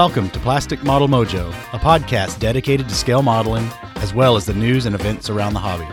Welcome 0.00 0.30
to 0.30 0.40
Plastic 0.40 0.82
Model 0.82 1.08
Mojo, 1.08 1.50
a 1.74 1.78
podcast 1.78 2.38
dedicated 2.38 2.88
to 2.88 2.94
scale 2.94 3.20
modeling 3.20 3.68
as 3.96 4.14
well 4.14 4.34
as 4.34 4.46
the 4.46 4.54
news 4.54 4.86
and 4.86 4.94
events 4.94 5.28
around 5.28 5.52
the 5.52 5.60
hobby, 5.60 5.84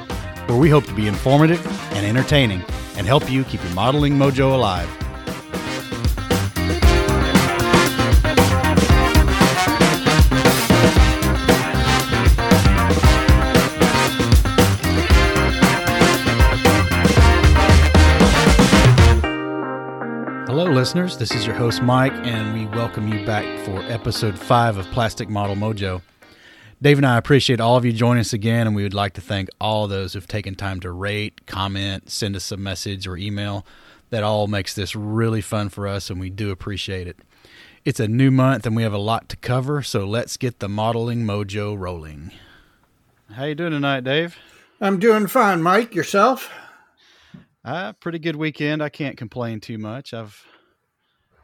where 0.47 0.57
we 0.57 0.69
hope 0.69 0.85
to 0.85 0.93
be 0.93 1.07
informative 1.07 1.59
and 1.91 2.05
entertaining 2.05 2.63
and 2.95 3.05
help 3.05 3.29
you 3.29 3.43
keep 3.43 3.61
your 3.61 3.73
modeling 3.73 4.13
mojo 4.13 4.53
alive. 4.53 4.87
Listeners. 20.87 21.17
This 21.17 21.31
is 21.31 21.45
your 21.45 21.53
host, 21.53 21.81
Mike, 21.81 22.13
and 22.13 22.53
we 22.53 22.65
welcome 22.67 23.09
you 23.09 23.25
back 23.25 23.43
for 23.65 23.81
episode 23.91 24.39
five 24.39 24.77
of 24.77 24.85
Plastic 24.85 25.27
Model 25.27 25.57
Mojo. 25.57 26.01
Dave 26.81 26.95
and 26.97 27.05
I 27.05 27.17
appreciate 27.17 27.59
all 27.59 27.75
of 27.75 27.83
you 27.83 27.91
joining 27.91 28.21
us 28.21 28.31
again, 28.31 28.67
and 28.67 28.73
we 28.73 28.83
would 28.83 28.93
like 28.93 29.11
to 29.15 29.19
thank 29.21 29.49
all 29.59 29.89
those 29.89 30.13
who've 30.13 30.25
taken 30.25 30.55
time 30.55 30.79
to 30.79 30.91
rate, 30.93 31.45
comment, 31.45 32.09
send 32.09 32.37
us 32.37 32.53
a 32.53 32.55
message, 32.55 33.05
or 33.05 33.17
email. 33.17 33.65
That 34.11 34.23
all 34.23 34.47
makes 34.47 34.73
this 34.75 34.95
really 34.95 35.41
fun 35.41 35.67
for 35.67 35.89
us, 35.89 36.09
and 36.09 36.21
we 36.21 36.29
do 36.29 36.51
appreciate 36.51 37.05
it. 37.05 37.17
It's 37.83 37.99
a 37.99 38.07
new 38.07 38.31
month, 38.31 38.65
and 38.65 38.73
we 38.73 38.83
have 38.83 38.93
a 38.93 38.97
lot 38.97 39.27
to 39.27 39.35
cover, 39.35 39.83
so 39.83 40.05
let's 40.05 40.37
get 40.37 40.59
the 40.59 40.69
modeling 40.69 41.25
mojo 41.25 41.77
rolling. 41.77 42.31
How 43.33 43.43
you 43.43 43.55
doing 43.55 43.71
tonight, 43.71 44.05
Dave? 44.05 44.37
I'm 44.79 44.99
doing 44.99 45.27
fine, 45.27 45.61
Mike. 45.61 45.93
Yourself? 45.93 46.49
Uh, 47.65 47.91
pretty 47.91 48.19
good 48.19 48.37
weekend. 48.37 48.81
I 48.81 48.87
can't 48.87 49.17
complain 49.17 49.59
too 49.59 49.77
much. 49.77 50.13
I've 50.13 50.45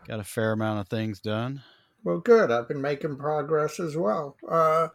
got 0.08 0.20
a 0.20 0.24
fair 0.24 0.52
amount 0.52 0.80
of 0.80 0.88
things 0.88 1.20
done. 1.20 1.62
Well, 2.04 2.20
good. 2.20 2.52
I've 2.52 2.68
been 2.68 2.82
making 2.82 3.18
progress 3.18 3.80
as 3.80 3.96
well. 3.96 4.36
Uh, 4.48 4.90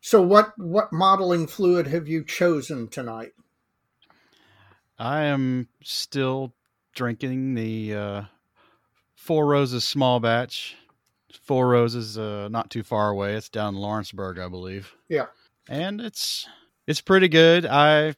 so, 0.00 0.22
what 0.22 0.52
what 0.58 0.92
modeling 0.92 1.46
fluid 1.46 1.86
have 1.88 2.06
you 2.06 2.24
chosen 2.24 2.88
tonight? 2.88 3.32
I 4.98 5.22
am 5.22 5.68
still 5.82 6.54
drinking 6.94 7.54
the 7.54 7.94
uh, 7.94 8.22
Four 9.16 9.46
Roses 9.46 9.84
small 9.84 10.20
batch. 10.20 10.76
Four 11.42 11.68
Roses, 11.68 12.16
uh, 12.16 12.48
not 12.48 12.70
too 12.70 12.82
far 12.82 13.10
away. 13.10 13.34
It's 13.34 13.48
down 13.48 13.74
in 13.74 13.80
Lawrenceburg, 13.80 14.38
I 14.38 14.48
believe. 14.48 14.94
Yeah, 15.08 15.26
and 15.68 16.00
it's 16.00 16.46
it's 16.86 17.00
pretty 17.00 17.28
good. 17.28 17.66
I 17.66 18.14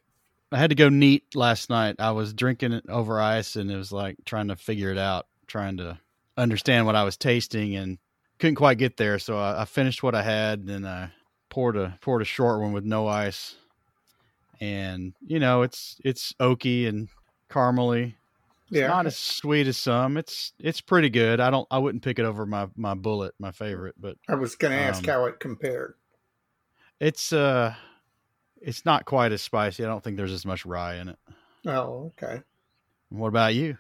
I 0.52 0.58
had 0.58 0.70
to 0.70 0.76
go 0.76 0.88
neat 0.88 1.34
last 1.34 1.70
night. 1.70 1.96
I 1.98 2.10
was 2.10 2.34
drinking 2.34 2.72
it 2.72 2.84
over 2.88 3.20
ice, 3.20 3.56
and 3.56 3.70
it 3.70 3.76
was 3.76 3.92
like 3.92 4.16
trying 4.24 4.48
to 4.48 4.56
figure 4.56 4.90
it 4.90 4.98
out, 4.98 5.26
trying 5.46 5.76
to 5.78 5.98
understand 6.36 6.86
what 6.86 6.96
I 6.96 7.04
was 7.04 7.16
tasting, 7.16 7.76
and 7.76 7.98
couldn't 8.38 8.56
quite 8.56 8.78
get 8.78 8.96
there. 8.96 9.18
So 9.18 9.38
I, 9.38 9.62
I 9.62 9.64
finished 9.64 10.02
what 10.02 10.14
I 10.14 10.22
had, 10.22 10.60
and 10.60 10.68
then 10.68 10.84
I 10.84 11.10
poured 11.48 11.76
a 11.76 11.98
poured 12.00 12.22
a 12.22 12.26
short 12.26 12.60
one 12.60 12.72
with 12.72 12.84
no 12.84 13.06
ice, 13.06 13.56
and 14.60 15.14
you 15.26 15.38
know 15.38 15.62
it's 15.62 15.98
it's 16.04 16.34
oaky 16.40 16.88
and 16.88 17.08
caramely. 17.50 18.14
It's 18.68 18.80
yeah. 18.80 18.88
not 18.88 19.06
as 19.06 19.16
sweet 19.16 19.68
as 19.68 19.76
some. 19.76 20.16
It's 20.16 20.52
it's 20.58 20.80
pretty 20.80 21.08
good. 21.08 21.38
I 21.38 21.50
don't 21.50 21.68
I 21.70 21.78
wouldn't 21.78 22.02
pick 22.02 22.18
it 22.18 22.24
over 22.24 22.44
my 22.46 22.68
my 22.76 22.94
bullet, 22.94 23.34
my 23.38 23.52
favorite, 23.52 23.94
but 23.98 24.16
I 24.28 24.34
was 24.34 24.56
going 24.56 24.72
to 24.72 24.78
ask 24.78 25.06
um, 25.06 25.14
how 25.14 25.24
it 25.26 25.38
compared. 25.38 25.94
it's 26.98 27.32
uh 27.32 27.74
it's 28.60 28.84
not 28.84 29.04
quite 29.04 29.32
as 29.32 29.42
spicy. 29.42 29.84
I 29.84 29.86
don't 29.86 30.02
think 30.02 30.16
there's 30.16 30.32
as 30.32 30.46
much 30.46 30.66
rye 30.66 30.96
in 30.96 31.10
it. 31.10 31.18
Oh, 31.66 32.12
okay. 32.20 32.42
What 33.10 33.28
about 33.28 33.54
you? 33.54 33.78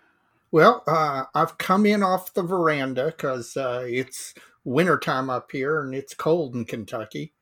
Well, 0.52 0.82
uh, 0.86 1.24
I've 1.34 1.58
come 1.58 1.86
in 1.86 2.02
off 2.02 2.34
the 2.34 2.42
veranda 2.42 3.06
because 3.06 3.56
uh, 3.56 3.84
it's 3.86 4.34
wintertime 4.64 5.28
up 5.30 5.50
here 5.52 5.80
and 5.80 5.94
it's 5.94 6.14
cold 6.14 6.54
in 6.54 6.64
Kentucky. 6.64 7.32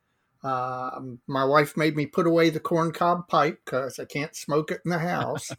Uh, 0.42 1.00
my 1.26 1.44
wife 1.44 1.76
made 1.76 1.97
me 1.97 2.06
put 2.06 2.26
away 2.26 2.50
the 2.50 2.60
corncob 2.60 3.28
pipe 3.28 3.60
because 3.65 3.98
I 3.98 4.04
can't 4.04 4.37
smoke 4.37 4.70
it 4.70 4.81
in 4.84 4.91
the 4.91 4.98
house. 4.98 5.50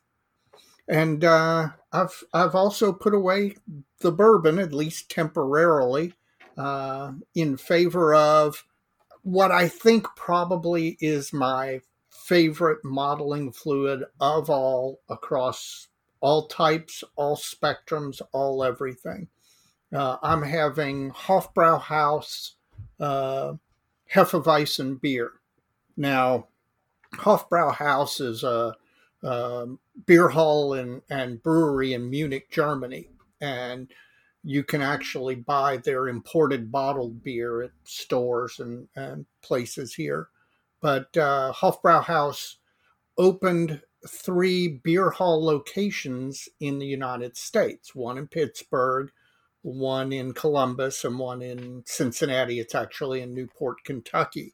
and 0.88 1.24
uh, 1.24 1.70
I've 1.92 2.24
I've 2.34 2.56
also 2.56 2.94
put 2.94 3.14
away 3.14 3.56
the 4.00 4.12
bourbon, 4.12 4.60
at 4.60 4.74
least 4.74 5.10
temporarily, 5.10 6.14
uh, 6.58 7.14
in 7.34 7.58
favor 7.58 8.14
of 8.14 8.64
what 9.24 9.52
I 9.52 9.68
think 9.68 10.06
probably 10.16 10.98
is 11.00 11.34
my 11.34 11.82
favorite 12.10 12.80
modeling 12.84 13.52
fluid 13.52 14.04
of 14.20 14.50
all 14.50 15.00
across 15.10 15.88
all 16.22 16.48
types, 16.48 17.04
all 17.16 17.36
spectrums, 17.36 18.22
all 18.32 18.64
everything. 18.64 19.28
Uh, 19.94 20.18
I'm 20.22 20.44
having 20.44 21.12
Hofbrauhaus 21.12 22.52
uh, 23.00 23.54
Hefeweizen 24.14 25.00
beer. 25.00 25.34
Now, 25.96 26.48
Hofbrauhaus 27.14 28.20
is 28.20 28.44
a, 28.44 28.76
a 29.24 29.68
beer 30.06 30.30
hall 30.30 30.74
and, 30.74 31.02
and 31.10 31.42
brewery 31.42 31.94
in 31.94 32.10
Munich, 32.10 32.50
Germany. 32.52 33.10
And 33.40 33.92
you 34.44 34.64
can 34.64 34.82
actually 34.82 35.36
buy 35.36 35.78
their 35.78 36.08
imported 36.08 36.72
bottled 36.72 37.24
beer 37.24 37.64
at 37.64 37.72
stores 37.84 38.60
and, 38.60 38.88
and 38.96 39.26
places 39.42 39.94
here. 39.96 40.30
But 40.82 41.16
uh, 41.18 41.54
Hofbrauhaus 41.54 42.58
opened 43.18 43.82
three 44.08 44.68
beer 44.68 45.10
hall 45.10 45.44
locations 45.44 46.50
in 46.60 46.80
the 46.80 46.86
United 46.86 47.38
States 47.38 47.96
one 47.96 48.18
in 48.18 48.28
Pittsburgh, 48.28 49.12
one 49.62 50.14
in 50.14 50.34
Columbus, 50.34 51.04
and 51.04 51.18
one 51.18 51.42
in 51.42 51.84
Cincinnati. 51.86 52.60
It's 52.60 52.76
actually 52.76 53.22
in 53.22 53.34
Newport, 53.34 53.84
Kentucky, 53.84 54.54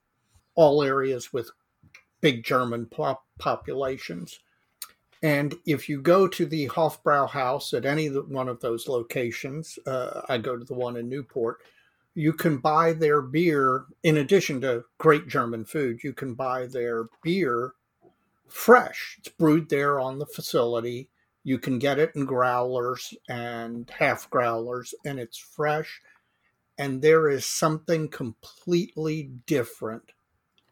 all 0.55 0.83
areas 0.83 1.33
with 1.33 1.51
big 2.21 2.43
German 2.43 2.85
pop- 2.85 3.25
populations. 3.39 4.39
And 5.23 5.55
if 5.65 5.87
you 5.87 6.01
go 6.01 6.27
to 6.27 6.45
the 6.45 6.67
Hofbrauhaus 6.69 7.73
at 7.73 7.85
any 7.85 8.07
one 8.07 8.47
of 8.47 8.59
those 8.59 8.87
locations, 8.87 9.77
uh, 9.85 10.21
I 10.29 10.37
go 10.39 10.57
to 10.57 10.65
the 10.65 10.73
one 10.73 10.97
in 10.97 11.09
Newport, 11.09 11.59
you 12.15 12.33
can 12.33 12.57
buy 12.57 12.93
their 12.93 13.21
beer, 13.21 13.85
in 14.03 14.17
addition 14.17 14.61
to 14.61 14.83
great 14.97 15.27
German 15.27 15.63
food, 15.63 16.03
you 16.03 16.13
can 16.13 16.33
buy 16.33 16.65
their 16.65 17.07
beer 17.23 17.73
fresh. 18.51 19.17
It's 19.19 19.29
brewed 19.29 19.69
there 19.69 19.99
on 19.99 20.19
the 20.19 20.25
facility. 20.25 21.09
You 21.43 21.57
can 21.57 21.79
get 21.79 21.97
it 21.97 22.11
in 22.15 22.25
growlers 22.25 23.13
and 23.27 23.89
half 23.89 24.29
growlers, 24.29 24.93
and 25.05 25.19
it's 25.19 25.37
fresh. 25.37 26.01
And 26.77 27.01
there 27.01 27.29
is 27.29 27.45
something 27.45 28.09
completely 28.09 29.31
different 29.45 30.11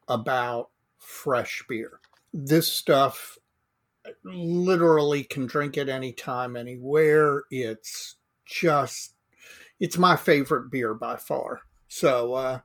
about 0.07 0.69
fresh 0.97 1.63
beer. 1.67 1.99
This 2.33 2.71
stuff 2.71 3.37
literally 4.23 5.23
can 5.23 5.45
drink 5.45 5.77
it 5.77 5.89
anytime, 5.89 6.55
anywhere. 6.55 7.43
It's 7.51 8.15
just, 8.45 9.13
it's 9.79 9.97
my 9.97 10.15
favorite 10.15 10.71
beer 10.71 10.93
by 10.93 11.15
far. 11.17 11.61
So, 11.87 12.33
uh, 12.33 12.59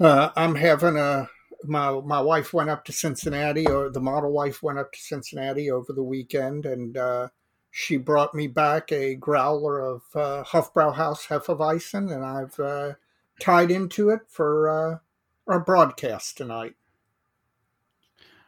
uh, 0.00 0.30
I'm 0.36 0.54
having 0.54 0.96
a, 0.96 1.28
my, 1.64 2.00
my 2.00 2.20
wife 2.20 2.52
went 2.52 2.70
up 2.70 2.84
to 2.86 2.92
Cincinnati, 2.92 3.66
or 3.66 3.90
the 3.90 4.00
model 4.00 4.32
wife 4.32 4.62
went 4.62 4.78
up 4.78 4.92
to 4.92 5.00
Cincinnati 5.00 5.70
over 5.70 5.92
the 5.92 6.02
weekend, 6.02 6.66
and 6.66 6.96
uh, 6.96 7.28
she 7.70 7.96
brought 7.96 8.34
me 8.34 8.46
back 8.46 8.92
a 8.92 9.14
growler 9.14 9.80
of 9.80 10.02
uh, 10.14 10.44
Hofbrauhaus 10.44 11.26
Hefeweizen, 11.28 12.12
and 12.12 12.24
I've 12.24 12.58
uh, 12.60 12.94
tied 13.40 13.70
into 13.70 14.10
it 14.10 14.20
for 14.28 14.68
uh, 14.68 14.98
our 15.46 15.60
broadcast 15.60 16.36
tonight. 16.36 16.74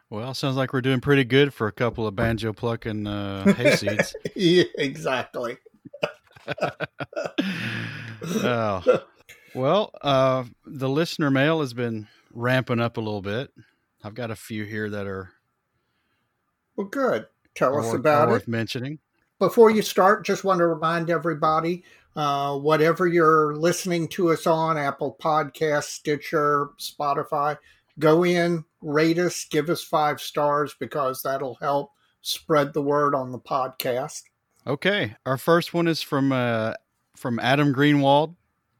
Well, 0.09 0.33
sounds 0.33 0.57
like 0.57 0.73
we're 0.73 0.81
doing 0.81 0.99
pretty 0.99 1.23
good 1.23 1.53
for 1.53 1.67
a 1.67 1.71
couple 1.71 2.05
of 2.05 2.15
banjo 2.17 2.51
plucking 2.51 3.07
uh, 3.07 3.53
hay 3.53 3.77
seeds. 3.77 4.13
yeah, 4.35 4.65
exactly. 4.77 5.57
oh. 8.43 9.03
Well, 9.55 9.91
uh, 10.01 10.43
the 10.65 10.89
listener 10.89 11.31
mail 11.31 11.61
has 11.61 11.73
been 11.73 12.09
ramping 12.33 12.79
up 12.79 12.97
a 12.97 13.01
little 13.01 13.21
bit. 13.21 13.51
I've 14.03 14.15
got 14.15 14.31
a 14.31 14.35
few 14.35 14.63
here 14.63 14.89
that 14.89 15.07
are 15.07 15.31
Well, 16.75 16.87
good. 16.87 17.27
Tell 17.55 17.77
us 17.77 17.85
worth, 17.85 17.95
about 17.95 18.29
it. 18.29 18.31
worth 18.31 18.47
mentioning. 18.47 18.99
Before 19.39 19.69
you 19.71 19.81
start, 19.81 20.25
just 20.25 20.43
want 20.43 20.59
to 20.59 20.67
remind 20.67 21.09
everybody 21.09 21.83
uh, 22.15 22.57
whatever 22.57 23.07
you're 23.07 23.55
listening 23.55 24.07
to 24.09 24.31
us 24.31 24.45
on 24.47 24.77
Apple 24.77 25.17
Podcasts, 25.21 25.89
Stitcher, 25.89 26.69
Spotify, 26.79 27.57
go 27.99 28.23
in, 28.23 28.63
rate 28.81 29.17
us, 29.17 29.45
give 29.45 29.69
us 29.69 29.83
five 29.83 30.19
stars 30.21 30.75
because 30.79 31.21
that'll 31.21 31.55
help 31.55 31.91
spread 32.21 32.73
the 32.73 32.81
word 32.81 33.15
on 33.15 33.31
the 33.31 33.39
podcast. 33.39 34.23
Okay, 34.67 35.15
our 35.25 35.37
first 35.37 35.73
one 35.73 35.87
is 35.87 36.01
from 36.01 36.31
uh, 36.31 36.73
from 37.15 37.39
Adam 37.39 37.73
Greenwald, 37.73 38.35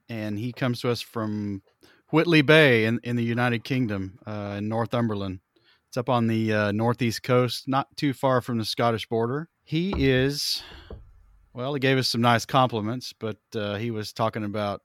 and 0.09 0.37
he 0.37 0.53
comes 0.53 0.81
to 0.81 0.91
us 0.91 1.01
from 1.01 1.63
Whitley 2.11 2.41
Bay 2.41 2.85
in, 2.85 2.99
in 3.03 3.15
the 3.15 3.23
United 3.23 3.63
Kingdom, 3.63 4.19
uh, 4.25 4.55
in 4.57 4.67
Northumberland. 4.67 5.39
It's 5.87 5.97
up 5.97 6.09
on 6.09 6.27
the 6.27 6.53
uh, 6.53 6.71
northeast 6.71 7.23
coast, 7.23 7.67
not 7.67 7.87
too 7.97 8.13
far 8.13 8.41
from 8.41 8.57
the 8.57 8.65
Scottish 8.65 9.07
border. 9.07 9.49
He 9.63 9.93
is, 9.97 10.63
well, 11.53 11.73
he 11.73 11.79
gave 11.79 11.97
us 11.97 12.07
some 12.07 12.21
nice 12.21 12.45
compliments, 12.45 13.13
but 13.17 13.37
uh, 13.55 13.75
he 13.75 13.91
was 13.91 14.13
talking 14.13 14.43
about 14.43 14.81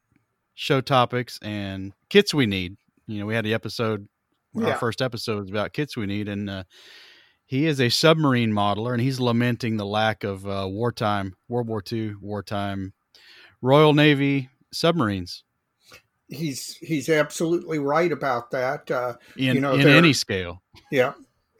show 0.55 0.81
topics 0.81 1.39
and 1.43 1.93
kits 2.11 2.35
we 2.35 2.47
need. 2.47 2.77
You 3.07 3.21
know, 3.21 3.27
we 3.27 3.35
had 3.35 3.45
the 3.45 3.55
episode, 3.55 4.09
Yeah. 4.55 4.71
our 4.71 4.77
first 4.79 5.01
episode 5.01 5.41
was 5.43 5.51
about 5.51 5.73
kits 5.73 5.97
we 5.97 6.07
need, 6.07 6.29
and 6.29 6.51
uh, 6.51 6.65
he 7.45 7.67
is 7.67 7.81
a 7.81 7.89
submarine 7.89 8.53
modeler, 8.53 8.93
and 8.93 9.01
he's 9.01 9.21
lamenting 9.21 9.77
the 9.77 9.87
lack 9.87 10.25
of 10.25 10.47
uh, 10.47 10.67
wartime, 10.69 11.35
World 11.49 11.69
War 11.69 11.83
II 11.91 12.15
wartime 12.21 12.93
Royal 13.63 13.95
Navy 13.95 14.49
submarines 14.73 15.45
He's 16.29 16.77
he's 16.77 17.09
absolutely 17.09 17.79
right 17.79 18.11
about 18.11 18.51
that. 18.51 18.91
Uh, 18.91 19.15
in 19.37 19.55
You 19.55 19.61
know, 19.61 19.75
in 19.75 19.89
any 19.89 20.13
scale. 20.13 20.63
Yeah, 20.91 21.13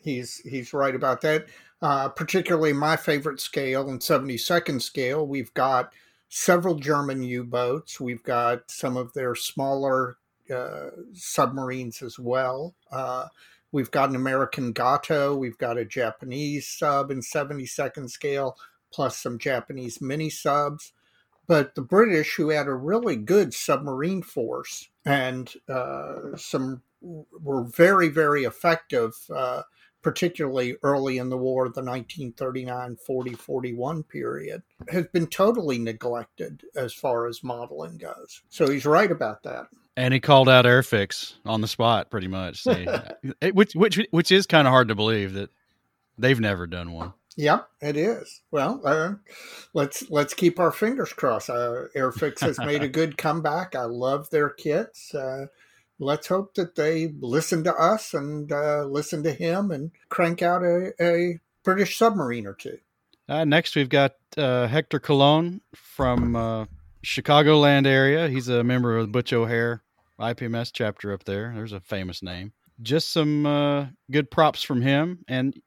he's 0.03 0.39
he's 0.39 0.73
right 0.73 0.95
about 0.95 1.21
that. 1.23 1.47
Uh, 1.83 2.09
particularly 2.09 2.73
my 2.73 2.97
favorite 2.97 3.39
scale 3.39 3.91
and 3.91 4.01
72nd 4.01 4.81
scale. 4.81 5.27
We've 5.27 5.53
got 5.53 5.93
several 6.29 6.77
German 6.77 7.23
U-boats. 7.23 8.01
We've 8.01 8.23
got 8.23 8.71
some 8.71 8.97
of 8.97 9.13
their 9.13 9.35
smaller 9.35 10.17
uh, 10.53 10.89
submarines 11.13 12.03
as 12.03 12.19
well. 12.19 12.75
Uh, 12.91 13.27
we've 13.73 13.91
got 13.91 14.09
an 14.09 14.17
American 14.17 14.73
Gato. 14.73 15.37
We've 15.37 15.59
got 15.59 15.77
a 15.77 15.85
Japanese 15.85 16.67
sub 16.67 17.11
in 17.11 17.21
72nd 17.21 18.09
scale, 18.09 18.57
plus 18.91 19.19
some 19.19 19.39
Japanese 19.39 20.01
mini 20.01 20.31
subs. 20.31 20.93
But 21.47 21.75
the 21.75 21.83
British, 21.83 22.35
who 22.37 22.51
had 22.51 22.67
a 22.67 22.75
really 22.75 23.17
good 23.17 23.55
submarine 23.55 24.23
force 24.23 24.89
and 25.05 25.53
uh, 25.69 26.37
some 26.37 26.83
were 27.01 27.65
very, 27.65 28.09
very 28.09 28.45
effective, 28.45 29.13
uh, 29.35 29.63
particularly 30.03 30.77
early 30.83 31.19
in 31.19 31.29
the 31.31 31.37
war, 31.37 31.65
the 31.65 31.83
1939 31.83 32.97
40 32.97 33.35
41 33.35 34.03
period, 34.05 34.63
has 34.89 35.07
been 35.09 35.27
totally 35.27 35.79
neglected 35.79 36.63
as 36.75 36.93
far 36.93 37.27
as 37.27 37.43
modeling 37.43 37.99
goes. 37.99 38.43
So 38.49 38.69
he's 38.69 38.87
right 38.87 39.11
about 39.11 39.43
that. 39.45 39.67
And 39.97 40.13
he 40.13 40.21
called 40.21 40.49
out 40.49 40.65
Airfix 40.65 41.35
on 41.45 41.61
the 41.61 41.69
spot, 41.69 42.11
pretty 42.11 42.29
much. 42.29 42.67
Which 43.53 43.75
which 43.75 43.99
which 44.11 44.31
is 44.31 44.47
kind 44.47 44.69
of 44.69 44.73
hard 44.73 44.89
to 44.89 44.95
believe 44.95 45.33
that 45.35 45.51
they've 46.19 46.39
never 46.39 46.67
done 46.67 46.93
one. 46.93 47.15
Yep, 47.37 47.69
it 47.83 47.97
is. 47.99 48.41
Well, 48.51 48.81
uh, 48.85 49.15
let's 49.75 50.11
let's 50.11 50.33
keep 50.33 50.59
our 50.59 50.73
fingers 50.73 51.13
crossed. 51.13 51.51
Uh, 51.51 51.85
Airfix 51.95 52.41
has 52.41 52.59
made 52.59 52.83
a 52.83 52.89
good 52.89 53.19
comeback. 53.19 53.75
I 53.75 53.85
love 53.85 54.31
their 54.31 54.49
kits. 54.49 55.15
Uh, 55.15 55.47
let's 55.99 56.29
hope 56.29 56.55
that 56.55 56.77
they 56.77 57.13
listen 57.21 57.63
to 57.65 57.75
us 57.75 58.15
and 58.15 58.51
uh, 58.51 58.85
listen 58.85 59.23
to 59.25 59.33
him 59.33 59.71
and 59.71 59.91
crank 60.09 60.41
out 60.41 60.63
a, 60.63 60.93
a 61.01 61.39
British 61.63 61.99
submarine 61.99 62.47
or 62.47 62.55
two. 62.55 62.79
Uh, 63.29 63.45
next, 63.45 63.77
we've 63.77 63.89
got 63.89 64.15
uh, 64.39 64.67
Hector 64.67 65.01
Colon 65.01 65.61
from 65.75 66.37
uh, 66.37 66.67
Chicagoland 67.05 67.87
area. 67.87 68.29
He's 68.29 68.49
a 68.49 68.65
member 68.65 68.97
of 68.97 69.07
the 69.07 69.13
Butch 69.13 69.33
O'Hare 69.33 69.83
IPMS 70.19 70.71
chapter 70.73 71.13
up 71.13 71.25
there. 71.25 71.53
There's 71.55 71.73
a 71.73 71.81
famous 71.81 72.23
name. 72.23 72.53
Just 72.81 73.13
some 73.13 73.47
uh, 73.47 73.87
good 74.11 74.31
props 74.31 74.63
from 74.63 74.83
him, 74.83 75.25
and 75.29 75.61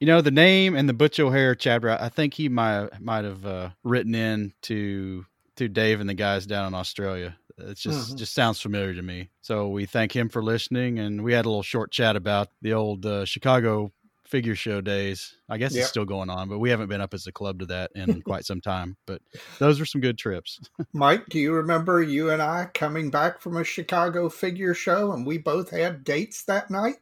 you 0.00 0.06
know 0.06 0.20
the 0.20 0.30
name 0.30 0.74
and 0.76 0.88
the 0.88 0.92
Butch 0.94 1.18
O'Hare 1.20 1.54
chapter. 1.54 1.90
I 1.90 2.08
think 2.08 2.34
he 2.34 2.48
might 2.48 2.88
might 3.00 3.24
have 3.24 3.44
uh, 3.46 3.70
written 3.82 4.14
in 4.14 4.52
to 4.62 5.24
to 5.56 5.68
Dave 5.68 6.00
and 6.00 6.08
the 6.08 6.14
guys 6.14 6.46
down 6.46 6.68
in 6.68 6.74
Australia. 6.74 7.36
It's 7.58 7.80
just 7.80 8.12
Mhm. 8.14 8.16
just 8.18 8.34
sounds 8.34 8.60
familiar 8.60 8.94
to 8.94 9.02
me. 9.02 9.30
So 9.42 9.68
we 9.68 9.86
thank 9.86 10.14
him 10.14 10.28
for 10.28 10.42
listening, 10.42 10.98
and 10.98 11.22
we 11.22 11.32
had 11.32 11.44
a 11.44 11.48
little 11.48 11.62
short 11.62 11.92
chat 11.92 12.16
about 12.16 12.48
the 12.62 12.72
old 12.72 13.06
uh, 13.06 13.24
Chicago 13.24 13.92
figure 14.26 14.56
show 14.56 14.80
days. 14.80 15.36
I 15.48 15.58
guess 15.58 15.72
Yep. 15.74 15.80
it's 15.82 15.90
still 15.90 16.04
going 16.06 16.30
on, 16.30 16.48
but 16.48 16.58
we 16.58 16.70
haven't 16.70 16.88
been 16.88 17.00
up 17.02 17.14
as 17.14 17.26
a 17.28 17.32
club 17.32 17.60
to 17.60 17.66
that 17.66 17.92
in 17.94 18.22
quite 18.22 18.44
some 18.44 18.60
time. 18.60 18.96
But 19.06 19.22
those 19.60 19.78
were 19.78 19.86
some 19.86 20.00
good 20.00 20.18
trips. 20.18 20.58
Mike, 20.92 21.26
do 21.28 21.38
you 21.38 21.52
remember 21.52 22.02
you 22.02 22.30
and 22.30 22.42
I 22.42 22.68
coming 22.74 23.10
back 23.10 23.40
from 23.40 23.56
a 23.56 23.62
Chicago 23.62 24.28
figure 24.28 24.74
show 24.74 25.12
and 25.12 25.24
we 25.24 25.38
both 25.38 25.70
had 25.70 26.02
dates 26.02 26.42
that 26.46 26.70
night? 26.70 26.96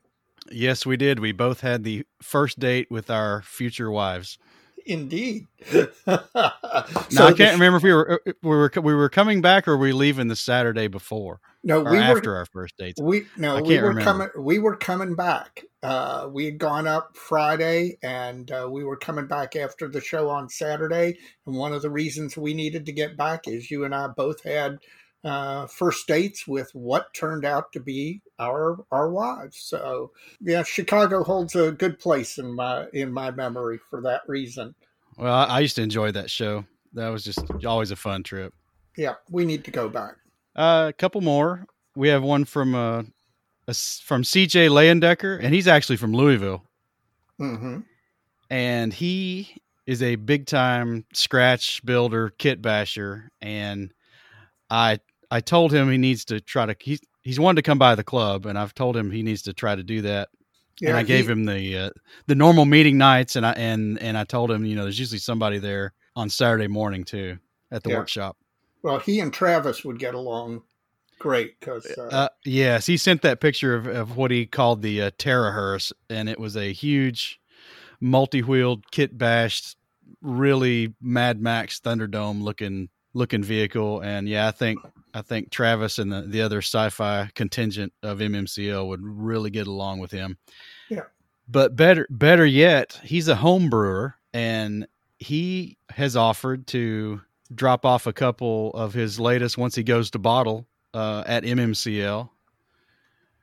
Yes, 0.51 0.85
we 0.85 0.97
did. 0.97 1.21
We 1.21 1.33
both 1.33 1.61
had 1.61 1.85
the 1.85 2.05
first 2.21 2.59
date 2.59 2.91
with 2.91 3.11
our 3.11 3.43
future 3.43 3.91
wives. 3.91 4.39
Indeed. 4.85 5.47
now 6.07 6.21
I 6.37 7.33
can't 7.37 7.55
remember 7.55 7.77
if 7.77 7.83
we 7.83 7.93
were 7.93 8.21
we 8.27 8.33
were 8.43 8.73
we 8.83 8.95
were 8.95 9.09
coming 9.09 9.41
back 9.41 9.69
or 9.69 9.77
were 9.77 9.85
we 9.85 9.93
leaving 9.93 10.29
the 10.29 10.35
Saturday 10.35 10.89
before 10.89 11.41
No, 11.63 11.79
we 11.79 11.85
were 11.85 11.97
after 11.97 12.37
our 12.37 12.47
first 12.47 12.77
dates. 12.77 13.01
We 13.01 13.27
no, 13.37 13.63
we 13.63 13.77
were 13.81 13.89
remember. 13.89 14.01
coming. 14.03 14.29
We 14.45 14.59
were 14.59 14.77
coming 14.77 15.15
back. 15.15 15.65
Uh, 15.83 16.29
we 16.33 16.47
had 16.47 16.59
gone 16.59 16.89
up 16.89 17.17
Friday, 17.17 17.99
and 18.03 18.51
uh, 18.51 18.69
we 18.71 18.83
were 18.83 18.97
coming 18.97 19.27
back 19.27 19.55
after 19.55 19.89
the 19.89 20.01
show 20.01 20.29
on 20.29 20.49
Saturday. 20.49 21.17
And 21.47 21.57
one 21.57 21.73
of 21.73 21.83
the 21.83 21.91
reasons 21.91 22.37
we 22.37 22.55
needed 22.55 22.87
to 22.87 22.93
get 22.93 23.17
back 23.17 23.47
is 23.47 23.71
you 23.71 23.85
and 23.85 23.95
I 23.95 24.09
both 24.09 24.43
had 24.43 24.79
uh, 25.25 25.67
first 25.67 26.07
dates 26.07 26.47
with 26.47 26.71
what 26.75 27.13
turned 27.15 27.45
out 27.45 27.73
to 27.73 27.81
be 27.81 28.23
our 28.39 28.85
our 28.91 29.11
wives. 29.11 29.59
So 29.59 30.13
yeah, 30.41 30.63
Chicago 30.63 31.23
holds 31.23 31.55
a 31.55 31.73
good 31.73 31.99
place 31.99 32.39
in 32.39 32.53
my 32.55 32.87
in 32.93 33.13
my 33.13 33.31
memory 33.31 33.79
for 33.91 34.01
that 34.03 34.23
reason. 34.27 34.75
Well, 35.17 35.35
I, 35.35 35.61
used 35.61 35.77
to 35.77 35.83
enjoy 35.83 36.11
that 36.13 36.31
show. 36.31 36.65
That 36.95 37.09
was 37.09 37.23
just 37.25 37.41
always 37.67 37.91
a 37.91 37.97
fun 37.97 38.23
trip. 38.23 38.55
Yeah, 38.97 39.15
we 39.31 39.45
need 39.45 39.65
to 39.65 39.71
go 39.71 39.89
back. 39.89 40.15
Uh, 40.57 40.87
a 40.89 40.93
couple 40.93 41.21
more. 41.21 41.67
We 41.95 42.09
have 42.09 42.23
one 42.23 42.47
from 42.47 42.75
uh, 42.75 43.03
a 43.69 43.75
from 43.75 44.23
CJ 44.23 44.71
Leyendecker, 44.71 45.39
and 45.43 45.55
he's 45.55 45.69
actually 45.69 45.97
from 45.97 46.13
Louisville. 46.13 46.65
Mm-hmm. 47.41 47.81
and 48.51 48.93
he 48.93 49.57
is 49.87 50.03
a 50.03 50.15
big 50.15 50.47
time 50.47 51.05
scratch 51.13 51.85
builder 51.85 52.31
kit 52.31 52.63
basher 52.63 53.31
and 53.41 53.93
i 54.71 55.01
i 55.33 55.41
told 55.41 55.73
him 55.73 55.91
he 55.91 55.99
needs 55.99 56.25
to 56.27 56.41
try 56.41 56.65
to 56.67 56.77
he's 56.81 57.01
he's 57.23 57.41
wanted 57.41 57.57
to 57.57 57.63
come 57.63 57.79
by 57.79 57.95
the 57.95 58.05
club 58.05 58.47
and 58.47 58.59
i've 58.59 58.75
told 58.75 58.97
him 58.97 59.11
he 59.11 59.23
needs 59.23 59.43
to 59.43 59.53
try 59.53 59.75
to 59.75 59.83
do 59.83 60.03
that 60.03 60.29
Yeah, 60.81 60.91
and 60.91 60.99
i 60.99 61.03
gave 61.03 61.27
he- 61.27 61.33
him 61.33 61.45
the 61.45 61.79
uh, 61.79 61.91
the 62.27 62.35
normal 62.35 62.65
meeting 62.67 62.97
nights 62.99 63.35
and 63.37 63.45
i 63.45 63.53
and 63.53 63.99
and 64.01 64.17
i 64.17 64.25
told 64.25 64.51
him 64.51 64.65
you 64.65 64.77
know 64.77 64.83
there's 64.83 64.99
usually 64.99 65.19
somebody 65.19 65.59
there 65.59 65.93
on 66.17 66.29
saturday 66.31 66.69
morning 66.69 67.03
too 67.05 67.39
at 67.71 67.83
the 67.83 67.91
Yeah. 67.91 67.99
workshop 67.99 68.37
Well, 68.83 68.99
he 68.99 69.21
and 69.21 69.33
Travis 69.33 69.85
would 69.85 69.99
get 69.99 70.15
along 70.15 70.63
great 71.19 71.59
because 71.61 71.87
Uh, 72.11 72.29
yes, 72.45 72.85
he 72.87 72.97
sent 72.97 73.23
that 73.23 73.41
picture 73.41 73.77
of, 73.77 73.87
of 73.87 74.17
what 74.17 74.31
he 74.33 74.45
called 74.45 74.83
the 74.83 75.03
uh, 75.03 75.11
Terrahurst, 75.13 75.93
and 76.11 76.29
it 76.29 76.39
was 76.41 76.57
a 76.57 76.73
huge, 76.73 77.41
multi-wheeled, 78.01 78.91
kit 78.91 79.17
bashed, 79.17 79.77
really 80.21 80.95
Mad 81.01 81.41
Max 81.41 81.81
Thunderdome 81.81 82.43
looking 82.43 82.89
looking 83.15 83.43
vehicle. 83.45 84.01
And 84.01 84.29
yeah, 84.29 84.49
I 84.49 84.51
think 84.51 84.79
I 85.15 85.23
think 85.23 85.51
Travis 85.51 85.99
and 85.99 86.11
the, 86.11 86.23
the 86.23 86.43
other 86.43 86.59
sci-fi 86.59 87.31
contingent 87.35 87.93
of 88.03 88.19
MMCL 88.19 88.87
would 88.89 89.01
really 89.03 89.51
get 89.51 89.67
along 89.67 89.99
with 89.99 90.11
him. 90.11 90.39
Yeah. 90.89 91.03
But 91.49 91.77
better 91.77 92.07
better 92.09 92.47
yet, 92.47 92.99
he's 93.03 93.29
a 93.29 93.35
home 93.35 93.69
brewer, 93.69 94.15
and 94.33 94.87
he 95.19 95.77
has 95.91 96.17
offered 96.17 96.67
to 96.69 97.21
drop 97.55 97.85
off 97.85 98.07
a 98.07 98.13
couple 98.13 98.71
of 98.71 98.95
his 98.95 99.21
latest 99.21 99.59
once 99.59 99.75
he 99.75 99.83
goes 99.83 100.11
to 100.13 100.19
bottle 100.19 100.67
uh, 100.95 101.25
at 101.27 101.45
MMCL, 101.45 102.31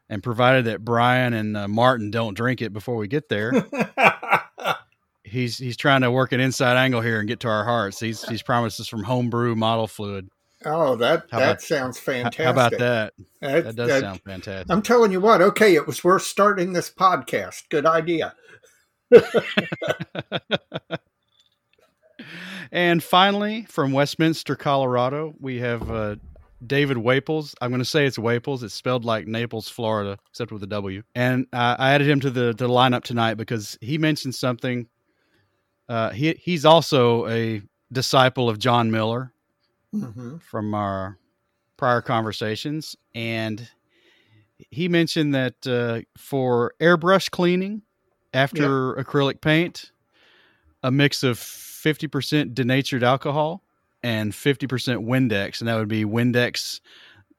and 0.10 0.24
provided 0.24 0.66
that 0.66 0.84
Brian 0.84 1.34
and 1.34 1.56
uh, 1.56 1.68
Martin 1.68 2.10
don't 2.10 2.34
drink 2.34 2.62
it 2.62 2.74
before 2.74 2.96
we 2.96 3.08
get 3.08 3.30
there, 3.30 3.52
he's 5.24 5.58
he's 5.58 5.78
trying 5.78 6.02
to 6.02 6.12
work 6.12 6.32
an 6.32 6.40
inside 6.40 6.78
angle 6.78 7.02
here 7.02 7.20
and 7.20 7.28
get 7.28 7.42
to 7.42 7.48
our 7.48 7.64
hearts. 7.64 8.00
He's 8.00 8.28
he's 8.28 8.42
promised 8.42 8.80
us 8.80 8.88
from 8.88 9.04
homebrew 9.04 9.56
model 9.56 9.88
fluid. 9.88 10.30
Oh, 10.66 10.96
that 10.98 11.26
How 11.32 11.40
that 11.40 11.46
about- 11.52 11.62
sounds 11.62 12.00
fantastic. 12.00 12.44
How 12.46 12.52
about 12.52 12.72
that? 12.78 13.14
That- 13.42 13.64
That 13.64 13.76
does 13.76 13.88
that- 13.88 14.02
sound 14.02 14.22
fantastic. 14.22 14.70
I'm 14.72 14.82
telling 14.82 15.12
you 15.12 15.22
what. 15.22 15.42
Okay, 15.42 15.76
it 15.76 15.86
was 15.88 16.04
worth 16.04 16.24
starting 16.24 16.74
this 16.74 16.92
podcast. 16.92 17.64
Good 17.70 17.86
idea. 17.86 18.34
And 22.72 23.04
finally, 23.04 23.66
from 23.68 23.94
Westminster, 23.94 24.56
Colorado, 24.56 25.34
we 25.40 25.58
have 25.60 25.90
uh, 25.90 26.18
David 26.68 26.98
Waples. 27.00 27.56
I'm 27.62 27.72
going 27.72 27.80
to 27.80 27.86
say 27.86 28.06
it's 28.06 28.20
Waples. 28.20 28.62
It's 28.62 28.76
spelled 28.76 29.06
like 29.06 29.26
Naples, 29.28 29.68
Florida, 29.70 30.20
except 30.30 30.52
with 30.52 30.62
a 30.62 30.68
W. 30.68 31.02
And 31.16 31.48
uh, 31.52 31.78
I 31.80 31.94
added 31.94 32.08
him 32.08 32.20
to 32.20 32.30
the, 32.30 32.54
the 32.56 32.68
lineup 32.68 33.04
tonight 33.04 33.36
because 33.36 33.76
he 33.82 33.98
mentioned 33.98 34.36
something. 34.36 34.88
Uh, 35.88 36.12
he 36.12 36.34
he's 36.34 36.64
also 36.66 37.28
a 37.28 37.62
disciple 37.92 38.48
of 38.48 38.60
John 38.60 38.92
Miller 38.92 39.34
hmm 39.92 40.38
from 40.38 40.74
our 40.74 41.18
prior 41.78 42.02
conversations, 42.02 42.96
and 43.16 43.70
he 44.70 44.88
mentioned 44.88 45.34
that 45.34 45.68
uh, 45.68 46.02
for 46.18 46.74
airbrush 46.82 47.30
cleaning 47.32 47.82
after 48.34 48.96
acrylic 48.96 49.42
paint, 49.42 49.92
a 50.84 50.92
mix 50.92 51.24
of 51.24 51.38
50% 51.38 52.54
denatured 52.54 53.04
alcohol 53.04 53.64
and 54.04 54.32
50% 54.32 54.68
Windex, 55.06 55.62
and 55.62 55.68
that 55.68 55.76
would 55.76 55.88
be 55.88 56.06
Windex, 56.06 56.80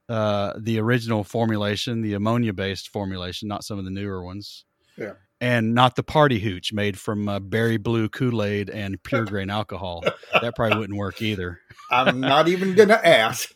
uh, 0.08 0.54
the 0.58 0.78
original 0.78 1.24
formulation, 1.24 2.02
the 2.02 2.14
ammonia 2.14 2.52
based 2.52 2.88
formulation, 2.88 3.48
not 3.48 3.64
some 3.64 3.78
of 3.78 3.84
the 3.84 3.90
newer 3.90 4.22
ones. 4.22 4.64
Yeah. 4.96 5.12
And 5.40 5.74
not 5.74 5.96
the 5.96 6.02
party 6.02 6.38
hooch 6.38 6.70
made 6.72 6.98
from 6.98 7.26
uh, 7.26 7.38
berry 7.38 7.78
blue 7.78 8.10
Kool 8.10 8.42
Aid 8.42 8.68
and 8.68 9.02
pure 9.02 9.24
grain 9.24 9.48
alcohol. 9.48 10.04
That 10.40 10.54
probably 10.54 10.78
wouldn't 10.78 10.98
work 10.98 11.22
either. 11.22 11.60
I'm 11.90 12.20
not 12.20 12.46
even 12.48 12.74
going 12.74 12.90
to 12.90 13.06
ask. 13.06 13.54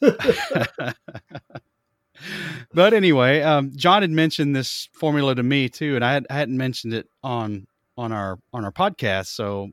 but 2.74 2.94
anyway, 2.94 3.42
um, 3.42 3.72
John 3.76 4.02
had 4.02 4.10
mentioned 4.10 4.56
this 4.56 4.88
formula 4.92 5.34
to 5.36 5.42
me 5.42 5.68
too, 5.68 5.94
and 5.94 6.04
I, 6.04 6.12
had, 6.14 6.26
I 6.30 6.34
hadn't 6.34 6.56
mentioned 6.56 6.94
it 6.94 7.08
on 7.22 7.66
on 7.96 8.12
our 8.12 8.38
on 8.52 8.64
our 8.64 8.72
podcast. 8.72 9.26
So 9.26 9.68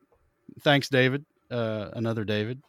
thanks, 0.61 0.89
David. 0.89 1.25
Uh, 1.49 1.89
another 1.93 2.25
David. 2.25 2.61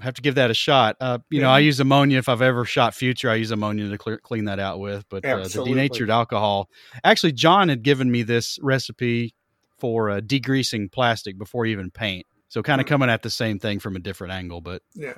Have 0.00 0.14
to 0.14 0.22
give 0.22 0.34
that 0.34 0.50
a 0.50 0.54
shot. 0.54 0.96
Uh, 1.00 1.18
you 1.30 1.40
yeah. 1.40 1.46
know, 1.46 1.50
I 1.50 1.60
use 1.60 1.80
ammonia. 1.80 2.18
If 2.18 2.28
I've 2.28 2.42
ever 2.42 2.64
shot 2.64 2.94
future, 2.94 3.30
I 3.30 3.36
use 3.36 3.50
ammonia 3.50 3.88
to 3.88 3.98
clear, 3.98 4.18
clean 4.18 4.44
that 4.44 4.58
out 4.58 4.78
with. 4.78 5.08
But 5.08 5.24
uh, 5.24 5.48
the 5.48 5.64
denatured 5.64 6.10
alcohol. 6.10 6.68
Actually, 7.02 7.32
John 7.32 7.68
had 7.68 7.82
given 7.82 8.10
me 8.10 8.22
this 8.22 8.58
recipe 8.62 9.34
for 9.78 10.10
uh, 10.10 10.20
degreasing 10.20 10.90
plastic 10.90 11.38
before 11.38 11.66
even 11.66 11.90
paint. 11.90 12.26
So 12.48 12.62
kind 12.62 12.80
of 12.80 12.86
mm-hmm. 12.86 12.94
coming 12.94 13.10
at 13.10 13.22
the 13.22 13.30
same 13.30 13.58
thing 13.58 13.80
from 13.80 13.96
a 13.96 13.98
different 13.98 14.32
angle, 14.32 14.60
but 14.60 14.82
yeah, 14.94 15.14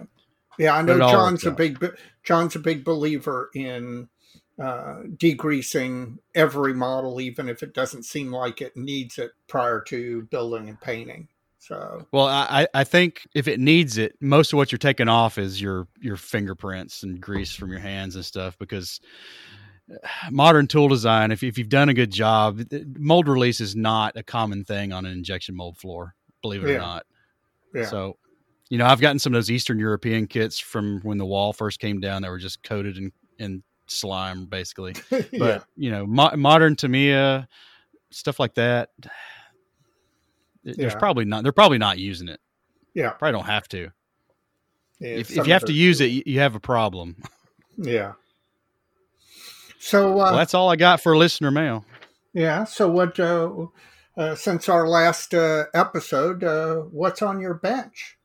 yeah. 0.59 0.75
I 0.75 0.83
know 0.83 0.99
John's 0.99 1.45
a 1.45 1.51
big 1.51 1.85
John's 2.25 2.57
a 2.57 2.59
big 2.59 2.85
believer 2.85 3.51
in 3.55 4.09
uh, 4.59 5.03
degreasing 5.17 6.19
every 6.35 6.75
model, 6.75 7.21
even 7.21 7.49
if 7.49 7.63
it 7.63 7.75
doesn't 7.75 8.05
seem 8.05 8.33
like 8.33 8.61
it 8.61 8.77
needs 8.77 9.19
it 9.19 9.33
prior 9.47 9.81
to 9.83 10.23
building 10.23 10.69
and 10.69 10.81
painting. 10.81 11.29
So, 11.69 12.07
well, 12.13 12.27
I, 12.27 12.67
I 12.73 12.85
think 12.85 13.29
if 13.35 13.47
it 13.47 13.61
needs 13.61 13.99
it, 13.99 14.17
most 14.23 14.55
of 14.55 14.57
what 14.57 14.73
you're 14.73 14.79
taking 14.79 15.07
off 15.07 15.37
is 15.37 15.61
your 15.61 15.87
your 16.01 16.17
fingerprints 16.17 17.03
and 17.03 17.21
grease 17.21 17.53
from 17.53 17.71
your 17.71 17.79
hands 17.79 18.15
and 18.17 18.25
stuff 18.25 18.57
because 18.59 19.03
uh, 19.93 19.99
modern 20.31 20.67
tool 20.67 20.89
design, 20.89 21.31
if, 21.31 21.43
if 21.43 21.59
you've 21.59 21.69
done 21.69 21.91
a 21.91 21.95
good 21.95 22.11
job, 22.11 22.63
mold 22.97 23.29
release 23.29 23.61
is 23.61 23.77
not 23.77 24.17
a 24.17 24.23
common 24.23 24.65
thing 24.65 24.95
on 24.95 25.05
an 25.05 25.13
injection 25.13 25.55
mold 25.55 25.77
floor, 25.77 26.15
believe 26.41 26.65
it 26.65 26.71
yeah. 26.71 26.77
or 26.77 26.79
not. 26.79 27.07
Yeah. 27.75 27.85
So, 27.85 28.17
you 28.71 28.79
know, 28.79 28.87
I've 28.87 29.03
gotten 29.03 29.19
some 29.19 29.35
of 29.35 29.37
those 29.37 29.51
Eastern 29.51 29.79
European 29.79 30.27
kits 30.27 30.59
from 30.59 31.01
when 31.03 31.19
the 31.19 31.27
wall 31.27 31.53
first 31.53 31.81
came 31.81 32.01
down 32.01 32.23
that 32.23 32.31
were 32.31 32.39
just 32.39 32.63
coated 32.63 32.97
in, 32.97 33.13
in 33.39 33.63
slime, 33.89 34.47
basically. 34.47 34.95
But, 35.11 35.33
yeah. 35.33 35.59
you 35.77 35.91
know, 35.91 36.07
mo- 36.07 36.35
modern 36.35 36.77
Tamiya, 36.77 37.47
stuff 38.11 38.41
like 38.41 38.55
that, 38.55 38.89
there's 40.65 40.93
yeah. 40.95 40.99
probably 40.99 41.25
not, 41.25 41.43
they're 41.43 41.53
probably 41.53 41.79
not 41.79 41.99
using 41.99 42.29
it. 42.29 42.41
Yeah. 42.95 43.11
Probably 43.11 43.33
don't 43.33 43.47
have 43.47 43.69
to. 43.69 43.91
Yeah, 45.01 45.09
if, 45.09 45.31
if 45.31 45.47
you 45.47 45.53
have 45.53 45.65
to 45.67 45.73
use 45.73 46.01
it, 46.01 46.27
you 46.27 46.41
have 46.41 46.55
a 46.55 46.61
problem. 46.61 47.17
Yeah. 47.81 48.15
So 49.79 50.15
uh, 50.15 50.17
well, 50.17 50.37
that's 50.37 50.53
all 50.53 50.69
I 50.69 50.75
got 50.75 51.01
for 51.01 51.17
listener 51.17 51.53
mail. 51.53 51.85
Yeah. 52.33 52.65
So 52.65 52.91
what? 52.91 53.21
Uh, 53.21 53.67
uh, 54.17 54.35
since 54.35 54.69
our 54.69 54.89
last 54.89 55.33
uh, 55.33 55.67
episode, 55.73 56.43
uh, 56.43 56.79
what's 56.91 57.23
on 57.23 57.41
your 57.41 57.55
bench? 57.55 58.19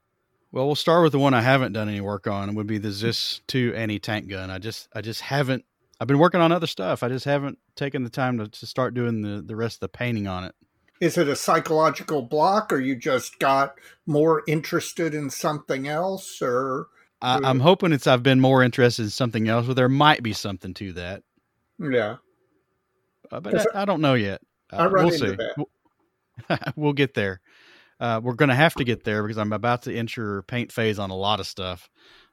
Well, 0.52 0.66
we'll 0.66 0.76
start 0.76 1.04
with 1.04 1.12
the 1.12 1.20
one 1.20 1.36
I 1.36 1.42
haven't 1.42 1.74
done 1.74 1.88
any 1.88 2.02
work 2.02 2.26
on. 2.26 2.50
It 2.50 2.56
would 2.56 2.66
be 2.68 2.80
the 2.80 2.92
Zis 2.92 3.42
Two 3.48 3.74
anti 3.76 4.00
tank 4.00 4.28
gun. 4.28 4.50
I 4.50 4.58
just, 4.58 4.90
I 4.96 5.02
just 5.02 5.22
haven't. 5.22 5.66
I've 6.00 6.08
been 6.08 6.18
working 6.18 6.42
on 6.42 6.52
other 6.52 6.68
stuff. 6.68 7.04
I 7.04 7.10
just 7.10 7.26
haven't 7.26 7.60
taken 7.76 8.04
the 8.04 8.10
time 8.10 8.40
to, 8.40 8.48
to 8.48 8.66
start 8.66 8.96
doing 8.96 9.22
the 9.22 9.42
the 9.42 9.56
rest 9.56 9.78
of 9.78 9.80
the 9.82 9.90
painting 9.90 10.28
on 10.28 10.46
it. 10.46 10.56
Is 11.04 11.18
it 11.18 11.28
a 11.28 11.36
psychological 11.36 12.22
block, 12.22 12.72
or 12.72 12.80
you 12.80 12.96
just 12.96 13.38
got 13.38 13.78
more 14.06 14.42
interested 14.48 15.14
in 15.14 15.30
something 15.30 15.86
else, 15.86 16.42
or? 16.42 16.88
I, 17.22 17.50
am 17.50 17.60
hoping 17.60 17.92
it's 17.92 18.08
I've 18.08 18.24
been 18.24 18.40
more 18.40 18.64
interested 18.64 19.04
in 19.04 19.10
something 19.10 19.50
else, 19.50 19.68
but 19.68 19.76
there 19.76 19.90
might 19.90 20.24
be 20.24 20.32
something 20.32 20.74
to 20.76 20.94
that. 20.94 21.24
Yeah. 21.78 22.18
Uh, 23.30 23.42
but 23.42 23.76
I, 23.76 23.82
I, 23.82 23.86
don't 23.86 24.00
know 24.00 24.14
yet. 24.14 24.40
Uh, 24.72 24.90
we'll 24.94 25.12
see. 25.12 25.36
We'll, 25.58 25.70
we'll, 26.78 26.94
get 26.94 27.16
there. 27.16 27.42
Uh, 28.00 28.22
we're 28.24 28.36
going 28.36 28.48
to 28.48 28.56
have 28.56 28.76
to 28.76 28.86
get 28.86 29.04
there 29.04 29.24
because 29.24 29.38
I'm 29.38 29.52
about 29.52 29.82
to 29.82 29.94
enter 29.94 30.44
paint 30.44 30.72
phase 30.72 31.00
on 31.00 31.10
a 31.10 31.18
lot 31.18 31.42
of 31.42 31.48
stuff. 31.48 31.90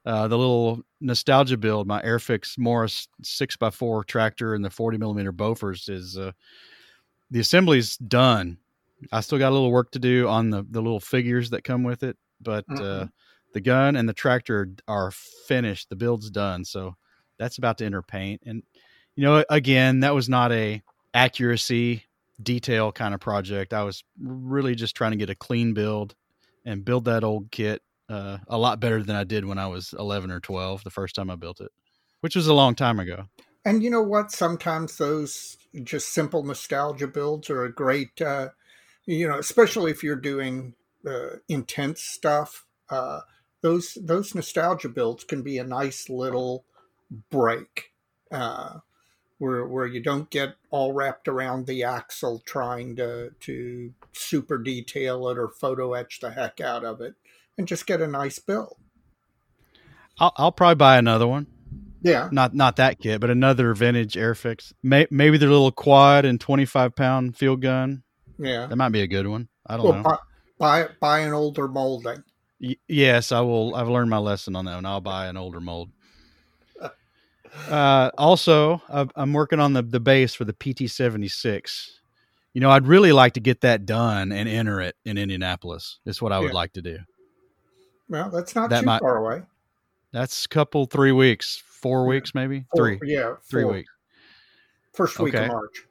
Uh, 0.06 0.28
the 0.28 0.38
little 0.38 0.82
nostalgia 1.00 1.56
build, 1.56 1.88
my 1.88 2.00
Airfix 2.02 2.56
Morris 2.56 3.08
6x4 3.24 4.06
tractor 4.06 4.54
and 4.54 4.64
the 4.64 4.70
40 4.70 4.96
millimeter 4.96 5.32
Bofors 5.32 5.90
is 5.90 6.16
uh, 6.16 6.30
the 7.30 7.40
assembly's 7.40 7.96
done. 7.96 8.58
I 9.12 9.20
still 9.20 9.38
got 9.38 9.50
a 9.50 9.54
little 9.54 9.70
work 9.70 9.92
to 9.92 9.98
do 9.98 10.28
on 10.28 10.50
the, 10.50 10.64
the 10.68 10.82
little 10.82 11.00
figures 11.00 11.50
that 11.50 11.64
come 11.64 11.82
with 11.82 12.02
it, 12.02 12.16
but 12.40 12.64
uh, 12.70 12.74
mm-hmm. 12.74 13.06
the 13.54 13.60
gun 13.60 13.96
and 13.96 14.08
the 14.08 14.12
tractor 14.12 14.68
are 14.86 15.10
finished. 15.10 15.88
The 15.88 15.96
build's 15.96 16.30
done. 16.30 16.64
So 16.64 16.96
that's 17.38 17.58
about 17.58 17.78
to 17.78 17.86
enter 17.86 18.02
paint. 18.02 18.42
And 18.44 18.62
you 19.16 19.24
know, 19.24 19.44
again, 19.48 20.00
that 20.00 20.14
was 20.14 20.28
not 20.28 20.52
a 20.52 20.82
accuracy 21.14 22.04
detail 22.42 22.92
kind 22.92 23.14
of 23.14 23.20
project. 23.20 23.72
I 23.72 23.84
was 23.84 24.04
really 24.20 24.74
just 24.74 24.94
trying 24.94 25.12
to 25.12 25.16
get 25.16 25.30
a 25.30 25.34
clean 25.34 25.74
build 25.74 26.14
and 26.64 26.84
build 26.84 27.06
that 27.06 27.24
old 27.24 27.50
kit 27.50 27.82
uh, 28.08 28.38
a 28.48 28.58
lot 28.58 28.80
better 28.80 29.02
than 29.02 29.16
I 29.16 29.24
did 29.24 29.44
when 29.44 29.58
I 29.58 29.66
was 29.66 29.94
11 29.98 30.30
or 30.30 30.40
12 30.40 30.84
the 30.84 30.90
first 30.90 31.14
time 31.14 31.30
I 31.30 31.36
built 31.36 31.60
it, 31.60 31.70
which 32.20 32.36
was 32.36 32.48
a 32.48 32.54
long 32.54 32.74
time 32.74 33.00
ago. 33.00 33.26
And 33.64 33.82
you 33.82 33.90
know 33.90 34.02
what? 34.02 34.30
Sometimes 34.30 34.96
those 34.96 35.56
just 35.82 36.12
simple 36.12 36.42
nostalgia 36.42 37.06
builds 37.06 37.50
are 37.50 37.64
a 37.64 37.72
great, 37.72 38.20
uh, 38.20 38.48
you 39.06 39.28
know, 39.28 39.38
especially 39.38 39.90
if 39.90 40.02
you're 40.02 40.16
doing 40.16 40.74
uh, 41.06 41.36
intense 41.48 42.02
stuff. 42.02 42.66
Uh, 42.88 43.20
those 43.62 43.98
those 44.00 44.34
nostalgia 44.34 44.88
builds 44.88 45.24
can 45.24 45.42
be 45.42 45.58
a 45.58 45.64
nice 45.64 46.08
little 46.08 46.64
break. 47.30 47.92
Uh, 48.30 48.78
where 49.40 49.66
where 49.66 49.86
you 49.86 50.00
don't 50.00 50.30
get 50.30 50.54
all 50.70 50.92
wrapped 50.92 51.26
around 51.26 51.66
the 51.66 51.82
axle 51.82 52.42
trying 52.44 52.94
to 52.94 53.30
to 53.40 53.92
super 54.12 54.58
detail 54.58 55.28
it 55.28 55.38
or 55.38 55.48
photo 55.48 55.94
etch 55.94 56.20
the 56.20 56.30
heck 56.30 56.60
out 56.60 56.84
of 56.84 57.00
it 57.00 57.14
and 57.58 57.66
just 57.66 57.86
get 57.86 58.00
a 58.00 58.06
nice 58.06 58.38
build. 58.38 58.76
I'll, 60.18 60.32
I'll 60.36 60.52
probably 60.52 60.74
buy 60.76 60.98
another 60.98 61.26
one. 61.26 61.46
Yeah, 62.02 62.28
not 62.32 62.54
not 62.54 62.76
that 62.76 62.98
kit, 62.98 63.20
but 63.20 63.30
another 63.30 63.74
vintage 63.74 64.14
Airfix. 64.14 64.72
May, 64.82 65.06
maybe 65.10 65.36
their 65.36 65.50
little 65.50 65.72
quad 65.72 66.24
and 66.24 66.40
twenty 66.40 66.64
five 66.64 66.94
pound 66.94 67.36
field 67.36 67.60
gun. 67.60 68.02
Yeah, 68.38 68.66
that 68.66 68.76
might 68.76 68.90
be 68.90 69.02
a 69.02 69.06
good 69.06 69.26
one. 69.26 69.48
I 69.66 69.76
don't 69.76 69.84
well, 69.84 69.94
know. 69.94 70.02
Buy, 70.02 70.16
buy 70.58 70.88
buy 71.00 71.18
an 71.20 71.32
older 71.32 71.68
molding. 71.68 72.24
Y- 72.60 72.76
yes, 72.88 73.32
I 73.32 73.40
will. 73.40 73.74
I've 73.74 73.88
learned 73.88 74.10
my 74.10 74.18
lesson 74.18 74.56
on 74.56 74.64
that 74.64 74.76
one. 74.76 74.86
I'll 74.86 75.00
buy 75.00 75.26
an 75.26 75.36
older 75.36 75.60
mold. 75.60 75.90
Uh, 77.68 78.12
also, 78.16 78.80
I'm 78.88 79.32
working 79.32 79.58
on 79.58 79.72
the 79.72 79.82
the 79.82 79.98
base 79.98 80.34
for 80.36 80.44
the 80.44 80.52
PT76. 80.52 81.88
You 82.54 82.60
know, 82.60 82.70
I'd 82.70 82.86
really 82.86 83.10
like 83.10 83.32
to 83.32 83.40
get 83.40 83.62
that 83.62 83.86
done 83.86 84.30
and 84.30 84.48
enter 84.48 84.80
it 84.80 84.94
in 85.04 85.18
Indianapolis. 85.18 85.98
Is 86.06 86.22
what 86.22 86.30
I 86.30 86.38
would 86.38 86.54
like 86.54 86.74
to 86.74 86.80
do. 86.80 86.98
Well, 88.08 88.30
that's 88.30 88.54
not 88.54 88.70
that 88.70 88.80
too 88.80 88.86
might, 88.86 89.00
far 89.00 89.16
away. 89.16 89.42
That's 90.12 90.44
a 90.44 90.48
couple, 90.48 90.86
three 90.86 91.12
weeks, 91.12 91.62
four 91.80 92.06
weeks, 92.06 92.34
maybe 92.34 92.64
four, 92.74 92.96
three. 92.96 93.12
Yeah, 93.12 93.22
four. 93.22 93.40
three 93.48 93.64
weeks. 93.64 93.92
First 94.92 95.18
week 95.18 95.34
okay. 95.34 95.44
of 95.44 95.52
March. 95.52 95.86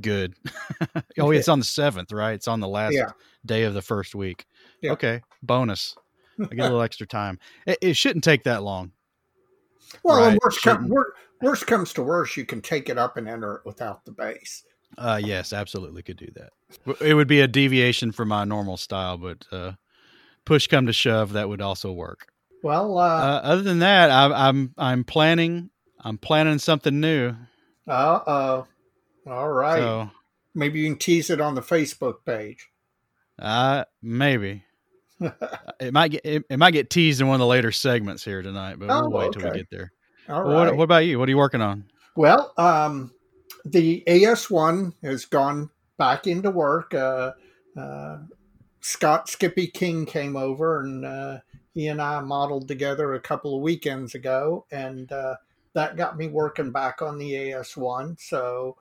Good. 0.00 0.34
oh, 1.18 1.30
it's 1.30 1.48
on 1.48 1.58
the 1.58 1.64
seventh, 1.64 2.12
right? 2.12 2.32
It's 2.32 2.48
on 2.48 2.60
the 2.60 2.68
last 2.68 2.94
yeah. 2.94 3.10
day 3.44 3.64
of 3.64 3.74
the 3.74 3.82
first 3.82 4.14
week. 4.14 4.46
Yeah. 4.80 4.92
Okay, 4.92 5.22
bonus. 5.42 5.96
I 6.40 6.54
get 6.54 6.60
a 6.60 6.62
little 6.64 6.82
extra 6.82 7.06
time. 7.06 7.38
It, 7.66 7.78
it 7.82 7.96
shouldn't 7.96 8.24
take 8.24 8.44
that 8.44 8.62
long. 8.62 8.92
Well, 10.02 10.20
right. 10.20 10.38
worst, 10.42 10.62
come, 10.62 10.88
worst, 10.88 11.10
worst 11.42 11.66
comes 11.66 11.92
to 11.94 12.02
worst, 12.02 12.36
you 12.36 12.46
can 12.46 12.60
take 12.60 12.88
it 12.88 12.98
up 12.98 13.16
and 13.16 13.28
enter 13.28 13.56
it 13.56 13.62
without 13.64 14.04
the 14.04 14.12
base. 14.12 14.64
Uh, 14.96 15.20
yes, 15.22 15.52
absolutely 15.52 16.02
could 16.02 16.16
do 16.16 16.28
that. 16.34 16.50
It 17.00 17.14
would 17.14 17.28
be 17.28 17.40
a 17.40 17.48
deviation 17.48 18.12
from 18.12 18.28
my 18.28 18.44
normal 18.44 18.76
style, 18.76 19.18
but 19.18 19.46
uh, 19.52 19.72
push 20.44 20.66
come 20.66 20.86
to 20.86 20.92
shove, 20.92 21.32
that 21.32 21.48
would 21.48 21.60
also 21.60 21.92
work. 21.92 22.29
Well, 22.62 22.98
uh, 22.98 23.02
uh, 23.02 23.40
other 23.42 23.62
than 23.62 23.78
that, 23.80 24.10
I, 24.10 24.48
I'm 24.48 24.74
I'm 24.76 25.04
planning 25.04 25.70
I'm 25.98 26.18
planning 26.18 26.58
something 26.58 27.00
new. 27.00 27.34
Uh 27.88 28.20
oh. 28.26 28.66
All 29.26 29.48
right. 29.48 29.78
So, 29.78 30.10
maybe 30.54 30.80
you 30.80 30.90
can 30.90 30.98
tease 30.98 31.30
it 31.30 31.40
on 31.40 31.54
the 31.54 31.62
Facebook 31.62 32.24
page. 32.24 32.68
Uh 33.38 33.84
maybe. 34.02 34.64
it 35.80 35.92
might 35.92 36.08
get 36.08 36.22
it, 36.24 36.44
it, 36.48 36.58
might 36.58 36.72
get 36.72 36.90
teased 36.90 37.20
in 37.20 37.26
one 37.26 37.34
of 37.34 37.40
the 37.40 37.46
later 37.46 37.72
segments 37.72 38.24
here 38.24 38.42
tonight, 38.42 38.78
but 38.78 38.88
we'll 38.88 39.06
oh, 39.06 39.08
wait 39.10 39.28
okay. 39.28 39.40
till 39.40 39.50
we 39.50 39.58
get 39.58 39.70
there. 39.70 39.92
All 40.28 40.44
well, 40.44 40.54
right. 40.54 40.66
What, 40.66 40.76
what, 40.76 40.84
about 40.84 41.04
you? 41.04 41.18
What 41.18 41.28
are 41.28 41.30
you 41.30 41.36
working 41.36 41.60
on? 41.60 41.84
Well, 42.16 42.52
um, 42.56 43.12
the 43.64 44.02
AS1 44.06 44.94
has 45.02 45.26
gone 45.26 45.70
back 45.98 46.26
into 46.26 46.50
work. 46.50 46.94
Uh, 46.94 47.32
uh, 47.76 48.18
Scott 48.80 49.28
Skippy 49.28 49.66
King 49.66 50.06
came 50.06 50.36
over 50.36 50.80
and 50.80 51.04
uh, 51.04 51.38
he 51.74 51.88
and 51.88 52.00
I 52.02 52.20
modeled 52.20 52.68
together 52.68 53.14
a 53.14 53.20
couple 53.20 53.56
of 53.56 53.62
weekends 53.62 54.14
ago, 54.14 54.66
and 54.70 55.10
uh, 55.12 55.36
that 55.74 55.96
got 55.96 56.16
me 56.16 56.28
working 56.28 56.72
back 56.72 57.02
on 57.02 57.18
the 57.18 57.32
AS1. 57.32 58.20
So 58.20 58.76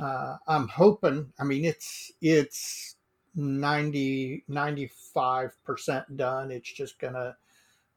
uh, 0.00 0.36
I'm 0.46 0.68
hoping. 0.68 1.32
I 1.38 1.44
mean, 1.44 1.64
it's 1.64 2.12
it's 2.20 2.96
90 3.38 4.44
95% 4.50 6.16
done 6.16 6.50
it's 6.50 6.72
just 6.72 6.98
gonna 6.98 7.36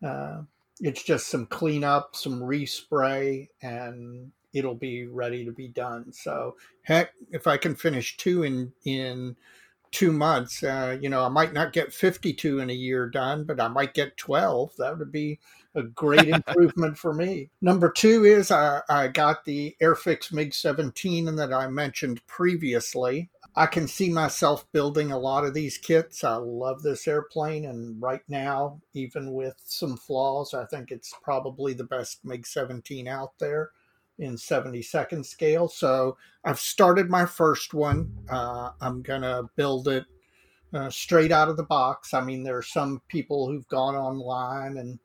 uh, 0.06 0.42
it's 0.80 1.04
just 1.04 1.28
some 1.28 1.48
cleanup 1.48 2.16
some 2.16 2.40
respray 2.40 3.48
and 3.62 4.32
it'll 4.54 4.76
be 4.76 5.08
ready 5.08 5.44
to 5.46 5.52
be 5.52 5.68
done 5.68 6.12
so 6.14 6.56
heck 6.84 7.14
if 7.32 7.48
i 7.48 7.58
can 7.58 7.76
finish 7.76 8.18
two 8.18 8.44
in 8.44 8.72
in 8.86 9.36
two 9.92 10.12
months. 10.12 10.64
Uh, 10.64 10.98
you 11.00 11.10
know, 11.10 11.24
I 11.24 11.30
might 11.30 11.54
not 11.54 11.74
get 11.74 11.94
52 11.94 12.60
in 12.60 12.70
a 12.70 12.74
year 12.74 13.10
done, 13.10 13.44
but 13.44 13.60
I 13.60 13.68
might 13.68 13.94
get 13.94 14.18
12. 14.18 14.74
That 14.78 14.98
would 14.98 15.12
be 15.12 15.40
a 15.76 15.84
great 15.84 16.28
improvement 16.28 16.98
for 16.98 17.14
me. 17.14 17.50
Number 17.62 17.90
two 17.90 18.26
is 18.26 18.52
I, 18.52 18.82
I 18.90 19.08
got 19.08 19.46
the 19.46 19.76
Airfix 19.82 20.32
MiG 20.34 20.54
17 20.54 21.36
that 21.36 21.54
I 21.54 21.68
mentioned 21.68 22.26
previously. 22.28 23.30
I 23.56 23.66
can 23.66 23.88
see 23.88 24.10
myself 24.10 24.66
building 24.72 25.12
a 25.12 25.20
lot 25.20 25.44
of 25.44 25.54
these 25.54 25.78
kits. 25.78 26.24
I 26.24 26.36
love 26.36 26.84
this 26.84 27.06
airplane, 27.06 27.66
and 27.66 28.02
right 28.02 28.22
now, 28.30 28.80
even 28.94 29.34
with 29.34 29.56
some 29.66 29.98
flaws, 29.98 30.54
I 30.54 30.66
think 30.66 30.90
it's 30.90 31.14
probably 31.22 31.74
the 31.74 31.84
best 31.84 32.24
MiG 32.24 32.48
17 32.48 33.10
out 33.10 33.38
there 33.40 33.72
in 34.20 34.36
72nd 34.36 35.26
scale. 35.26 35.68
So 35.68 36.18
I've 36.44 36.60
started 36.60 37.10
my 37.10 37.26
first 37.26 37.74
one. 37.74 38.12
Uh, 38.30 38.72
I'm 38.82 39.02
going 39.02 39.22
to 39.24 39.50
build 39.56 39.88
it 39.88 40.06
uh, 40.74 40.90
straight 40.90 41.32
out 41.32 41.50
of 41.50 41.58
the 41.58 41.64
box. 41.64 42.14
I 42.14 42.22
mean, 42.22 42.44
there 42.44 42.58
are 42.58 42.64
some 42.64 43.02
people 43.08 43.48
who've 43.48 43.68
gone 43.68 43.96
online 43.96 44.78
and 44.78 45.00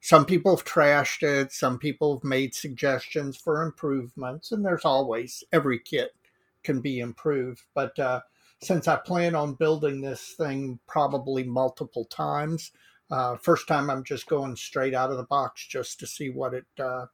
some 0.00 0.24
people 0.24 0.56
have 0.56 0.64
trashed 0.64 1.22
it. 1.22 1.52
Some 1.52 1.78
people 1.78 2.16
have 2.16 2.24
made 2.24 2.54
suggestions 2.54 3.36
for 3.36 3.62
improvements, 3.62 4.52
and 4.52 4.64
there's 4.64 4.84
always 4.84 5.42
every 5.52 5.80
kit 5.80 6.14
can 6.62 6.80
be 6.80 7.00
improved. 7.00 7.62
But 7.74 7.98
uh, 7.98 8.20
since 8.60 8.86
I 8.86 8.96
plan 8.96 9.34
on 9.34 9.54
building 9.54 10.00
this 10.00 10.34
thing 10.36 10.78
probably 10.86 11.42
multiple 11.42 12.04
times, 12.04 12.70
uh, 13.10 13.36
first 13.36 13.66
time 13.66 13.90
I'm 13.90 14.04
just 14.04 14.28
going 14.28 14.54
straight 14.54 14.94
out 14.94 15.10
of 15.10 15.16
the 15.16 15.24
box 15.24 15.66
just 15.66 15.98
to 16.00 16.06
see 16.06 16.30
what 16.30 16.54
it 16.54 16.66
uh, 16.78 17.06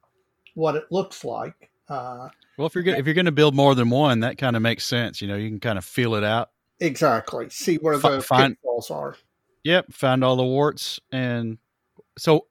what 0.55 0.77
it 0.77 0.85
looks 0.91 1.25
like. 1.25 1.71
Uh, 1.89 2.29
well, 2.57 2.67
if 2.67 2.75
you're 2.75 2.87
if 2.87 3.05
you're 3.05 3.15
going 3.15 3.25
to 3.27 3.33
build 3.33 3.55
more 3.55 3.75
than 3.75 3.91
one, 3.91 4.21
that 4.21 4.39
kind 4.39 4.57
of 4.57 4.63
makes 4.63 4.85
sense. 4.85 5.21
You 5.21 5.29
know, 5.29 5.37
you 5.37 5.49
can 5.49 5.61
kind 5.61 5.79
of 5.79 5.85
feel 5.85 6.15
it 6.15 6.25
out. 6.25 6.51
Exactly. 6.81 7.51
See 7.51 7.77
where 7.77 7.99
the 7.99 8.21
find, 8.21 8.55
pitfalls 8.55 8.91
are. 8.91 9.17
Yep. 9.65 9.93
Find 9.93 10.25
all 10.25 10.37
the 10.37 10.45
warts. 10.45 11.01
And 11.13 11.59
so, 12.19 12.47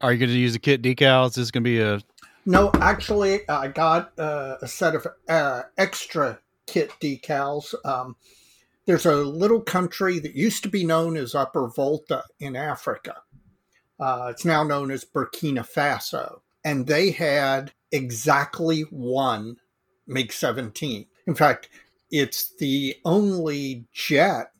are 0.00 0.12
you 0.12 0.18
going 0.18 0.30
to 0.30 0.38
use 0.38 0.52
the 0.52 0.58
kit 0.58 0.82
decals? 0.82 1.34
This 1.34 1.44
is 1.44 1.50
going 1.50 1.64
to 1.64 1.70
be 1.70 1.80
a? 1.80 2.00
No, 2.46 2.70
actually, 2.80 3.48
I 3.48 3.68
got 3.68 4.18
uh, 4.18 4.56
a 4.62 4.68
set 4.68 4.94
of 4.94 5.06
uh, 5.28 5.62
extra 5.76 6.38
kit 6.66 6.90
decals. 7.00 7.74
Um, 7.84 8.16
there's 8.86 9.06
a 9.06 9.16
little 9.16 9.60
country 9.60 10.18
that 10.20 10.34
used 10.34 10.62
to 10.62 10.68
be 10.68 10.84
known 10.84 11.16
as 11.16 11.34
Upper 11.34 11.68
Volta 11.68 12.24
in 12.38 12.56
Africa. 12.56 13.16
Uh, 13.98 14.28
it's 14.30 14.44
now 14.46 14.62
known 14.62 14.90
as 14.90 15.04
Burkina 15.04 15.66
Faso 15.68 16.40
and 16.64 16.86
they 16.86 17.10
had 17.10 17.72
exactly 17.92 18.82
one 18.90 19.56
MiG 20.06 20.32
17. 20.32 21.06
In 21.26 21.34
fact, 21.34 21.68
it's 22.10 22.54
the 22.56 22.96
only 23.04 23.86
jet 23.92 24.52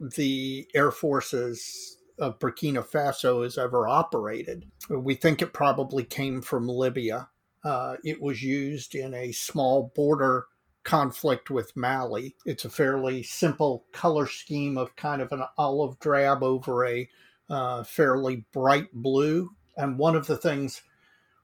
the 0.00 0.68
Air 0.74 0.90
Forces 0.90 1.96
of 2.18 2.38
Burkina 2.38 2.84
Faso 2.84 3.42
has 3.42 3.58
ever 3.58 3.88
operated. 3.88 4.66
We 4.90 5.14
think 5.14 5.40
it 5.40 5.52
probably 5.52 6.04
came 6.04 6.42
from 6.42 6.68
Libya. 6.68 7.28
Uh, 7.64 7.96
it 8.04 8.20
was 8.20 8.42
used 8.42 8.94
in 8.94 9.14
a 9.14 9.32
small 9.32 9.92
border 9.94 10.46
conflict 10.84 11.50
with 11.50 11.76
Mali. 11.76 12.34
It's 12.46 12.64
a 12.64 12.70
fairly 12.70 13.22
simple 13.22 13.84
color 13.92 14.26
scheme 14.26 14.78
of 14.78 14.94
kind 14.96 15.20
of 15.20 15.32
an 15.32 15.42
olive 15.56 15.98
drab 15.98 16.42
over 16.42 16.86
a 16.86 17.08
uh, 17.50 17.84
fairly 17.84 18.44
bright 18.52 18.92
blue. 18.92 19.50
And 19.76 19.98
one 19.98 20.16
of 20.16 20.26
the 20.26 20.36
things 20.36 20.82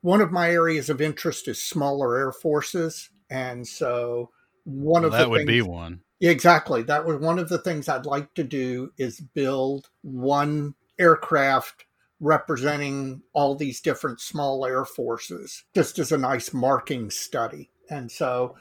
one 0.04 0.20
of 0.20 0.30
my 0.30 0.50
areas 0.50 0.90
of 0.90 1.00
interest 1.00 1.48
is 1.48 1.62
smaller 1.62 2.18
air 2.18 2.30
forces, 2.30 3.08
and 3.30 3.66
so 3.66 4.28
one 4.64 5.00
well, 5.00 5.06
of 5.06 5.12
that 5.12 5.30
would 5.30 5.38
things, 5.38 5.48
be 5.48 5.62
one. 5.62 6.02
Exactly, 6.20 6.82
that 6.82 7.06
was 7.06 7.16
one 7.16 7.38
of 7.38 7.48
the 7.48 7.56
things 7.56 7.88
I'd 7.88 8.04
like 8.04 8.34
to 8.34 8.44
do 8.44 8.92
is 8.98 9.18
build 9.18 9.88
one 10.02 10.74
aircraft 10.98 11.86
representing 12.20 13.22
all 13.32 13.54
these 13.54 13.80
different 13.80 14.20
small 14.20 14.66
air 14.66 14.84
forces, 14.84 15.64
just 15.74 15.98
as 15.98 16.12
a 16.12 16.18
nice 16.18 16.52
marking 16.52 17.08
study. 17.10 17.70
And 17.88 18.12
so, 18.12 18.56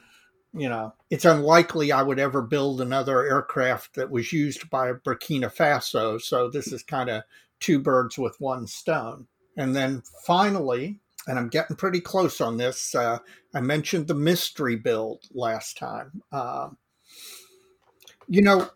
you 0.54 0.70
know, 0.70 0.94
it's 1.10 1.26
unlikely 1.26 1.91
I 1.91 2.04
would 2.04 2.20
ever 2.20 2.41
build 2.41 2.80
another 2.80 3.22
aircraft 3.22 3.96
that 3.96 4.10
was 4.10 4.32
used 4.32 4.70
by 4.70 4.94
Burkina 4.94 5.54
Faso. 5.54 6.22
So 6.22 6.50
this 6.50 6.72
is 6.72 6.84
kind 6.84 7.10
of 7.10 7.24
two 7.60 7.80
birds 7.80 8.18
with 8.18 8.39
one 8.39 8.65
stone. 8.65 9.28
And 9.58 9.76
then 9.76 10.04
finally, 10.26 11.02
and 11.28 11.40
I'm 11.40 11.50
getting 11.50 11.76
pretty 11.76 12.02
close 12.02 12.42
on 12.42 12.58
this. 12.58 12.94
Uh, 12.96 13.20
I 13.54 13.62
mentioned 13.62 14.08
the 14.08 14.14
mystery 14.14 14.76
build 14.76 15.24
last 15.32 15.78
time. 15.78 16.22
Uh, 16.32 16.70
you 18.28 18.42
know, 18.42 18.70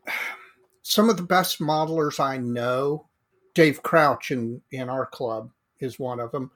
some 0.82 1.10
of 1.10 1.18
the 1.18 1.24
best 1.24 1.60
modelers 1.60 2.20
I 2.20 2.38
know, 2.38 3.08
Dave 3.54 3.84
Crouch 3.84 4.32
in, 4.32 4.62
in 4.72 4.90
our 4.90 5.06
club 5.06 5.52
is 5.80 6.00
one 6.00 6.20
of 6.20 6.32
them, 6.32 6.52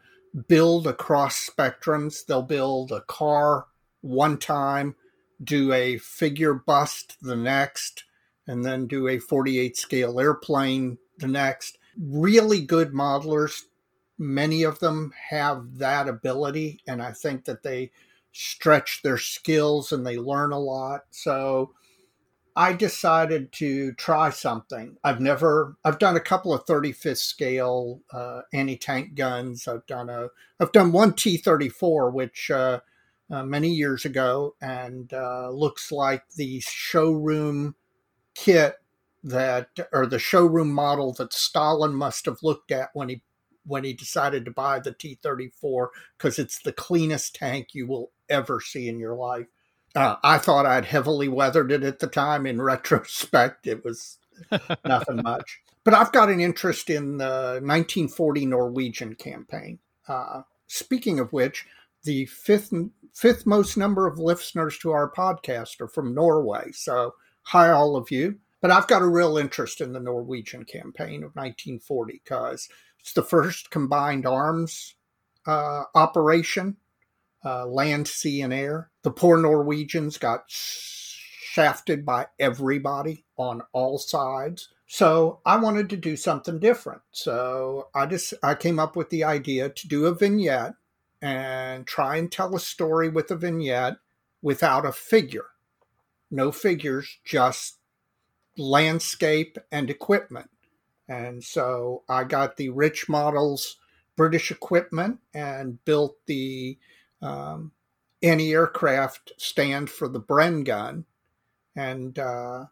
build 0.48 0.88
across 0.88 1.50
spectrums. 1.50 2.26
They'll 2.26 2.42
build 2.42 2.92
a 2.92 3.02
car 3.02 3.66
one 4.02 4.38
time, 4.38 4.96
do 5.44 5.74
a 5.74 5.98
figure 5.98 6.54
bust 6.54 7.18
the 7.22 7.36
next, 7.36 8.06
and 8.48 8.64
then 8.64 8.88
do 8.88 9.08
a 9.08 9.20
48 9.20 9.78
scale 9.78 10.20
airplane 10.20 10.98
the 11.18 11.28
next. 11.28 11.78
Really 12.00 12.62
good 12.62 12.94
modelers 12.94 13.64
many 14.22 14.62
of 14.64 14.80
them 14.80 15.12
have 15.30 15.80
that 15.80 16.08
ability, 16.08 16.80
and 16.88 17.02
I 17.02 17.12
think 17.12 17.46
that 17.46 17.64
they 17.64 17.92
stretch 18.32 19.02
their 19.02 19.18
skills 19.18 19.92
and 19.92 20.06
they 20.06 20.18
learn 20.18 20.52
a 20.52 20.60
lot. 20.60 21.02
So 21.10 21.72
I 22.56 22.74
decided 22.74 23.52
to 23.54 23.94
try 23.94 24.30
something. 24.30 24.98
I've 25.04 25.20
never, 25.20 25.76
I've 25.84 26.00
done 26.00 26.16
a 26.16 26.22
couple 26.22 26.54
of 26.54 26.66
35th 26.66 27.18
scale 27.18 28.02
uh, 28.14 28.42
anti 28.54 28.78
tank 28.78 29.16
guns. 29.16 29.68
I've 29.68 29.86
done 29.88 30.10
a, 30.10 30.28
I've 30.60 30.72
done 30.72 30.92
one 30.92 31.14
T 31.14 31.38
34, 31.38 32.12
which 32.12 32.52
uh, 32.52 32.80
uh, 33.32 33.44
many 33.44 33.70
years 33.70 34.06
ago, 34.06 34.56
and 34.62 35.12
uh, 35.14 35.50
looks 35.50 35.92
like 35.92 36.24
the 36.36 36.60
showroom 36.60 37.76
kit 38.36 38.76
that, 39.24 39.70
or 39.92 40.06
the 40.06 40.20
showroom 40.20 40.72
model 40.72 41.14
that 41.14 41.34
Stalin 41.34 41.96
must 41.96 42.26
have 42.26 42.38
looked 42.44 42.72
at 42.72 42.90
when 42.94 43.10
he 43.10 43.24
when 43.66 43.84
he 43.84 43.94
decided 43.94 44.46
to 44.46 44.52
buy 44.52 44.80
the 44.80 44.92
T 44.92 45.18
34 45.22 45.92
because 46.18 46.40
it's 46.40 46.60
the 46.60 46.74
cleanest 46.74 47.36
tank 47.36 47.70
you 47.74 47.88
will 47.88 48.12
ever 48.30 48.60
see 48.60 48.88
in 48.88 49.00
your 49.00 49.16
life. 49.16 49.48
Uh, 49.96 50.16
I 50.24 50.38
thought 50.38 50.66
I'd 50.66 50.86
heavily 50.86 51.28
weathered 51.28 51.72
it 51.72 51.84
at 51.84 52.00
the 52.00 52.08
time. 52.08 52.46
In 52.46 52.62
retrospect, 52.62 53.68
it 53.68 53.84
was 53.84 54.18
nothing 54.86 55.22
much. 55.24 55.62
But 55.84 55.94
I've 55.94 56.12
got 56.12 56.30
an 56.30 56.40
interest 56.40 56.90
in 56.90 57.18
the 57.18 57.60
1940 57.62 58.46
Norwegian 58.46 59.16
campaign. 59.16 59.80
Uh, 60.08 60.44
speaking 60.68 61.20
of 61.20 61.34
which, 61.34 61.66
the 62.04 62.26
fifth 62.26 62.74
fifth 63.14 63.46
most 63.46 63.78
number 63.78 64.08
of 64.08 64.18
listeners 64.18 64.78
to 64.80 64.92
our 64.92 65.12
podcast 65.12 65.82
are 65.82 65.88
from 65.88 66.16
Norway. 66.16 66.72
So 66.72 67.16
hi, 67.44 67.70
all 67.70 67.96
of 67.96 68.12
you. 68.12 68.38
But 68.62 68.72
I've 68.72 68.88
got 68.88 69.02
a 69.02 69.08
real 69.08 69.38
interest 69.38 69.82
in 69.82 69.92
the 69.92 70.00
Norwegian 70.00 70.66
campaign 70.66 71.24
of 71.24 71.36
1940 71.36 72.22
because 72.24 72.70
it's 73.02 73.14
the 73.14 73.24
first 73.24 73.72
combined 73.72 74.26
arms 74.26 74.96
uh, 75.46 75.84
operation, 75.96 76.78
uh, 77.44 77.66
land, 77.66 78.08
sea, 78.08 78.42
and 78.42 78.54
air. 78.54 78.92
The 79.04 79.12
poor 79.12 79.38
Norwegians 79.38 80.18
got 80.18 80.44
shafted 80.48 82.06
by 82.06 82.28
everybody 82.40 83.26
on 83.38 83.64
all 83.74 83.98
sides. 83.98 84.70
So 84.88 85.40
I 85.46 85.58
wanted 85.58 85.90
to 85.92 85.98
do 85.98 86.16
something 86.16 86.60
different. 86.60 87.02
So 87.12 87.88
I 87.96 88.06
just 88.06 88.34
I 88.44 88.56
came 88.56 88.80
up 88.80 88.96
with 88.96 89.10
the 89.10 89.24
idea 89.24 89.70
to 89.70 89.88
do 89.88 90.06
a 90.06 90.14
vignette 90.14 90.76
and 91.22 91.86
try 91.86 92.18
and 92.18 92.32
tell 92.32 92.56
a 92.56 92.60
story 92.60 93.10
with 93.10 93.32
a 93.32 93.36
vignette 93.36 93.98
without 94.42 94.86
a 94.86 94.92
figure. 94.92 95.48
No 96.30 96.52
figures, 96.52 97.20
just 97.24 97.78
landscape 98.58 99.58
and 99.72 99.90
equipment. 99.90 100.50
And 101.12 101.44
so 101.44 102.04
I 102.08 102.24
got 102.24 102.56
the 102.56 102.70
Riich 102.70 103.10
Models 103.10 103.76
British 104.16 104.50
equipment 104.50 105.20
and 105.34 105.84
built 105.84 106.16
the 106.26 106.78
um, 107.22 107.74
anti 108.24 108.54
aircraft 108.54 109.34
stand 109.36 109.90
for 109.90 110.08
the 110.08 110.22
Bren 110.22 110.64
gun. 110.64 111.04
And 111.76 112.18
uh, 112.18 112.68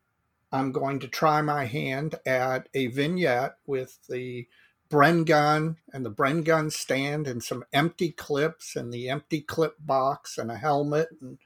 I'm 0.53 0.71
going 0.71 0.99
to 1.01 1.09
try 1.09 1.41
my 1.41 1.65
hand 1.65 2.15
at 2.25 2.69
a 2.73 2.87
vignette 2.87 3.55
with 3.67 3.99
the 4.07 4.47
Bren 4.89 5.25
gun 5.25 5.75
and 5.91 6.05
the 6.05 6.11
Bren 6.11 6.45
gun 6.45 6.69
stand 6.69 7.27
and 7.27 7.43
some 7.43 7.65
empty 7.73 8.09
clips 8.09 8.73
and 8.73 8.93
the 8.93 9.09
empty 9.09 9.41
clip 9.41 9.75
box 9.81 10.37
and 10.37 10.49
a 10.49 10.55
helmet 10.55 11.09
and 11.19 11.39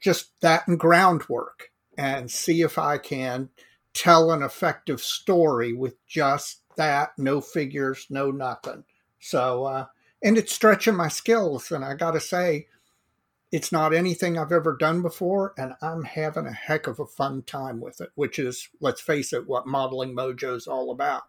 just 0.00 0.40
that 0.40 0.66
and 0.66 0.80
groundwork 0.80 1.70
and 1.96 2.32
see 2.32 2.62
if 2.62 2.78
I 2.78 2.98
can 2.98 3.50
tell 3.96 4.30
an 4.32 4.42
effective 4.42 5.00
story 5.00 5.72
with 5.72 5.94
just 6.06 6.62
that, 6.76 7.10
no 7.18 7.40
figures, 7.40 8.06
no 8.10 8.30
nothing. 8.30 8.84
So, 9.18 9.64
uh, 9.64 9.86
and 10.22 10.36
it's 10.38 10.52
stretching 10.52 10.94
my 10.94 11.08
skills. 11.08 11.70
And 11.72 11.84
I 11.84 11.94
got 11.94 12.12
to 12.12 12.20
say, 12.20 12.66
It's 13.52 13.70
not 13.72 13.94
anything 13.94 14.36
I've 14.36 14.52
ever 14.52 14.76
done 14.76 15.02
before, 15.02 15.54
and 15.56 15.72
I'm 15.80 16.02
having 16.02 16.46
a 16.46 16.52
heck 16.52 16.86
of 16.88 16.98
a 17.00 17.06
fun 17.06 17.42
time 17.42 17.80
with 17.80 18.00
it, 18.00 18.10
which 18.16 18.38
is, 18.38 18.68
let's 18.80 19.00
face 19.00 19.32
it, 19.32 19.46
what 19.46 19.66
Modeling 19.68 20.14
Mojo 20.14 20.56
is 20.56 20.66
all 20.66 20.90
about. 20.90 21.22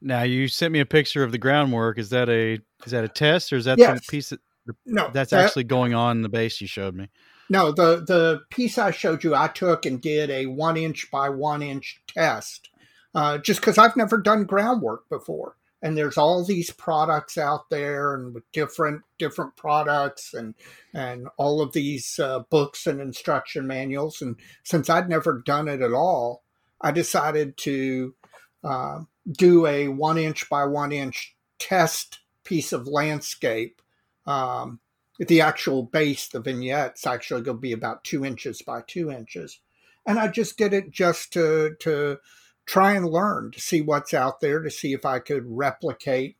Now 0.00 0.22
you 0.22 0.46
sent 0.46 0.72
me 0.72 0.80
a 0.80 0.86
picture 0.86 1.24
of 1.24 1.32
the 1.32 1.38
groundwork. 1.38 1.98
Is 1.98 2.10
that 2.10 2.28
a 2.28 2.60
is 2.84 2.92
that 2.92 3.02
a 3.02 3.08
test 3.08 3.52
or 3.52 3.56
is 3.56 3.64
that 3.64 3.78
Yes. 3.78 3.88
some 3.88 3.98
piece 4.08 4.28
that, 4.28 4.40
No, 4.86 5.10
that's 5.12 5.30
that- 5.30 5.44
actually 5.46 5.64
going 5.64 5.94
on 5.94 6.18
in 6.18 6.22
the 6.22 6.28
base 6.28 6.60
you 6.60 6.68
showed 6.68 6.94
me? 6.94 7.08
No, 7.50 7.72
the 7.72 7.96
the 8.06 8.42
piece 8.50 8.76
I 8.78 8.90
showed 8.90 9.24
you, 9.24 9.34
I 9.34 9.48
took 9.48 9.86
and 9.86 10.00
did 10.00 10.30
a 10.30 10.46
one 10.46 10.76
inch 10.76 11.10
by 11.10 11.28
one 11.30 11.62
inch 11.62 12.00
test, 12.06 12.70
uh, 13.14 13.38
just 13.38 13.60
because 13.60 13.78
I've 13.78 13.96
never 13.96 14.18
done 14.18 14.44
groundwork 14.44 15.08
before, 15.08 15.56
and 15.80 15.96
there's 15.96 16.18
all 16.18 16.44
these 16.44 16.70
products 16.70 17.38
out 17.38 17.70
there, 17.70 18.14
and 18.14 18.34
with 18.34 18.50
different 18.52 19.02
different 19.18 19.56
products, 19.56 20.34
and 20.34 20.54
and 20.92 21.28
all 21.38 21.62
of 21.62 21.72
these 21.72 22.18
uh, 22.18 22.40
books 22.50 22.86
and 22.86 23.00
instruction 23.00 23.66
manuals, 23.66 24.20
and 24.20 24.36
since 24.62 24.90
I'd 24.90 25.08
never 25.08 25.40
done 25.44 25.68
it 25.68 25.80
at 25.80 25.92
all, 25.92 26.44
I 26.80 26.90
decided 26.90 27.56
to 27.58 28.14
uh, 28.62 29.00
do 29.32 29.66
a 29.66 29.88
one 29.88 30.18
inch 30.18 30.48
by 30.50 30.64
one 30.66 30.92
inch 30.92 31.34
test 31.58 32.20
piece 32.44 32.72
of 32.72 32.86
landscape. 32.86 33.80
Um, 34.26 34.80
the 35.18 35.40
actual 35.40 35.82
base, 35.82 36.28
the 36.28 36.40
vignettes 36.40 37.06
actually 37.06 37.42
going 37.42 37.56
to 37.56 37.60
be 37.60 37.72
about 37.72 38.04
two 38.04 38.24
inches 38.24 38.62
by 38.62 38.82
two 38.86 39.10
inches. 39.10 39.60
And 40.06 40.18
I 40.18 40.28
just 40.28 40.56
did 40.56 40.72
it 40.72 40.90
just 40.90 41.32
to, 41.32 41.74
to 41.80 42.18
try 42.66 42.92
and 42.92 43.06
learn, 43.06 43.50
to 43.52 43.60
see 43.60 43.80
what's 43.80 44.14
out 44.14 44.40
there, 44.40 44.62
to 44.62 44.70
see 44.70 44.92
if 44.92 45.04
I 45.04 45.18
could 45.18 45.44
replicate 45.46 46.36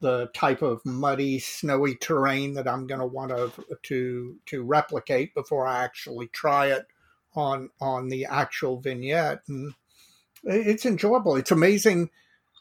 the 0.00 0.26
type 0.34 0.60
of 0.60 0.84
muddy, 0.84 1.38
snowy 1.38 1.94
terrain 1.94 2.54
that 2.54 2.68
I'm 2.68 2.86
going 2.86 3.00
to 3.00 3.06
want 3.06 3.30
to, 3.30 3.50
to, 3.84 4.36
to 4.46 4.62
replicate 4.62 5.34
before 5.34 5.66
I 5.66 5.84
actually 5.84 6.26
try 6.28 6.66
it 6.66 6.86
on, 7.34 7.70
on 7.80 8.08
the 8.08 8.26
actual 8.26 8.80
vignette. 8.80 9.40
And 9.48 9.72
it's 10.44 10.84
enjoyable. 10.84 11.36
It's 11.36 11.50
amazing 11.50 12.10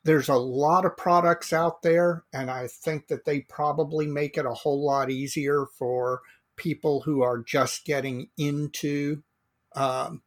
there's 0.05 0.29
a 0.29 0.35
lot 0.35 0.85
of 0.85 0.95
products 0.95 1.51
out 1.51 1.81
there, 1.81 2.23
and 2.31 2.51
I 2.51 2.67
think 2.67 3.07
that 3.07 3.25
they 3.25 3.41
probably 3.41 4.05
make 4.05 4.37
it 4.37 4.45
a 4.45 4.53
whole 4.53 4.85
lot 4.85 5.09
easier 5.09 5.65
for 5.79 6.21
people 6.55 7.01
who 7.01 7.23
are 7.23 7.39
just 7.39 7.85
getting 7.85 8.29
into, 8.37 9.23
um, 9.75 10.21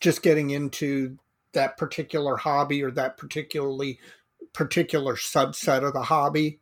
just 0.00 0.22
getting 0.22 0.48
into 0.48 1.18
that 1.52 1.76
particular 1.76 2.36
hobby 2.36 2.82
or 2.82 2.90
that 2.92 3.18
particularly 3.18 4.00
particular 4.54 5.14
subset 5.14 5.86
of 5.86 5.92
the 5.92 6.02
hobby. 6.02 6.58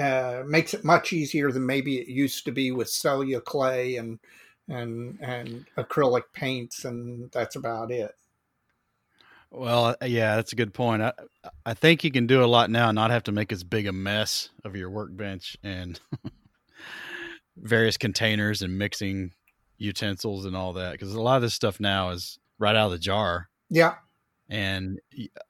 Uh, 0.00 0.42
makes 0.46 0.74
it 0.74 0.84
much 0.84 1.12
easier 1.12 1.52
than 1.52 1.64
maybe 1.64 1.98
it 1.98 2.08
used 2.08 2.44
to 2.44 2.50
be 2.50 2.72
with 2.72 2.88
cellular 2.88 3.40
clay 3.40 3.96
and 3.96 4.18
and 4.68 5.18
and 5.20 5.66
acrylic 5.76 6.24
paints, 6.32 6.84
and 6.84 7.30
that's 7.30 7.54
about 7.54 7.92
it. 7.92 8.16
Well, 9.54 9.96
uh, 10.00 10.06
yeah, 10.06 10.36
that's 10.36 10.52
a 10.52 10.56
good 10.56 10.72
point. 10.72 11.02
I 11.02 11.12
I 11.66 11.74
think 11.74 12.04
you 12.04 12.10
can 12.10 12.26
do 12.26 12.42
a 12.42 12.46
lot 12.46 12.70
now 12.70 12.88
and 12.88 12.96
not 12.96 13.10
have 13.10 13.24
to 13.24 13.32
make 13.32 13.52
as 13.52 13.62
big 13.62 13.86
a 13.86 13.92
mess 13.92 14.48
of 14.64 14.76
your 14.76 14.88
workbench 14.88 15.56
and 15.62 16.00
various 17.56 17.98
containers 17.98 18.62
and 18.62 18.78
mixing 18.78 19.32
utensils 19.76 20.46
and 20.46 20.56
all 20.56 20.72
that 20.74 20.92
because 20.92 21.12
a 21.12 21.20
lot 21.20 21.36
of 21.36 21.42
this 21.42 21.52
stuff 21.52 21.80
now 21.80 22.10
is 22.10 22.38
right 22.58 22.74
out 22.74 22.86
of 22.86 22.92
the 22.92 22.98
jar. 22.98 23.50
Yeah, 23.68 23.94
And 24.48 25.00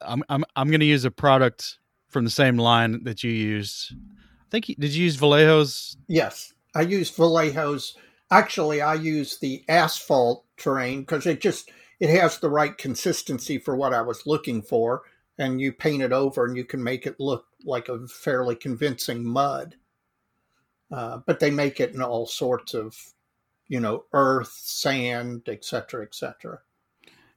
I'm 0.00 0.24
I'm 0.28 0.44
I'm 0.56 0.68
going 0.68 0.80
to 0.80 0.86
use 0.86 1.04
a 1.04 1.10
product 1.10 1.78
from 2.08 2.24
the 2.24 2.30
same 2.30 2.56
line 2.56 3.04
that 3.04 3.22
you 3.22 3.30
used. 3.30 3.92
I 3.94 4.50
think 4.50 4.68
you, 4.68 4.74
did 4.74 4.94
you 4.94 5.04
use 5.04 5.16
Vallejo's? 5.16 5.96
Yes, 6.08 6.52
I 6.74 6.82
use 6.82 7.10
Vallejo's. 7.10 7.96
Actually, 8.30 8.80
I 8.80 8.94
use 8.94 9.38
the 9.38 9.64
asphalt 9.68 10.44
terrain 10.56 11.00
because 11.00 11.26
it 11.26 11.40
just 11.40 11.70
it 12.02 12.10
has 12.10 12.38
the 12.38 12.50
right 12.50 12.76
consistency 12.76 13.58
for 13.58 13.76
what 13.76 13.94
I 13.94 14.02
was 14.02 14.26
looking 14.26 14.60
for, 14.60 15.02
and 15.38 15.60
you 15.60 15.72
paint 15.72 16.02
it 16.02 16.12
over 16.12 16.44
and 16.44 16.56
you 16.56 16.64
can 16.64 16.82
make 16.82 17.06
it 17.06 17.20
look 17.20 17.46
like 17.64 17.88
a 17.88 18.08
fairly 18.08 18.56
convincing 18.56 19.24
mud. 19.24 19.76
Uh, 20.90 21.18
but 21.24 21.38
they 21.38 21.52
make 21.52 21.78
it 21.78 21.94
in 21.94 22.02
all 22.02 22.26
sorts 22.26 22.74
of, 22.74 22.98
you 23.68 23.78
know, 23.78 24.02
earth, 24.12 24.52
sand, 24.52 25.42
etc., 25.46 26.02
etc. 26.02 26.58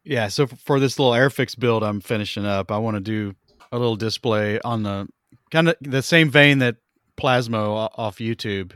Yeah. 0.04 0.30
So 0.30 0.48
for 0.48 0.80
this 0.80 0.98
little 0.98 1.14
Airfix 1.14 1.58
build 1.58 1.84
I'm 1.84 2.02
finishing 2.02 2.48
up, 2.48 2.72
I 2.72 2.80
want 2.80 2.96
to 2.96 3.02
do 3.02 3.36
a 3.72 3.78
little 3.78 3.96
display 3.96 4.60
on 4.62 4.82
the 4.82 5.08
kind 5.52 5.70
of 5.70 5.76
the 5.80 6.02
same 6.02 6.32
vein 6.32 6.58
that 6.58 6.78
Plasmo 7.18 7.88
off 7.96 8.18
YouTube 8.18 8.72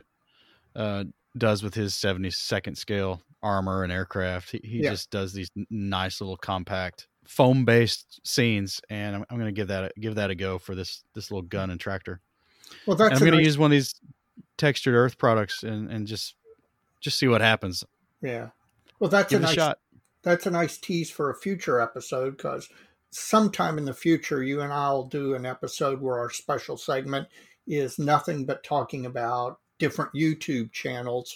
uh, 0.75 1.05
does 1.35 1.63
with 1.63 1.73
his 1.73 1.95
72nd 1.95 2.77
scale 2.77 3.23
armor 3.41 3.83
and 3.83 3.91
aircraft. 3.91 4.51
He, 4.51 4.61
he 4.63 4.83
Yeah. 4.83 4.91
just 4.91 5.09
does 5.11 5.33
these 5.33 5.49
nice 5.69 6.21
little 6.21 6.37
compact 6.37 7.07
foam 7.27 7.65
based 7.65 8.19
scenes, 8.25 8.81
and 8.89 9.15
I'm, 9.17 9.25
I'm 9.29 9.37
going 9.37 9.53
to 9.53 9.59
give 9.59 9.67
that 9.69 9.83
a, 9.85 9.99
give 9.99 10.15
that 10.15 10.29
a 10.29 10.35
go 10.35 10.57
for 10.57 10.75
this 10.75 11.03
this 11.15 11.31
little 11.31 11.43
mm. 11.45 11.49
gun 11.49 11.69
and 11.69 11.79
tractor. 11.79 12.21
Well, 12.85 13.01
And 13.01 13.13
I'm 13.13 13.17
a 13.17 13.25
going 13.25 13.37
to 13.39 13.43
use 13.43 13.57
one 13.57 13.67
of 13.71 13.75
these 13.75 13.95
textured 14.57 14.93
earth 14.95 15.17
products 15.17 15.63
and 15.63 15.89
and 15.91 16.07
just 16.07 16.35
just 17.01 17.17
see 17.17 17.27
what 17.27 17.41
happens. 17.41 17.83
yeah. 18.21 18.49
Well, 18.99 19.09
that's 19.09 19.29
Give 19.29 19.41
a 19.41 19.43
a 19.43 19.47
nice 19.47 19.55
shot. 19.55 19.79
that's 20.23 20.45
a 20.45 20.51
nice 20.51 20.77
tease 20.77 21.09
for 21.09 21.29
a 21.29 21.35
future 21.35 21.79
episode 21.79 22.35
because 22.35 22.67
sometime 23.11 23.77
in 23.77 23.85
the 23.85 23.93
future 23.93 24.43
you 24.43 24.61
and 24.61 24.71
i'll 24.71 25.03
do 25.05 25.33
an 25.33 25.43
episode 25.45 25.99
where 25.99 26.19
our 26.19 26.29
special 26.29 26.77
segment 26.77 27.27
is 27.65 27.97
nothing 27.97 28.45
but 28.45 28.63
talking 28.63 29.05
about 29.07 29.59
different 29.79 30.13
youtube 30.13 30.71
channels 30.71 31.35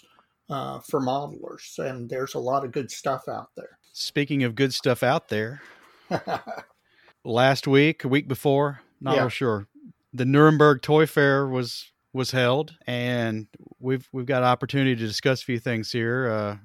uh, 0.54 0.80
for 0.80 1.02
modelers 1.02 1.78
and 1.80 2.10
there's 2.10 2.36
a 2.36 2.40
lot 2.40 2.64
of 2.64 2.72
good 2.72 2.90
stuff 2.92 3.28
out 3.28 3.50
there. 3.56 3.78
Speaking 3.94 4.44
of 4.44 4.56
good 4.56 4.74
stuff 4.74 5.04
out 5.04 5.28
there, 5.30 5.62
last 7.24 7.68
week, 7.68 8.04
a 8.04 8.08
week 8.08 8.28
before, 8.28 8.82
not 9.02 9.16
Yeah. 9.16 9.22
real 9.22 9.30
sure. 9.30 9.68
The 10.14 10.26
Nuremberg 10.26 10.82
Toy 10.82 11.06
Fair 11.06 11.48
was 11.48 11.92
was 12.14 12.32
held, 12.32 12.76
and 12.86 13.48
we've 13.80 14.08
we've 14.12 14.26
got 14.28 14.44
opportunity 14.44 14.96
to 14.96 15.06
discuss 15.08 15.42
a 15.42 15.46
few 15.46 15.60
things 15.60 15.92
here. 15.92 16.30
Uh, 16.30 16.58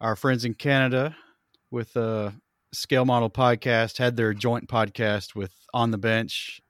our 0.00 0.14
friends 0.16 0.44
in 0.44 0.54
Canada 0.54 1.16
with 1.70 1.96
uh, 1.96 2.30
Scale 2.72 3.04
Model 3.04 3.30
Podcast 3.30 3.98
had 3.98 4.16
their 4.16 4.32
joint 4.32 4.68
podcast 4.68 5.34
with 5.34 5.52
On 5.74 5.90
the 5.90 5.98
Bench 5.98 6.60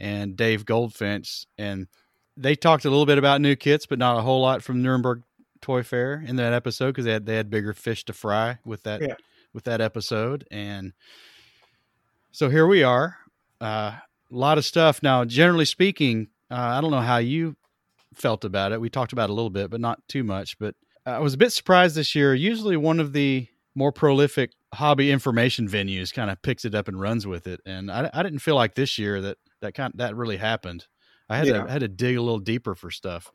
and 0.00 0.36
Dave 0.36 0.64
Goldfinch, 0.64 1.46
and 1.58 1.88
they 2.36 2.54
talked 2.54 2.84
a 2.84 2.90
little 2.90 3.06
bit 3.06 3.18
about 3.18 3.40
new 3.40 3.56
kits, 3.56 3.86
but 3.86 3.98
not 3.98 4.16
a 4.18 4.22
whole 4.22 4.40
lot 4.40 4.62
from 4.62 4.80
Nuremberg 4.82 5.22
Toy 5.64 5.82
Fair 5.82 6.22
in 6.26 6.36
that 6.36 6.52
episode 6.52 6.88
because 6.88 7.06
they 7.06 7.12
had 7.12 7.24
they 7.26 7.36
had 7.36 7.48
bigger 7.50 7.72
fish 7.72 8.04
to 8.04 8.12
fry 8.12 8.58
with 8.66 8.82
that 8.82 9.00
Yeah. 9.00 9.14
with 9.54 9.64
that 9.64 9.80
episode, 9.80 10.46
and 10.50 10.92
so 12.32 12.50
here 12.50 12.66
we 12.66 12.82
are. 12.82 13.16
Uh, 13.60 13.96
a 13.96 14.02
lot 14.30 14.58
of 14.58 14.64
stuff 14.64 15.02
now. 15.02 15.24
Generally 15.24 15.64
speaking, 15.66 16.28
uh, 16.50 16.54
I 16.56 16.80
don't 16.80 16.90
know 16.90 17.00
how 17.00 17.18
you 17.18 17.56
felt 18.14 18.44
about 18.44 18.72
it. 18.72 18.80
We 18.80 18.90
talked 18.90 19.12
about 19.12 19.30
it 19.30 19.32
a 19.32 19.34
little 19.34 19.50
bit, 19.50 19.70
but 19.70 19.80
not 19.80 20.06
too 20.08 20.22
much. 20.24 20.58
But 20.58 20.74
I 21.06 21.18
was 21.20 21.34
a 21.34 21.38
bit 21.38 21.50
surprised 21.52 21.96
this 21.96 22.14
year. 22.14 22.34
Usually, 22.34 22.76
one 22.76 23.00
of 23.00 23.12
the 23.12 23.46
more 23.74 23.90
prolific 23.92 24.50
hobby 24.74 25.10
information 25.10 25.68
venues 25.68 26.12
kind 26.12 26.30
of 26.30 26.42
picks 26.42 26.64
it 26.64 26.74
up 26.74 26.88
and 26.88 27.00
runs 27.00 27.26
with 27.26 27.46
it, 27.46 27.60
and 27.64 27.90
I, 27.90 28.10
I 28.12 28.22
didn't 28.22 28.40
feel 28.40 28.54
like 28.56 28.74
this 28.74 28.98
year 28.98 29.20
that 29.22 29.38
that 29.60 29.74
kind 29.74 29.92
that 29.96 30.14
really 30.16 30.36
happened. 30.36 30.86
I 31.30 31.38
had 31.38 31.46
Yeah. 31.46 31.64
to 31.64 31.70
had 31.70 31.80
to 31.80 31.88
dig 31.88 32.16
a 32.16 32.22
little 32.22 32.38
deeper 32.40 32.74
for 32.74 32.90
stuff. 32.90 33.30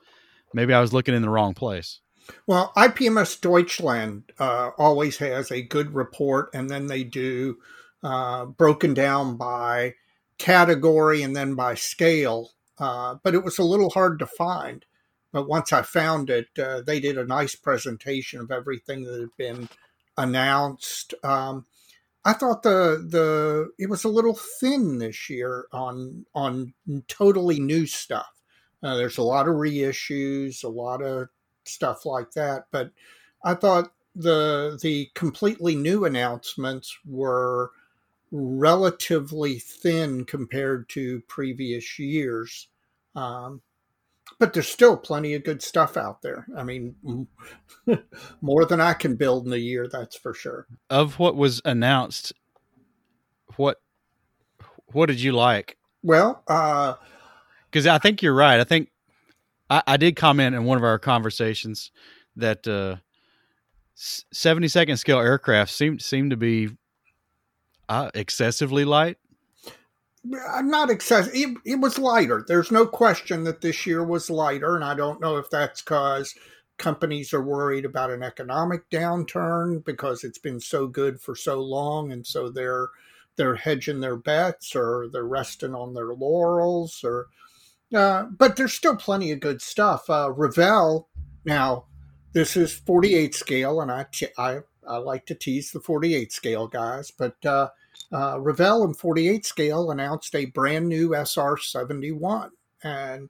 Maybe 0.53 0.73
I 0.73 0.81
was 0.81 0.93
looking 0.93 1.13
in 1.15 1.21
the 1.21 1.29
wrong 1.29 1.53
place. 1.53 2.01
Well 2.47 2.71
ipms 2.77 3.39
deutschland 3.39 4.23
uh, 4.39 4.71
always 4.77 5.17
has 5.17 5.51
a 5.51 5.61
good 5.61 5.93
report 5.93 6.49
and 6.53 6.69
then 6.69 6.87
they 6.87 7.03
do 7.03 7.57
uh, 8.03 8.45
broken 8.45 8.93
down 8.93 9.35
by 9.35 9.93
category 10.37 11.21
and 11.21 11.35
then 11.35 11.53
by 11.53 11.75
scale. 11.75 12.51
Uh, 12.79 13.15
but 13.23 13.35
it 13.35 13.43
was 13.43 13.59
a 13.59 13.63
little 13.63 13.89
hard 13.89 14.17
to 14.19 14.25
find. 14.25 14.85
But 15.31 15.47
once 15.47 15.71
i 15.71 15.83
found 15.83 16.31
it 16.31 16.47
uh, 16.57 16.81
they 16.81 16.99
did 16.99 17.17
a 17.17 17.25
nice 17.25 17.53
presentation 17.53 18.39
of 18.39 18.51
everything 18.51 19.03
that 19.03 19.19
had 19.19 19.37
been 19.37 19.69
announced. 20.17 21.13
Um, 21.23 21.65
i 22.25 22.33
thought 22.33 22.63
the 22.63 23.05
the 23.07 23.69
it 23.77 23.89
was 23.89 24.03
a 24.03 24.09
little 24.09 24.33
thin 24.59 24.97
this 24.97 25.29
year 25.29 25.65
on 25.71 26.25
on 26.33 26.73
totally 27.07 27.59
new 27.59 27.85
stuff. 27.85 28.31
Uh, 28.81 28.95
there's 28.95 29.17
a 29.19 29.23
lot 29.23 29.47
of 29.47 29.55
reissues 29.55 30.63
a 30.63 30.67
lot 30.67 31.03
of 31.03 31.27
stuff 31.69 32.05
like 32.05 32.31
that 32.31 32.65
but 32.71 32.91
i 33.43 33.53
thought 33.53 33.91
the 34.15 34.77
the 34.81 35.09
completely 35.13 35.75
new 35.75 36.05
announcements 36.05 36.97
were 37.05 37.71
relatively 38.31 39.59
thin 39.59 40.25
compared 40.25 40.87
to 40.89 41.21
previous 41.27 41.97
years 41.99 42.67
um, 43.15 43.61
but 44.37 44.53
there's 44.53 44.67
still 44.69 44.95
plenty 44.95 45.33
of 45.33 45.43
good 45.43 45.61
stuff 45.61 45.97
out 45.97 46.21
there 46.21 46.45
i 46.57 46.63
mean 46.63 47.27
more 48.41 48.65
than 48.65 48.79
i 48.81 48.93
can 48.93 49.15
build 49.15 49.47
in 49.47 49.53
a 49.53 49.57
year 49.57 49.87
that's 49.87 50.15
for 50.17 50.33
sure 50.33 50.67
Of 50.89 51.17
what 51.19 51.35
was 51.35 51.61
announced, 51.65 52.33
what 53.55 53.77
what 54.91 55.05
did 55.07 55.21
you 55.21 55.31
like? 55.33 55.77
well 56.03 56.43
uh, 56.47 56.93
Because 57.69 57.85
I 57.87 57.97
think 57.99 58.21
you're 58.21 58.33
right. 58.33 58.59
I 58.59 58.63
think 58.63 58.89
I, 59.69 59.83
I 59.85 59.97
did 59.97 60.15
comment 60.15 60.55
in 60.55 60.63
one 60.63 60.77
of 60.77 60.83
our 60.83 60.99
conversations 60.99 61.91
that 62.35 62.67
uh, 62.67 62.97
72nd 63.97 64.97
scale 64.97 65.19
aircraft 65.19 65.71
seemed 65.71 66.01
seemed 66.01 66.31
to 66.31 66.37
be 66.37 66.69
uh, 67.87 68.11
excessively 68.13 68.85
light. 68.85 69.17
Uh, 70.25 70.61
not 70.61 70.89
excessive. 70.89 71.33
It, 71.33 71.57
it 71.65 71.79
was 71.79 71.97
lighter. 71.97 72.43
There's 72.45 72.71
no 72.71 72.85
question 72.85 73.45
that 73.45 73.61
this 73.61 73.85
year 73.85 74.03
was 74.03 74.29
lighter, 74.29 74.75
and 74.75 74.83
I 74.83 74.93
don't 74.93 75.21
know 75.21 75.37
if 75.37 75.49
that's 75.49 75.81
because 75.81 76.33
companies 76.77 77.33
are 77.33 77.41
worried 77.41 77.85
about 77.85 78.09
an 78.09 78.23
economic 78.23 78.89
downturn 78.89 79.83
because 79.83 80.23
it's 80.23 80.37
been 80.37 80.59
so 80.59 80.87
good 80.87 81.21
for 81.21 81.35
so 81.35 81.61
long, 81.61 82.11
and 82.11 82.25
so 82.25 82.49
they're 82.49 82.87
they're 83.37 83.55
hedging 83.55 84.01
their 84.01 84.17
bets 84.17 84.75
or 84.75 85.07
they're 85.11 85.23
resting 85.23 85.73
on 85.73 85.93
their 85.93 86.13
laurels 86.13 87.01
or 87.03 87.27
uh, 87.93 88.23
but 88.25 88.55
there's 88.55 88.73
still 88.73 88.95
plenty 88.95 89.31
of 89.31 89.39
good 89.39 89.61
stuff. 89.61 90.09
Uh, 90.09 90.31
Revell, 90.31 91.09
now 91.45 91.85
this 92.33 92.55
is 92.55 92.73
48 92.73 93.33
scale, 93.33 93.81
and 93.81 93.91
I, 93.91 94.05
I, 94.37 94.59
I 94.87 94.97
like 94.97 95.25
to 95.27 95.35
tease 95.35 95.71
the 95.71 95.79
48 95.79 96.31
scale 96.31 96.67
guys, 96.67 97.11
but 97.11 97.43
uh, 97.45 97.69
uh, 98.11 98.39
Revell 98.39 98.83
in 98.83 98.93
48 98.93 99.45
scale 99.45 99.91
announced 99.91 100.35
a 100.35 100.45
brand 100.45 100.87
new 100.87 101.15
SR 101.15 101.57
71, 101.57 102.51
and 102.83 103.29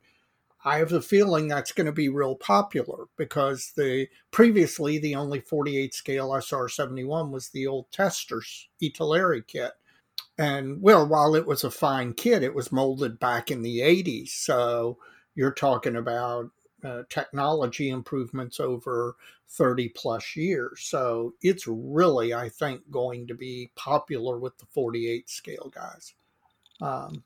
I 0.66 0.78
have 0.78 0.92
a 0.92 1.02
feeling 1.02 1.48
that's 1.48 1.72
going 1.72 1.86
to 1.86 1.94
be 1.94 2.10
real 2.10 2.36
popular 2.36 3.06
because 3.18 3.72
the 3.78 4.08
previously 4.32 5.00
the 5.00 5.16
only 5.16 5.40
48 5.40 5.94
scale 5.94 6.34
SR 6.42 6.68
71 6.68 7.32
was 7.32 7.50
the 7.50 7.66
old 7.66 7.90
Testors 7.92 8.68
Italeri 8.82 9.46
kit. 9.46 9.72
And 10.40 10.82
well, 10.82 11.06
while 11.06 11.36
it 11.36 11.46
was 11.46 11.66
a 11.66 11.70
fine 11.70 12.14
kit, 12.14 12.44
it 12.44 12.56
was 12.56 12.72
molded 12.72 13.20
back 13.20 13.52
in 13.52 13.62
the 13.62 13.80
80s. 13.80 14.30
So 14.30 14.98
you're 15.36 15.52
talking 15.52 15.98
about 15.98 16.50
uh, 16.82 17.04
technology 17.10 17.90
improvements 17.90 18.58
over 18.58 19.18
30 19.50 19.90
plus 19.90 20.38
years. 20.38 20.80
So 20.84 21.34
it's 21.42 21.68
really, 21.68 22.34
I 22.34 22.48
think, 22.48 22.90
going 22.90 23.28
to 23.28 23.34
be 23.34 23.72
popular 23.76 24.40
with 24.40 24.58
the 24.60 24.66
48 24.68 25.30
scale 25.30 25.74
guys. 25.76 26.14
Um, 26.80 27.26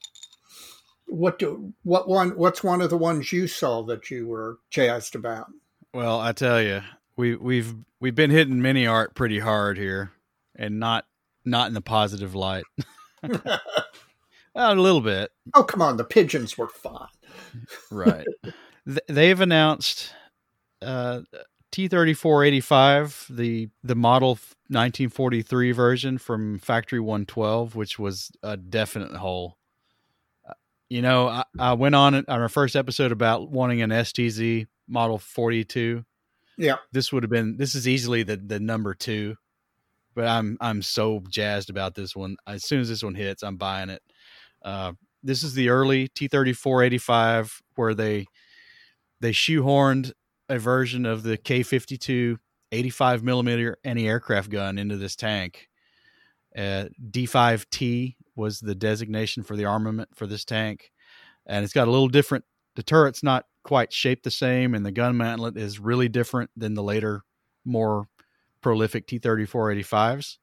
what 1.06 1.38
do 1.38 1.72
what 1.84 2.08
one 2.08 2.32
what's 2.32 2.64
one 2.64 2.82
of 2.82 2.90
the 2.90 2.98
ones 2.98 3.32
you 3.32 3.46
saw 3.46 3.84
that 3.84 4.10
you 4.10 4.26
were 4.26 4.58
jazzed 4.72 5.14
about? 5.14 5.52
Well, 5.94 6.20
I 6.20 6.32
tell 6.32 6.60
you, 6.60 6.82
we 7.16 7.36
we've 7.36 7.76
we've 8.00 8.16
been 8.16 8.32
hitting 8.32 8.56
MiniArt 8.56 9.14
pretty 9.14 9.38
hard 9.38 9.78
here, 9.78 10.14
and 10.56 10.80
not 10.80 11.06
not 11.46 11.68
in 11.68 11.76
the 11.76 11.82
positive 11.82 12.34
light. 12.34 12.64
a 14.56 14.76
little 14.76 15.02
bit. 15.02 15.32
Oh, 15.54 15.64
come 15.64 15.82
on. 15.82 15.98
The 15.98 16.04
pigeons 16.04 16.58
were 16.58 16.68
fine. 16.68 17.08
right. 17.92 18.26
They've 19.08 19.40
announced 19.40 20.14
uh, 20.82 21.22
T3485, 21.72 23.36
the 23.36 23.70
the 23.84 23.96
model 23.96 24.32
1943 24.68 25.72
version 25.72 26.18
from 26.18 26.60
Factory 26.60 27.00
112, 27.00 27.76
which 27.76 27.98
was 27.98 28.32
a 28.44 28.58
definite 28.58 29.16
hole. 29.16 29.58
Uh, 30.48 30.54
you 30.90 31.02
know, 31.02 31.28
I, 31.28 31.44
I 31.58 31.74
went 31.74 31.96
on 31.96 32.16
on 32.16 32.26
our 32.28 32.50
first 32.50 32.76
episode 32.76 33.12
about 33.12 33.50
wanting 33.50 33.82
an 33.82 33.90
STZ 33.90 34.68
model 34.88 35.18
42. 35.18 36.06
Yeah. 36.58 36.76
This 36.92 37.12
would 37.12 37.24
have 37.24 37.32
been 37.32 37.58
this 37.58 37.74
is 37.74 37.88
easily 37.88 38.24
the 38.24 38.38
the 38.38 38.60
number 38.60 38.94
2 38.94 39.36
but 40.16 40.28
I'm 40.28 40.58
I'm 40.62 40.82
so 40.82 41.22
jazzed 41.30 41.70
about 41.70 41.96
this 41.96 42.16
one. 42.16 42.38
As 42.48 42.66
soon 42.66 42.82
as 42.82 42.90
this 42.90 43.04
one 43.04 43.16
hits, 43.16 43.44
I'm 43.44 43.58
buying 43.58 43.90
it. 43.90 44.02
Uh, 44.64 44.94
this 45.24 45.44
is 45.44 45.54
the 45.54 45.70
early 45.70 46.10
T3485 46.10 47.62
where 47.76 47.94
they 47.94 48.26
they 49.22 49.32
shoehorned 49.32 50.12
a 50.50 50.60
version 50.60 51.06
of 51.06 51.24
the 51.24 51.38
K52 51.38 52.38
85 52.72 53.24
millimeter 53.24 53.78
anti-aircraft 53.84 54.50
gun 54.50 54.78
into 54.78 54.98
this 54.98 55.16
tank. 55.16 55.70
Uh, 56.58 56.86
D5T 57.12 58.16
was 58.36 58.60
the 58.60 58.76
designation 58.76 59.44
for 59.44 59.56
the 59.56 59.66
armament 59.66 60.10
for 60.16 60.28
this 60.28 60.44
tank, 60.44 60.92
and 61.46 61.64
it's 61.64 61.74
got 61.74 61.88
a 61.88 61.92
little 61.92 62.08
different. 62.08 62.46
The 62.76 62.84
turret's 62.84 63.24
not 63.24 63.46
quite 63.64 63.94
shaped 63.94 64.24
the 64.24 64.32
same, 64.32 64.74
and 64.74 64.86
the 64.86 64.92
gun 64.92 65.16
mantlet 65.16 65.58
is 65.58 65.80
really 65.80 66.10
different 66.10 66.50
than 66.58 66.74
the 66.74 66.84
later, 66.84 67.24
more 67.64 68.08
prolific 68.64 69.08
T3485s. 69.08 70.38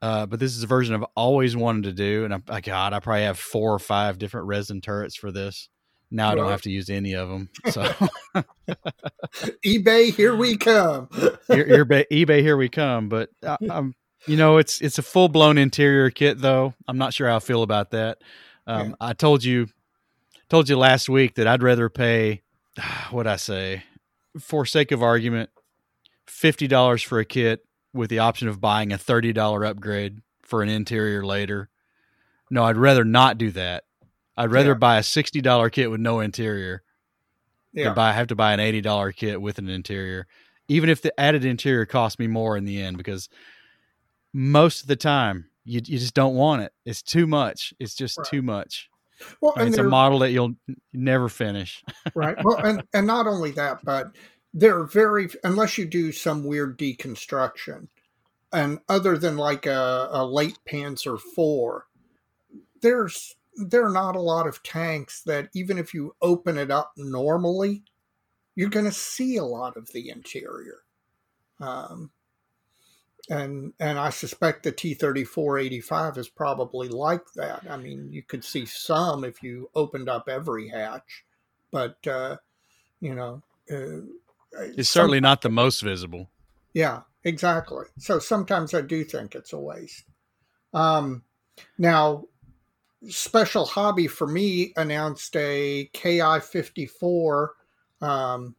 Uh, 0.00 0.26
but 0.26 0.38
this 0.38 0.56
is 0.56 0.62
a 0.62 0.66
version 0.66 0.94
I've 0.94 1.08
always 1.16 1.56
wanted 1.56 1.84
to 1.84 1.92
do, 1.92 2.24
and 2.24 2.42
I, 2.48 2.60
God, 2.60 2.92
I 2.92 3.00
probably 3.00 3.24
have 3.24 3.38
four 3.38 3.74
or 3.74 3.80
five 3.80 4.18
different 4.18 4.46
resin 4.46 4.80
turrets 4.80 5.16
for 5.16 5.32
this. 5.32 5.68
Now 6.10 6.30
I 6.30 6.34
don't 6.36 6.50
have 6.50 6.62
to 6.62 6.70
use 6.70 6.88
any 6.88 7.14
of 7.14 7.28
them. 7.28 7.50
So 7.70 7.82
eBay, 9.66 10.14
here 10.14 10.34
we 10.34 10.56
come. 10.56 11.08
here, 11.48 11.66
here, 11.66 11.84
eBay, 11.84 12.40
here 12.40 12.56
we 12.56 12.68
come. 12.68 13.08
But 13.08 13.30
I, 13.44 13.56
I'm, 13.68 13.94
you 14.26 14.36
know, 14.36 14.58
it's 14.58 14.80
it's 14.80 14.98
a 14.98 15.02
full 15.02 15.28
blown 15.28 15.58
interior 15.58 16.10
kit, 16.10 16.40
though. 16.40 16.74
I'm 16.86 16.96
not 16.96 17.12
sure 17.12 17.28
how 17.28 17.36
I 17.36 17.40
feel 17.40 17.62
about 17.62 17.90
that. 17.90 18.18
Um, 18.66 18.90
yeah. 18.90 18.94
I 19.00 19.12
told 19.12 19.44
you, 19.44 19.68
told 20.48 20.68
you 20.68 20.78
last 20.78 21.08
week 21.08 21.34
that 21.34 21.46
I'd 21.46 21.62
rather 21.62 21.88
pay. 21.88 22.42
What 23.10 23.26
I 23.26 23.36
say, 23.36 23.84
for 24.38 24.64
sake 24.66 24.92
of 24.92 25.02
argument, 25.02 25.50
fifty 26.28 26.66
dollars 26.66 27.02
for 27.02 27.18
a 27.18 27.24
kit 27.24 27.64
with 27.92 28.10
the 28.10 28.18
option 28.20 28.48
of 28.48 28.60
buying 28.60 28.92
a 28.92 28.98
thirty 28.98 29.32
dollar 29.32 29.64
upgrade 29.64 30.20
for 30.42 30.62
an 30.62 30.68
interior 30.68 31.24
later. 31.24 31.68
No, 32.50 32.64
I'd 32.64 32.76
rather 32.76 33.04
not 33.04 33.38
do 33.38 33.50
that. 33.52 33.84
I'd 34.36 34.52
rather 34.52 34.70
yeah. 34.70 34.74
buy 34.74 34.98
a 34.98 35.02
sixty 35.02 35.40
dollar 35.40 35.70
kit 35.70 35.90
with 35.90 36.00
no 36.00 36.20
interior 36.20 36.82
yeah. 37.72 37.84
than 37.84 37.94
buy 37.94 38.10
I 38.10 38.12
have 38.12 38.28
to 38.28 38.36
buy 38.36 38.52
an 38.52 38.60
eighty 38.60 38.80
dollar 38.80 39.12
kit 39.12 39.40
with 39.40 39.58
an 39.58 39.68
interior, 39.68 40.26
even 40.68 40.88
if 40.88 41.02
the 41.02 41.18
added 41.18 41.44
interior 41.44 41.86
costs 41.86 42.18
me 42.18 42.26
more 42.26 42.56
in 42.56 42.64
the 42.64 42.80
end 42.80 42.96
because 42.98 43.28
most 44.32 44.82
of 44.82 44.88
the 44.88 44.96
time 44.96 45.48
you 45.64 45.80
you 45.84 45.98
just 45.98 46.14
don't 46.14 46.34
want 46.34 46.62
it. 46.62 46.72
It's 46.84 47.02
too 47.02 47.26
much. 47.26 47.74
It's 47.78 47.94
just 47.94 48.18
right. 48.18 48.26
too 48.26 48.42
much. 48.42 48.88
Well, 49.40 49.52
and, 49.54 49.62
and 49.62 49.68
it's 49.70 49.78
a 49.78 49.84
model 49.84 50.20
that 50.20 50.30
you'll 50.30 50.54
never 50.92 51.28
finish. 51.28 51.82
right. 52.14 52.36
Well, 52.42 52.56
and 52.58 52.82
and 52.94 53.06
not 53.06 53.26
only 53.26 53.50
that, 53.52 53.84
but 53.84 54.12
they're 54.54 54.84
very 54.84 55.28
unless 55.44 55.78
you 55.78 55.86
do 55.86 56.12
some 56.12 56.44
weird 56.44 56.78
deconstruction 56.78 57.88
and 58.52 58.78
other 58.88 59.18
than 59.18 59.36
like 59.36 59.66
a, 59.66 60.08
a 60.10 60.24
late 60.24 60.58
panzer 60.66 61.16
IV, 61.16 61.82
there's 62.80 63.36
there 63.56 63.84
are 63.84 63.92
not 63.92 64.16
a 64.16 64.20
lot 64.20 64.46
of 64.46 64.62
tanks 64.62 65.22
that 65.22 65.48
even 65.54 65.78
if 65.78 65.92
you 65.92 66.14
open 66.22 66.56
it 66.56 66.70
up 66.70 66.92
normally 66.96 67.82
you're 68.54 68.68
going 68.68 68.84
to 68.84 68.92
see 68.92 69.36
a 69.36 69.44
lot 69.44 69.76
of 69.76 69.92
the 69.92 70.08
interior 70.08 70.80
um, 71.60 72.10
and 73.30 73.72
and 73.78 73.98
I 73.98 74.10
suspect 74.10 74.62
the 74.62 74.72
T 74.72 74.94
thirty 74.94 75.24
four 75.24 75.58
eighty 75.58 75.80
five 75.80 76.16
is 76.16 76.28
probably 76.28 76.88
like 76.88 77.32
that. 77.34 77.64
I 77.68 77.76
mean, 77.76 78.08
you 78.10 78.22
could 78.22 78.44
see 78.44 78.64
some 78.64 79.24
if 79.24 79.42
you 79.42 79.70
opened 79.74 80.08
up 80.08 80.28
every 80.28 80.68
hatch, 80.68 81.24
but 81.70 81.98
uh, 82.06 82.36
you 83.00 83.14
know, 83.14 83.42
uh, 83.70 84.06
it's 84.52 84.88
certainly 84.88 85.20
not 85.20 85.42
the 85.42 85.50
most 85.50 85.82
visible. 85.82 86.30
Yeah, 86.74 87.02
exactly. 87.24 87.86
So 87.98 88.18
sometimes 88.18 88.74
I 88.74 88.82
do 88.82 89.04
think 89.04 89.34
it's 89.34 89.52
a 89.52 89.58
waste. 89.58 90.04
Um, 90.72 91.22
now, 91.78 92.24
Special 93.08 93.64
Hobby 93.64 94.08
for 94.08 94.26
me 94.26 94.72
announced 94.76 95.36
a 95.36 95.88
KI 95.92 96.40
54. 96.40 97.54
Um, 98.00 98.56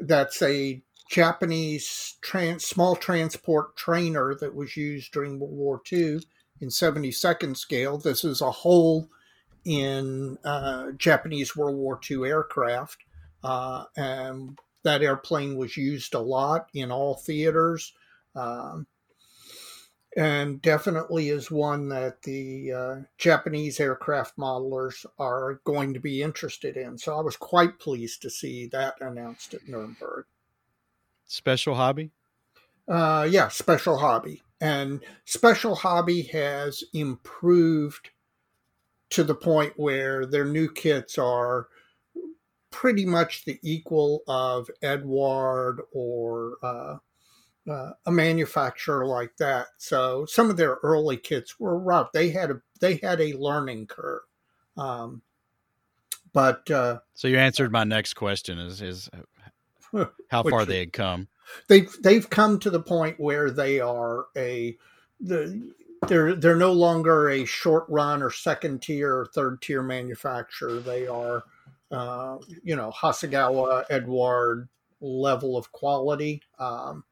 that's 0.00 0.40
a 0.42 0.82
Japanese 1.10 2.16
trans, 2.22 2.64
small 2.64 2.96
transport 2.96 3.76
trainer 3.76 4.34
that 4.40 4.54
was 4.54 4.76
used 4.76 5.12
during 5.12 5.38
World 5.38 5.52
War 5.52 5.82
II 5.92 6.20
in 6.60 6.68
72nd 6.68 7.56
scale. 7.56 7.98
This 7.98 8.24
is 8.24 8.40
a 8.40 8.50
hole 8.50 9.08
in 9.64 10.38
uh, 10.44 10.92
Japanese 10.92 11.54
World 11.54 11.76
War 11.76 12.00
II 12.08 12.24
aircraft. 12.24 12.98
Uh, 13.42 13.84
and 13.96 14.58
that 14.82 15.02
airplane 15.02 15.56
was 15.56 15.76
used 15.76 16.14
a 16.14 16.20
lot 16.20 16.68
in 16.74 16.90
all 16.90 17.14
theaters. 17.14 17.92
Um, 18.34 18.86
and 20.16 20.60
definitely 20.60 21.28
is 21.28 21.50
one 21.50 21.88
that 21.88 22.22
the 22.22 22.72
uh, 22.72 22.96
Japanese 23.16 23.78
aircraft 23.78 24.36
modelers 24.36 25.06
are 25.18 25.60
going 25.64 25.94
to 25.94 26.00
be 26.00 26.22
interested 26.22 26.76
in. 26.76 26.98
So 26.98 27.16
I 27.16 27.20
was 27.20 27.36
quite 27.36 27.78
pleased 27.78 28.22
to 28.22 28.30
see 28.30 28.66
that 28.68 28.94
announced 29.00 29.54
at 29.54 29.68
Nuremberg. 29.68 30.24
Special 31.26 31.76
hobby? 31.76 32.10
Uh, 32.88 33.28
yeah, 33.30 33.48
special 33.48 33.98
hobby. 33.98 34.42
And 34.60 35.00
special 35.24 35.76
hobby 35.76 36.22
has 36.22 36.82
improved 36.92 38.10
to 39.10 39.22
the 39.22 39.34
point 39.34 39.74
where 39.76 40.26
their 40.26 40.44
new 40.44 40.70
kits 40.70 41.18
are 41.18 41.68
pretty 42.70 43.04
much 43.04 43.44
the 43.44 43.58
equal 43.62 44.22
of 44.28 44.70
Eduard 44.82 45.80
or 45.92 46.56
uh, 46.62 46.96
uh, 47.68 47.90
a 48.06 48.10
manufacturer 48.10 49.06
like 49.06 49.36
that. 49.38 49.68
So 49.78 50.24
some 50.26 50.50
of 50.50 50.56
their 50.56 50.78
early 50.82 51.16
kits 51.16 51.58
were 51.60 51.78
rough. 51.78 52.12
They 52.12 52.30
had 52.30 52.50
a 52.50 52.60
they 52.80 52.96
had 52.96 53.20
a 53.20 53.34
learning 53.34 53.86
curve, 53.86 54.22
um, 54.76 55.22
But 56.32 56.70
uh, 56.70 57.00
so 57.14 57.28
you 57.28 57.38
answered 57.38 57.72
my 57.72 57.84
next 57.84 58.14
question: 58.14 58.58
is 58.58 58.80
is 58.80 59.10
how 60.28 60.42
far 60.42 60.64
they 60.64 60.80
had 60.80 60.92
come? 60.92 61.28
They've 61.68 61.94
they've 62.00 62.28
come 62.28 62.58
to 62.60 62.70
the 62.70 62.80
point 62.80 63.18
where 63.18 63.50
they 63.50 63.80
are 63.80 64.26
a 64.36 64.76
the 65.20 65.72
they're 66.08 66.34
they're 66.34 66.56
no 66.56 66.72
longer 66.72 67.28
a 67.28 67.44
short 67.44 67.84
run 67.88 68.22
or 68.22 68.30
second 68.30 68.82
tier 68.82 69.14
or 69.14 69.26
third 69.26 69.60
tier 69.60 69.82
manufacturer. 69.82 70.80
They 70.80 71.06
are, 71.06 71.44
uh, 71.90 72.38
you 72.62 72.76
know, 72.76 72.92
Hasegawa 72.92 73.84
Eduard 73.90 74.68
level 75.00 75.56
of 75.56 75.72
quality 75.72 76.42
um, 76.58 77.04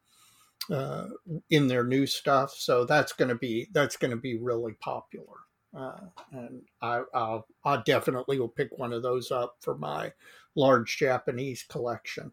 uh, 0.71 1.07
in 1.51 1.69
their 1.69 1.85
new 1.85 2.07
stuff. 2.07 2.55
So 2.57 2.85
that's 2.85 3.13
going 3.13 3.31
to 3.31 3.35
be 3.35 3.69
that's 3.73 3.97
going 3.97 4.11
to 4.11 4.17
be 4.17 4.39
really 4.39 4.75
popular. 4.75 5.37
Uh, 5.77 6.01
and 6.33 6.63
I 6.81 7.03
I'll, 7.13 7.47
I 7.65 7.83
definitely 7.85 8.39
will 8.39 8.49
pick 8.49 8.77
one 8.79 8.93
of 8.93 9.03
those 9.03 9.31
up 9.31 9.57
for 9.61 9.77
my 9.77 10.13
large 10.55 10.97
Japanese 10.97 11.63
collection. 11.63 12.33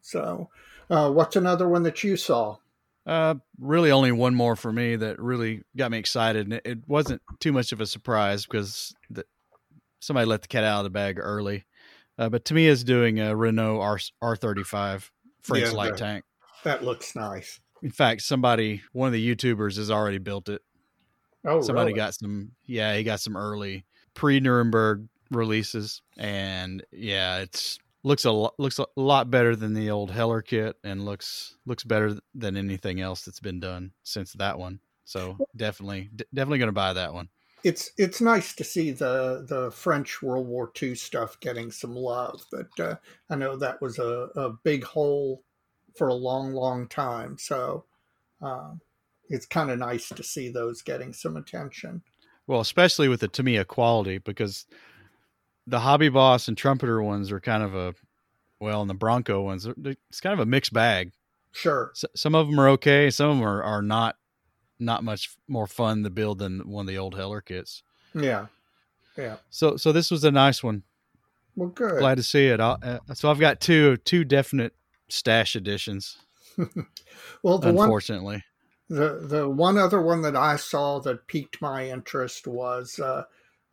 So, 0.00 0.48
uh, 0.88 1.10
what's 1.10 1.36
another 1.36 1.68
one 1.68 1.82
that 1.82 2.02
you 2.02 2.16
saw? 2.16 2.56
Uh, 3.06 3.34
really, 3.58 3.90
only 3.90 4.12
one 4.12 4.34
more 4.34 4.56
for 4.56 4.72
me 4.72 4.96
that 4.96 5.18
really 5.18 5.62
got 5.76 5.90
me 5.90 5.98
excited, 5.98 6.46
and 6.46 6.54
it, 6.54 6.62
it 6.64 6.78
wasn't 6.86 7.20
too 7.38 7.52
much 7.52 7.72
of 7.72 7.80
a 7.80 7.86
surprise 7.86 8.46
because 8.46 8.94
the, 9.10 9.24
somebody 10.00 10.26
let 10.26 10.42
the 10.42 10.48
cat 10.48 10.64
out 10.64 10.78
of 10.78 10.84
the 10.84 10.90
bag 10.90 11.18
early. 11.18 11.64
Uh, 12.18 12.28
but 12.28 12.44
Tamiya, 12.44 12.70
is 12.70 12.84
doing 12.84 13.20
a 13.20 13.34
Renault 13.34 13.80
R 13.80 13.98
R 14.20 14.36
thirty 14.36 14.64
five 14.64 15.10
French 15.42 15.68
yeah, 15.68 15.72
light 15.72 15.90
that, 15.92 15.98
tank. 15.98 16.24
That 16.64 16.84
looks 16.84 17.14
nice. 17.14 17.60
In 17.82 17.90
fact, 17.90 18.22
somebody, 18.22 18.82
one 18.92 19.06
of 19.06 19.12
the 19.12 19.34
YouTubers, 19.34 19.76
has 19.76 19.90
already 19.90 20.18
built 20.18 20.48
it. 20.48 20.60
Oh, 21.46 21.62
somebody 21.62 21.88
really? 21.88 21.96
got 21.96 22.14
some. 22.14 22.52
Yeah, 22.66 22.94
he 22.96 23.04
got 23.04 23.20
some 23.20 23.36
early 23.36 23.86
pre 24.12 24.40
Nuremberg 24.40 25.08
releases, 25.30 26.02
and 26.18 26.84
yeah, 26.92 27.38
it's 27.38 27.78
looks 28.02 28.24
a 28.24 28.30
lo- 28.30 28.54
looks 28.58 28.78
a 28.78 28.86
lot 28.96 29.30
better 29.30 29.56
than 29.56 29.72
the 29.72 29.90
old 29.90 30.10
Heller 30.10 30.42
kit, 30.42 30.76
and 30.84 31.04
looks 31.04 31.56
looks 31.64 31.84
better 31.84 32.18
than 32.34 32.56
anything 32.56 33.00
else 33.00 33.22
that's 33.22 33.40
been 33.40 33.60
done 33.60 33.92
since 34.02 34.34
that 34.34 34.58
one. 34.58 34.80
So 35.04 35.38
definitely, 35.56 36.10
d- 36.14 36.26
definitely 36.34 36.58
going 36.58 36.68
to 36.68 36.72
buy 36.72 36.92
that 36.92 37.14
one. 37.14 37.28
It's 37.62 37.90
it's 37.98 38.20
nice 38.20 38.54
to 38.54 38.64
see 38.64 38.90
the 38.90 39.44
the 39.48 39.70
French 39.70 40.22
World 40.22 40.46
War 40.46 40.70
II 40.80 40.94
stuff 40.94 41.38
getting 41.40 41.70
some 41.70 41.94
love, 41.94 42.44
but 42.50 42.68
uh, 42.80 42.96
I 43.28 43.36
know 43.36 43.56
that 43.56 43.80
was 43.80 43.98
a, 43.98 44.28
a 44.34 44.50
big 44.64 44.84
hole 44.84 45.42
for 45.96 46.08
a 46.08 46.14
long, 46.14 46.52
long 46.52 46.88
time. 46.88 47.36
So 47.38 47.84
uh, 48.42 48.72
it's 49.28 49.46
kind 49.46 49.70
of 49.70 49.78
nice 49.78 50.08
to 50.08 50.22
see 50.22 50.48
those 50.48 50.82
getting 50.82 51.12
some 51.12 51.36
attention. 51.36 52.02
Well, 52.46 52.60
especially 52.60 53.08
with 53.08 53.20
the 53.20 53.28
Tamiya 53.28 53.64
quality, 53.64 54.18
because 54.18 54.66
the 55.66 55.80
hobby 55.80 56.08
boss 56.08 56.48
and 56.48 56.56
trumpeter 56.56 57.02
ones 57.02 57.30
are 57.30 57.40
kind 57.40 57.62
of 57.62 57.74
a 57.74 57.94
well, 58.60 58.82
and 58.82 58.90
the 58.90 58.94
Bronco 58.94 59.40
ones, 59.40 59.66
it's 59.84 60.20
kind 60.20 60.34
of 60.34 60.40
a 60.40 60.46
mixed 60.46 60.72
bag. 60.72 61.12
Sure. 61.52 61.92
So, 61.94 62.08
some 62.14 62.34
of 62.34 62.48
them 62.48 62.60
are 62.60 62.68
okay. 62.70 63.10
Some 63.10 63.30
of 63.30 63.36
them 63.38 63.46
are, 63.46 63.62
are 63.62 63.82
not 63.82 64.16
not 64.80 65.04
much 65.04 65.36
more 65.48 65.66
fun 65.66 66.02
to 66.04 66.10
build 66.10 66.38
than 66.38 66.68
one 66.68 66.82
of 66.82 66.86
the 66.88 66.98
old 66.98 67.14
Heller 67.14 67.40
kits. 67.40 67.82
Yeah. 68.14 68.46
Yeah. 69.16 69.36
So 69.50 69.76
so 69.76 69.92
this 69.92 70.10
was 70.10 70.24
a 70.24 70.30
nice 70.30 70.62
one. 70.62 70.82
Well, 71.56 71.68
good. 71.68 71.98
Glad 71.98 72.16
to 72.16 72.22
see 72.22 72.46
it. 72.46 72.60
Uh, 72.60 73.00
so 73.14 73.30
I've 73.30 73.40
got 73.40 73.60
two 73.60 73.96
two 73.98 74.24
definite 74.24 74.74
stash 75.08 75.56
editions. 75.56 76.16
well, 77.42 77.58
the 77.58 77.68
unfortunately, 77.68 78.44
one, 78.88 78.98
the 78.98 79.20
the 79.26 79.48
one 79.48 79.76
other 79.76 80.00
one 80.00 80.22
that 80.22 80.36
I 80.36 80.56
saw 80.56 81.00
that 81.00 81.26
piqued 81.26 81.60
my 81.60 81.88
interest 81.88 82.46
was 82.46 82.98
uh, 82.98 83.24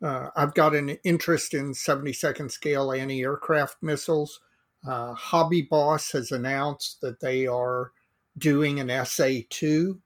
uh, 0.01 0.29
I've 0.35 0.53
got 0.53 0.75
an 0.75 0.89
interest 1.03 1.53
in 1.53 1.71
72nd 1.71 2.51
scale 2.51 2.91
anti 2.91 3.21
aircraft 3.21 3.77
missiles. 3.81 4.39
Uh, 4.87 5.13
Hobby 5.13 5.63
Boss 5.63 6.11
has 6.11 6.31
announced 6.31 7.01
that 7.01 7.19
they 7.19 7.47
are 7.47 7.91
doing 8.37 8.79
an 8.79 9.05
SA 9.05 9.29
2, 9.49 9.99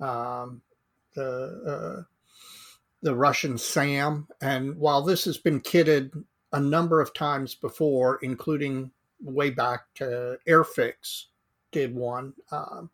um, 0.00 0.62
the, 1.14 1.62
uh, 1.66 2.02
the 3.02 3.14
Russian 3.14 3.58
SAM. 3.58 4.28
And 4.40 4.76
while 4.76 5.02
this 5.02 5.24
has 5.24 5.38
been 5.38 5.60
kitted 5.60 6.10
a 6.52 6.60
number 6.60 7.00
of 7.00 7.14
times 7.14 7.54
before, 7.54 8.18
including 8.22 8.90
way 9.20 9.50
back 9.50 9.82
to 9.96 10.38
Airfix, 10.46 11.24
did 11.70 11.94
one 11.94 12.32
um, 12.50 12.90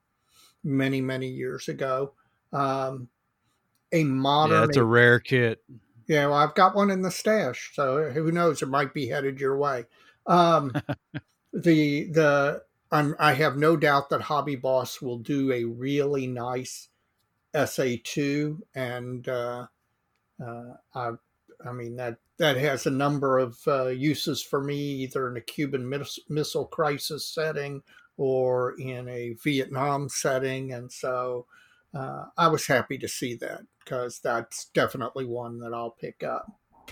many, 0.62 1.00
many 1.00 1.28
years 1.28 1.68
ago. 1.68 2.12
Um, 2.52 3.08
a 3.92 4.04
modern. 4.04 4.58
Yeah, 4.58 4.64
it's 4.64 4.76
a 4.76 4.84
rare 4.84 5.20
kit. 5.20 5.62
Yeah, 6.06 6.26
well, 6.26 6.36
I've 6.36 6.54
got 6.54 6.74
one 6.74 6.90
in 6.90 7.02
the 7.02 7.10
stash, 7.10 7.70
so 7.74 8.10
who 8.10 8.30
knows? 8.30 8.60
It 8.60 8.68
might 8.68 8.92
be 8.92 9.08
headed 9.08 9.40
your 9.40 9.56
way. 9.56 9.84
Um, 10.26 10.72
the 11.52 12.04
the 12.10 12.62
I'm, 12.90 13.14
I 13.18 13.32
have 13.34 13.56
no 13.56 13.76
doubt 13.76 14.10
that 14.10 14.20
Hobby 14.22 14.56
Boss 14.56 15.00
will 15.00 15.18
do 15.18 15.52
a 15.52 15.64
really 15.64 16.26
nice 16.26 16.88
SA 17.54 17.86
two, 18.04 18.62
and 18.74 19.28
uh, 19.28 19.66
uh, 20.44 20.74
I 20.94 21.10
I 21.64 21.72
mean 21.72 21.96
that 21.96 22.18
that 22.38 22.56
has 22.56 22.86
a 22.86 22.90
number 22.90 23.38
of 23.38 23.56
uh, 23.66 23.86
uses 23.86 24.42
for 24.42 24.62
me, 24.62 24.76
either 24.76 25.28
in 25.28 25.36
a 25.36 25.40
Cuban 25.40 25.88
miss- 25.88 26.18
missile 26.28 26.66
crisis 26.66 27.26
setting 27.26 27.82
or 28.16 28.74
in 28.78 29.08
a 29.08 29.34
Vietnam 29.42 30.08
setting, 30.08 30.72
and 30.72 30.90
so 30.90 31.46
uh, 31.94 32.24
I 32.36 32.48
was 32.48 32.66
happy 32.66 32.98
to 32.98 33.08
see 33.08 33.34
that 33.36 33.62
because 33.84 34.20
that's 34.20 34.66
definitely 34.66 35.24
one 35.24 35.58
that 35.60 35.72
I'll 35.72 35.90
pick 35.90 36.22
up. 36.22 36.46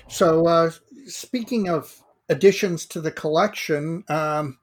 So, 0.09 0.71
speaking 1.07 1.69
of 1.69 2.03
additions 2.29 2.87
to 2.87 3.01
the 3.01 3.11
collection, 3.11 4.05
um, 4.09 4.59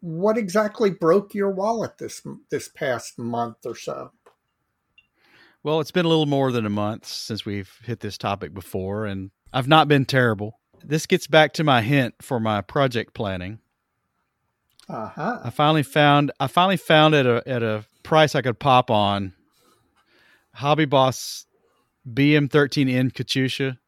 what 0.00 0.36
exactly 0.36 0.90
broke 0.90 1.34
your 1.34 1.50
wallet 1.50 1.98
this 1.98 2.22
this 2.50 2.68
past 2.68 3.18
month 3.18 3.64
or 3.64 3.74
so? 3.74 4.12
Well, 5.64 5.80
it's 5.80 5.90
been 5.90 6.04
a 6.04 6.08
little 6.08 6.26
more 6.26 6.52
than 6.52 6.66
a 6.66 6.70
month 6.70 7.06
since 7.06 7.46
we've 7.46 7.80
hit 7.82 8.00
this 8.00 8.18
topic 8.18 8.52
before, 8.52 9.06
and 9.06 9.30
I've 9.50 9.66
not 9.66 9.88
been 9.88 10.04
terrible. 10.04 10.60
This 10.84 11.06
gets 11.06 11.26
back 11.26 11.54
to 11.54 11.64
my 11.64 11.80
hint 11.80 12.16
for 12.20 12.38
my 12.38 12.60
project 12.60 13.14
planning. 13.14 13.60
Uh-huh. 14.90 15.40
I 15.42 15.48
finally 15.48 15.82
found 15.82 16.30
I 16.38 16.48
finally 16.48 16.76
found 16.76 17.14
at 17.14 17.24
a 17.24 17.42
at 17.46 17.62
a 17.62 17.86
price 18.02 18.34
I 18.34 18.42
could 18.42 18.58
pop 18.58 18.90
on 18.90 19.32
Hobby 20.52 20.84
Boss 20.84 21.46
BM13N 22.06 23.10
Katyusha. 23.12 23.78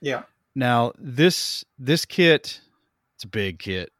Yeah. 0.00 0.24
Now 0.56 0.92
this 0.98 1.64
this 1.78 2.04
kit, 2.04 2.60
it's 3.14 3.22
a 3.22 3.28
big 3.28 3.60
kit, 3.60 3.92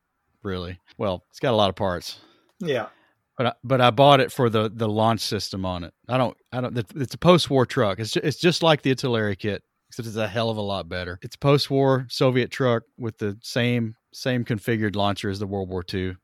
really. 0.42 0.80
Well, 0.98 1.24
it's 1.30 1.38
got 1.38 1.52
a 1.52 1.56
lot 1.56 1.68
of 1.70 1.76
parts. 1.76 2.18
Yeah. 2.58 2.88
But 3.36 3.46
I, 3.46 3.52
but 3.62 3.80
I 3.80 3.90
bought 3.90 4.20
it 4.20 4.32
for 4.32 4.48
the 4.48 4.70
the 4.72 4.88
launch 4.88 5.20
system 5.20 5.66
on 5.66 5.84
it. 5.84 5.92
I 6.08 6.16
don't 6.16 6.36
I 6.52 6.60
don't. 6.60 6.76
It's 6.96 7.14
a 7.14 7.18
post 7.18 7.50
war 7.50 7.66
truck. 7.66 7.98
It's 7.98 8.12
just, 8.12 8.26
it's 8.26 8.38
just 8.38 8.62
like 8.62 8.82
the 8.82 8.94
Italeri 8.94 9.38
kit, 9.38 9.62
except 9.88 10.08
it's 10.08 10.16
a 10.16 10.26
hell 10.26 10.48
of 10.48 10.56
a 10.56 10.62
lot 10.62 10.88
better. 10.88 11.18
It's 11.22 11.36
post 11.36 11.70
war 11.70 12.06
Soviet 12.08 12.50
truck 12.50 12.84
with 12.96 13.18
the 13.18 13.38
same 13.42 13.94
same 14.12 14.44
configured 14.44 14.96
launcher 14.96 15.28
as 15.28 15.38
the 15.38 15.46
World 15.46 15.68
War 15.68 15.84
II 15.92 16.16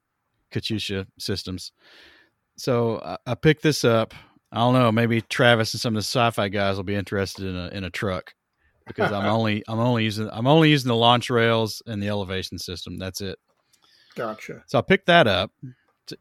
Katyusha 0.53 1.07
systems. 1.19 1.73
So 2.57 3.01
I, 3.05 3.17
I 3.27 3.35
picked 3.35 3.63
this 3.63 3.85
up. 3.85 4.15
I 4.51 4.59
don't 4.59 4.75
know. 4.75 4.93
Maybe 4.93 5.21
Travis 5.23 5.75
and 5.75 5.81
some 5.81 5.95
of 5.95 6.03
the 6.03 6.05
sci-fi 6.05 6.49
guys 6.49 6.77
will 6.77 6.85
be 6.85 6.95
interested 6.95 7.47
in 7.47 7.57
a 7.57 7.69
in 7.69 7.85
a 7.85 7.91
truck 7.91 8.35
because 8.87 9.13
I'm 9.13 9.27
only 9.35 9.63
I'm 9.69 9.81
only 9.81 10.05
using 10.05 10.31
I'm 10.33 10.47
only 10.47 10.71
using 10.71 10.89
the 10.89 10.97
launch 10.97 11.31
rails 11.31 11.83
and 11.87 12.03
the 12.03 12.09
elevation 12.09 12.59
system. 12.59 12.99
That's 12.99 13.21
it. 13.21 13.39
Gotcha. 14.15 14.63
So 14.67 14.79
I 14.79 14.83
picked 14.83 15.07
that 15.07 15.27
up. 15.27 15.51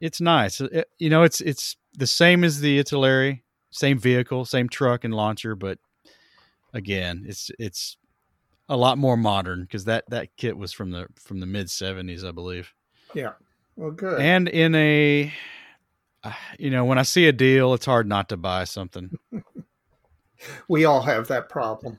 It's, 0.00 0.20
nice. 0.20 0.60
Uh, 0.60 0.68
it, 0.72 0.90
you 0.98 1.10
know, 1.10 1.22
it's 1.22 1.40
it's 1.40 1.76
the 1.96 2.06
same 2.06 2.44
as 2.44 2.60
the 2.60 2.78
Italeri, 2.78 3.42
same 3.70 3.98
vehicle, 3.98 4.44
same 4.44 4.68
truck 4.68 5.04
and 5.04 5.14
launcher, 5.14 5.54
but 5.54 5.78
again, 6.72 7.24
it's 7.26 7.50
it's 7.58 7.96
a 8.68 8.76
lot 8.76 8.98
more 8.98 9.16
modern 9.16 9.62
because 9.62 9.84
that 9.84 10.04
that 10.08 10.28
kit 10.36 10.56
was 10.56 10.72
from 10.72 10.90
the 10.90 11.06
from 11.16 11.40
the 11.40 11.46
mid 11.46 11.66
'70s, 11.66 12.24
I 12.24 12.30
believe. 12.30 12.72
Yeah. 13.14 13.32
Well, 13.76 13.90
good. 13.90 14.20
And 14.20 14.48
in 14.48 14.74
a, 14.74 15.32
uh, 16.22 16.32
you 16.58 16.70
know, 16.70 16.84
when 16.84 16.98
I 16.98 17.02
see 17.02 17.26
a 17.26 17.32
deal, 17.32 17.74
it's 17.74 17.86
hard 17.86 18.06
not 18.06 18.28
to 18.28 18.36
buy 18.36 18.64
something. 18.64 19.10
we 20.68 20.84
all 20.84 21.02
have 21.02 21.28
that 21.28 21.48
problem. 21.48 21.98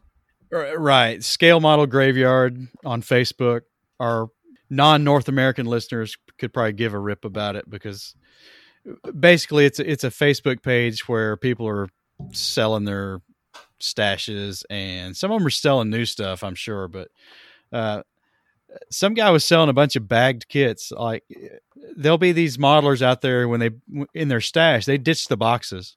Right. 0.51 1.23
Scale 1.23 1.59
Model 1.59 1.87
Graveyard 1.87 2.67
on 2.85 3.01
Facebook. 3.01 3.61
Our 3.99 4.29
non 4.73 5.03
North 5.03 5.27
American 5.27 5.65
listeners 5.65 6.17
could 6.37 6.53
probably 6.53 6.73
give 6.73 6.93
a 6.93 6.99
rip 6.99 7.25
about 7.25 7.55
it 7.55 7.69
because 7.69 8.15
basically 9.17 9.65
it's 9.65 9.79
a, 9.79 9.89
it's 9.89 10.03
a 10.03 10.09
Facebook 10.09 10.61
page 10.61 11.07
where 11.07 11.37
people 11.37 11.67
are 11.67 11.89
selling 12.31 12.83
their 12.83 13.21
stashes 13.79 14.63
and 14.69 15.15
some 15.15 15.31
of 15.31 15.39
them 15.39 15.47
are 15.47 15.51
selling 15.51 15.89
new 15.89 16.05
stuff, 16.05 16.43
I'm 16.43 16.55
sure, 16.55 16.87
but 16.87 17.09
uh, 17.71 18.03
some 18.89 19.13
guy 19.13 19.29
was 19.29 19.45
selling 19.45 19.69
a 19.69 19.73
bunch 19.73 19.95
of 19.95 20.07
bagged 20.07 20.47
kits. 20.47 20.91
Like 20.91 21.23
there'll 21.95 22.17
be 22.17 22.31
these 22.31 22.57
modelers 22.57 23.01
out 23.01 23.21
there 23.21 23.47
when 23.47 23.59
they 23.59 23.71
in 24.13 24.27
their 24.27 24.41
stash, 24.41 24.85
they 24.85 24.97
ditch 24.97 25.27
the 25.27 25.37
boxes. 25.37 25.95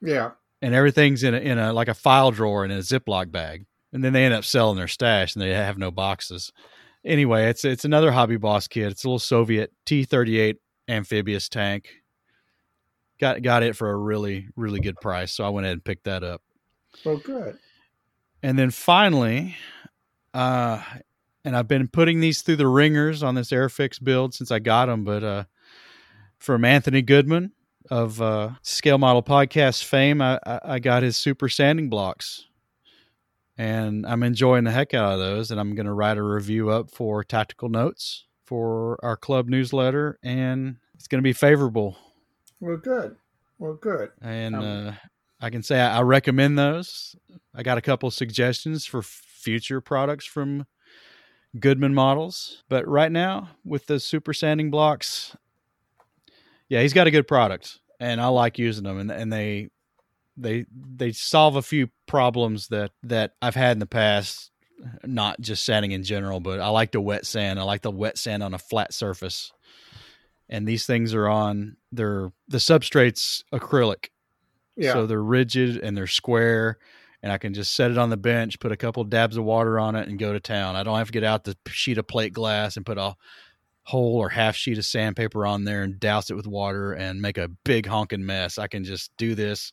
Yeah. 0.00 0.32
And 0.62 0.74
everything's 0.74 1.22
in 1.22 1.34
a, 1.34 1.38
in 1.38 1.58
a 1.58 1.72
like 1.72 1.88
a 1.88 1.94
file 1.94 2.30
drawer 2.30 2.64
in 2.64 2.70
a 2.70 2.78
Ziploc 2.78 3.30
bag 3.30 3.66
and 3.92 4.02
then 4.02 4.12
they 4.12 4.24
end 4.24 4.34
up 4.34 4.44
selling 4.44 4.76
their 4.76 4.88
stash 4.88 5.34
and 5.34 5.42
they 5.42 5.50
have 5.50 5.78
no 5.78 5.90
boxes. 5.90 6.52
Anyway, 7.04 7.48
it's 7.48 7.64
it's 7.64 7.84
another 7.84 8.10
Hobby 8.10 8.36
Boss 8.36 8.66
kit. 8.66 8.92
It's 8.92 9.04
a 9.04 9.08
little 9.08 9.18
Soviet 9.18 9.72
T 9.84 10.04
thirty 10.04 10.38
eight 10.38 10.56
amphibious 10.88 11.48
tank. 11.48 11.88
Got 13.20 13.42
got 13.42 13.62
it 13.62 13.76
for 13.76 13.90
a 13.90 13.96
really 13.96 14.48
really 14.56 14.80
good 14.80 14.96
price, 15.00 15.32
so 15.32 15.44
I 15.44 15.50
went 15.50 15.66
ahead 15.66 15.74
and 15.74 15.84
picked 15.84 16.04
that 16.04 16.22
up. 16.22 16.42
Well, 17.04 17.18
good. 17.18 17.58
And 18.42 18.58
then 18.58 18.70
finally, 18.70 19.56
uh, 20.32 20.82
and 21.44 21.56
I've 21.56 21.68
been 21.68 21.88
putting 21.88 22.20
these 22.20 22.42
through 22.42 22.56
the 22.56 22.68
ringers 22.68 23.22
on 23.22 23.34
this 23.34 23.50
Airfix 23.50 24.02
build 24.02 24.34
since 24.34 24.50
I 24.50 24.58
got 24.58 24.86
them, 24.86 25.04
but 25.04 25.22
uh, 25.22 25.44
from 26.38 26.64
Anthony 26.64 27.02
Goodman 27.02 27.52
of 27.90 28.20
uh, 28.20 28.50
Scale 28.62 28.98
Model 28.98 29.22
Podcast 29.22 29.84
fame, 29.84 30.22
I, 30.22 30.38
I 30.44 30.78
got 30.78 31.02
his 31.02 31.16
super 31.16 31.48
sanding 31.48 31.90
blocks 31.90 32.46
and 33.56 34.06
I'm 34.06 34.22
enjoying 34.22 34.64
the 34.64 34.70
heck 34.70 34.94
out 34.94 35.12
of 35.12 35.18
those. 35.18 35.50
And 35.50 35.60
I'm 35.60 35.74
going 35.74 35.86
to 35.86 35.92
write 35.92 36.18
a 36.18 36.22
review 36.22 36.70
up 36.70 36.90
for 36.90 37.22
Tactical 37.22 37.68
Notes 37.68 38.26
for 38.44 38.98
our 39.02 39.16
club 39.16 39.48
newsletter, 39.48 40.18
and 40.22 40.76
it's 40.94 41.08
going 41.08 41.18
to 41.18 41.22
be 41.22 41.32
favorable. 41.32 41.96
Well, 42.60 42.76
good. 42.76 43.16
Well, 43.58 43.74
good. 43.74 44.10
And 44.20 44.54
um, 44.54 44.88
uh, 44.88 44.92
I 45.40 45.50
can 45.50 45.62
say 45.62 45.80
I, 45.80 45.98
I, 45.98 46.02
recommend 46.02 46.58
those. 46.58 47.16
I 47.54 47.62
got 47.62 47.78
a 47.78 47.82
couple 47.82 48.10
suggestions 48.10 48.84
for 48.84 49.02
future 49.02 49.80
products 49.80 50.26
from 50.26 50.66
Goodman 51.58 51.94
models, 51.94 52.64
but 52.68 52.86
right 52.86 53.12
now 53.12 53.50
with 53.64 53.86
the 53.86 54.00
super 54.00 54.34
sanding 54.34 54.70
blocks, 54.70 55.36
yeah, 56.68 56.82
he's 56.82 56.92
got 56.92 57.06
a 57.06 57.10
good 57.10 57.28
product, 57.28 57.78
and 58.00 58.20
I 58.20 58.26
like 58.28 58.58
using 58.58 58.84
them, 58.84 58.98
and 58.98 59.10
and 59.10 59.32
they 59.32 59.68
they 60.36 60.66
they 60.70 61.12
solve 61.12 61.56
a 61.56 61.62
few 61.62 61.88
problems 62.06 62.68
that 62.68 62.90
that 63.02 63.34
I've 63.40 63.54
had 63.54 63.72
in 63.72 63.78
the 63.78 63.86
past. 63.86 64.50
Not 65.04 65.40
just 65.40 65.64
sanding 65.64 65.92
in 65.92 66.02
general, 66.02 66.40
but 66.40 66.60
I 66.60 66.68
like 66.68 66.92
the 66.92 67.00
wet 67.00 67.24
sand. 67.24 67.60
I 67.60 67.62
like 67.62 67.82
the 67.82 67.92
wet 67.92 68.18
sand 68.18 68.42
on 68.42 68.52
a 68.52 68.58
flat 68.58 68.92
surface. 68.92 69.52
And 70.48 70.66
these 70.66 70.84
things 70.84 71.14
are 71.14 71.28
on 71.28 71.76
they're 71.92 72.32
the 72.48 72.58
substrate's 72.58 73.44
acrylic, 73.52 74.08
yeah. 74.76 74.92
so 74.92 75.06
they're 75.06 75.22
rigid 75.22 75.78
and 75.78 75.96
they're 75.96 76.06
square. 76.06 76.78
And 77.22 77.32
I 77.32 77.38
can 77.38 77.54
just 77.54 77.74
set 77.74 77.90
it 77.90 77.96
on 77.96 78.10
the 78.10 78.18
bench, 78.18 78.60
put 78.60 78.72
a 78.72 78.76
couple 78.76 79.02
dabs 79.04 79.38
of 79.38 79.44
water 79.44 79.78
on 79.78 79.94
it, 79.94 80.08
and 80.08 80.18
go 80.18 80.34
to 80.34 80.40
town. 80.40 80.76
I 80.76 80.82
don't 80.82 80.98
have 80.98 81.06
to 81.06 81.12
get 81.12 81.24
out 81.24 81.44
the 81.44 81.56
sheet 81.68 81.96
of 81.96 82.06
plate 82.06 82.34
glass 82.34 82.76
and 82.76 82.84
put 82.84 82.98
a 82.98 83.16
whole 83.84 84.16
or 84.16 84.30
half 84.30 84.56
sheet 84.56 84.76
of 84.76 84.84
sandpaper 84.84 85.46
on 85.46 85.64
there 85.64 85.82
and 85.82 86.00
douse 86.00 86.30
it 86.30 86.34
with 86.34 86.46
water 86.46 86.92
and 86.92 87.22
make 87.22 87.38
a 87.38 87.48
big 87.64 87.86
honking 87.86 88.26
mess. 88.26 88.58
I 88.58 88.66
can 88.66 88.84
just 88.84 89.10
do 89.16 89.34
this 89.34 89.72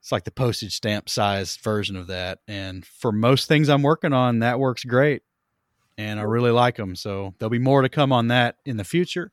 it's 0.00 0.10
like 0.10 0.24
the 0.24 0.30
postage 0.30 0.74
stamp 0.74 1.08
size 1.08 1.56
version 1.56 1.94
of 1.94 2.06
that. 2.06 2.38
And 2.48 2.84
for 2.86 3.12
most 3.12 3.48
things 3.48 3.68
I'm 3.68 3.82
working 3.82 4.12
on, 4.14 4.38
that 4.38 4.58
works 4.58 4.82
great. 4.82 5.22
And 5.98 6.18
I 6.18 6.22
really 6.22 6.50
like 6.50 6.76
them. 6.76 6.96
So 6.96 7.34
there'll 7.38 7.50
be 7.50 7.58
more 7.58 7.82
to 7.82 7.90
come 7.90 8.10
on 8.10 8.28
that 8.28 8.56
in 8.64 8.78
the 8.78 8.84
future. 8.84 9.30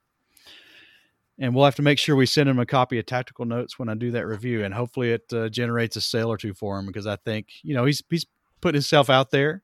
And 1.40 1.56
we'll 1.56 1.66
have 1.66 1.76
to 1.76 1.82
make 1.82 2.00
sure 2.00 2.16
we 2.16 2.26
send 2.26 2.50
him 2.50 2.60
a 2.60 2.66
copy 2.66 3.00
of 3.00 3.06
Tactical 3.06 3.46
Notes 3.46 3.80
when 3.80 3.88
I 3.88 3.94
do 3.94 4.12
that 4.12 4.26
review. 4.26 4.66
And 4.66 4.74
hopefully 4.74 5.12
it 5.12 5.32
uh, 5.32 5.48
generates 5.50 5.96
a 5.96 6.02
sale 6.02 6.30
or 6.30 6.38
two 6.38 6.54
for 6.54 6.78
him 6.78 6.86
because 6.86 7.08
I 7.08 7.16
think, 7.16 7.48
you 7.64 7.74
know, 7.74 7.86
he's, 7.86 8.04
he's 8.10 8.26
put 8.60 8.76
himself 8.76 9.10
out 9.10 9.32
there. 9.32 9.64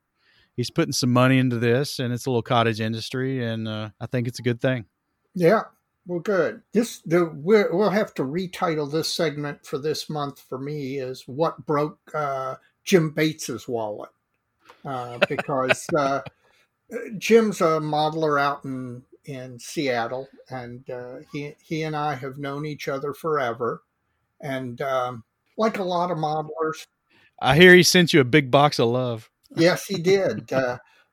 He's 0.55 0.69
putting 0.69 0.93
some 0.93 1.11
money 1.11 1.39
into 1.39 1.57
this 1.57 1.99
and 1.99 2.13
it's 2.13 2.27
a 2.27 2.29
little 2.29 2.43
cottage 2.43 2.79
industry. 2.79 3.43
And 3.43 3.67
uh, 3.67 3.89
I 3.99 4.05
think 4.05 4.27
it's 4.27 4.39
a 4.39 4.43
good 4.43 4.61
thing. 4.61 4.85
Yeah. 5.35 5.63
Well, 6.05 6.19
good. 6.19 6.61
This 6.73 6.99
the 6.99 7.25
we 7.25 7.63
will 7.71 7.89
have 7.89 8.13
to 8.15 8.23
retitle 8.23 8.91
this 8.91 9.13
segment 9.13 9.65
for 9.65 9.77
this 9.77 10.09
month 10.09 10.41
for 10.49 10.57
me 10.57 10.97
is 10.97 11.23
what 11.27 11.65
broke 11.65 11.99
uh, 12.13 12.55
Jim 12.83 13.11
Bates's 13.11 13.67
wallet 13.67 14.09
uh, 14.85 15.19
because 15.29 15.87
uh, 15.97 16.21
Jim's 17.17 17.61
a 17.61 17.79
modeler 17.79 18.39
out 18.39 18.65
in 18.65 19.03
in 19.25 19.57
Seattle, 19.59 20.27
and 20.49 20.89
uh, 20.89 21.15
he 21.31 21.55
he 21.61 21.83
and 21.83 21.95
I 21.95 22.15
have 22.15 22.37
known 22.37 22.65
each 22.65 22.87
other 22.89 23.13
forever, 23.13 23.83
and 24.41 24.81
um, 24.81 25.23
like 25.57 25.77
a 25.77 25.83
lot 25.83 26.11
of 26.11 26.17
modelers, 26.17 26.85
I 27.41 27.55
hear 27.55 27.73
he 27.73 27.83
sent 27.83 28.13
you 28.13 28.19
a 28.19 28.25
big 28.25 28.51
box 28.51 28.79
of 28.79 28.89
love. 28.89 29.29
yes, 29.55 29.85
he 29.85 30.01
did. 30.01 30.51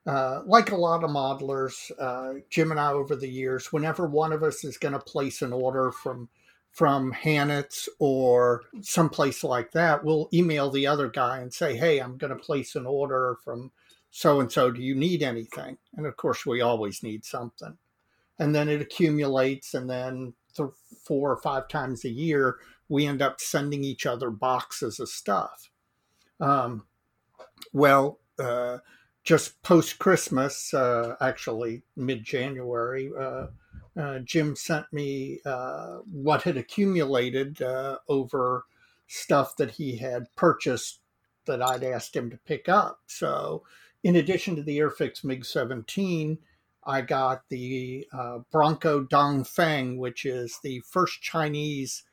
Uh, 0.05 0.41
like 0.45 0.71
a 0.71 0.75
lot 0.75 1.03
of 1.03 1.11
modelers, 1.11 1.91
uh, 1.99 2.39
Jim 2.49 2.71
and 2.71 2.79
I 2.79 2.91
over 2.91 3.15
the 3.15 3.29
years, 3.29 3.71
whenever 3.71 4.07
one 4.07 4.33
of 4.33 4.41
us 4.41 4.63
is 4.63 4.77
going 4.77 4.93
to 4.93 4.99
place 4.99 5.41
an 5.41 5.53
order 5.53 5.91
from 5.91 6.29
from 6.71 7.11
Hannants 7.11 7.89
or 7.99 8.63
someplace 8.79 9.43
like 9.43 9.73
that, 9.73 10.05
we'll 10.05 10.29
email 10.33 10.71
the 10.71 10.87
other 10.87 11.07
guy 11.09 11.39
and 11.39 11.53
say, 11.53 11.75
"Hey, 11.75 11.99
I'm 11.99 12.17
going 12.17 12.35
to 12.35 12.43
place 12.43 12.75
an 12.75 12.85
order 12.87 13.37
from 13.43 13.71
so 14.09 14.39
and 14.39 14.51
so. 14.51 14.71
Do 14.71 14.81
you 14.81 14.95
need 14.95 15.21
anything?" 15.21 15.77
And 15.95 16.07
of 16.07 16.17
course, 16.17 16.45
we 16.45 16.61
always 16.61 17.03
need 17.03 17.23
something. 17.23 17.77
And 18.39 18.55
then 18.55 18.69
it 18.69 18.81
accumulates, 18.81 19.75
and 19.75 19.87
then 19.87 20.33
th- 20.55 20.69
four 21.05 21.31
or 21.31 21.37
five 21.37 21.67
times 21.67 22.05
a 22.05 22.09
year, 22.09 22.57
we 22.89 23.05
end 23.05 23.21
up 23.21 23.39
sending 23.39 23.83
each 23.83 24.07
other 24.07 24.31
boxes 24.31 24.99
of 24.99 25.09
stuff. 25.09 25.69
Um, 26.39 26.87
well. 27.71 28.17
Uh, 28.39 28.79
just 29.23 29.61
post 29.61 29.99
Christmas, 29.99 30.73
uh, 30.73 31.15
actually 31.21 31.83
mid 31.95 32.23
January, 32.23 33.11
uh, 33.17 33.47
uh, 33.97 34.19
Jim 34.19 34.55
sent 34.55 34.85
me 34.91 35.39
uh, 35.45 35.97
what 36.11 36.43
had 36.43 36.57
accumulated 36.57 37.61
uh, 37.61 37.97
over 38.07 38.65
stuff 39.07 39.55
that 39.57 39.71
he 39.71 39.97
had 39.97 40.33
purchased 40.35 40.99
that 41.45 41.61
I'd 41.61 41.83
asked 41.83 42.15
him 42.15 42.29
to 42.29 42.37
pick 42.37 42.69
up. 42.69 42.99
So, 43.07 43.63
in 44.03 44.15
addition 44.15 44.55
to 44.55 44.63
the 44.63 44.79
Airfix 44.79 45.23
MiG 45.23 45.45
17, 45.45 46.37
I 46.83 47.01
got 47.01 47.43
the 47.49 48.07
Bronco 48.51 49.03
Dongfeng, 49.03 49.97
which 49.97 50.25
is 50.25 50.57
the 50.63 50.79
first 50.79 51.21
Chinese 51.21 52.03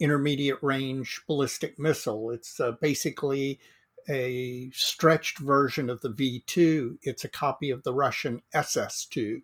intermediate 0.00 0.62
range 0.62 1.22
ballistic 1.26 1.78
missile. 1.78 2.30
It's 2.30 2.60
basically 2.82 3.60
a 4.08 4.70
stretched 4.72 5.38
version 5.38 5.90
of 5.90 6.00
the 6.00 6.10
V2. 6.10 6.98
It's 7.02 7.24
a 7.24 7.28
copy 7.28 7.70
of 7.70 7.82
the 7.82 7.94
Russian 7.94 8.42
SS2, 8.54 9.42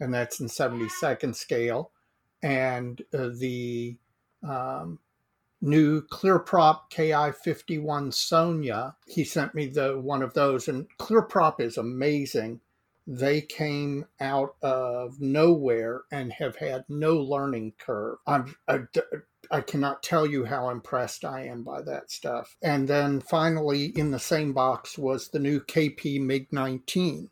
and 0.00 0.12
that's 0.12 0.40
in 0.40 0.46
72nd 0.46 1.34
scale. 1.34 1.92
And 2.42 3.02
uh, 3.12 3.30
the 3.36 3.98
um, 4.42 4.98
new 5.60 6.02
ClearProp 6.02 6.90
KI51 6.90 8.14
Sonia, 8.14 8.96
he 9.06 9.24
sent 9.24 9.54
me 9.54 9.66
the 9.66 9.98
one 10.00 10.22
of 10.22 10.34
those, 10.34 10.68
and 10.68 10.86
ClearProp 10.98 11.60
is 11.60 11.76
amazing. 11.76 12.60
They 13.06 13.40
came 13.40 14.06
out 14.20 14.54
of 14.62 15.20
nowhere 15.20 16.02
and 16.12 16.32
have 16.34 16.56
had 16.56 16.84
no 16.88 17.16
learning 17.16 17.74
curve. 17.78 18.18
I'm, 18.26 18.54
I, 18.68 18.80
I 19.50 19.60
cannot 19.62 20.02
tell 20.02 20.26
you 20.26 20.44
how 20.44 20.70
impressed 20.70 21.24
I 21.24 21.46
am 21.46 21.64
by 21.64 21.82
that 21.82 22.10
stuff. 22.10 22.56
And 22.62 22.86
then 22.86 23.20
finally, 23.20 23.86
in 23.86 24.10
the 24.10 24.20
same 24.20 24.52
box 24.52 24.96
was 24.96 25.28
the 25.28 25.40
new 25.40 25.60
KP 25.60 26.20
MiG 26.20 26.52
19. 26.52 27.30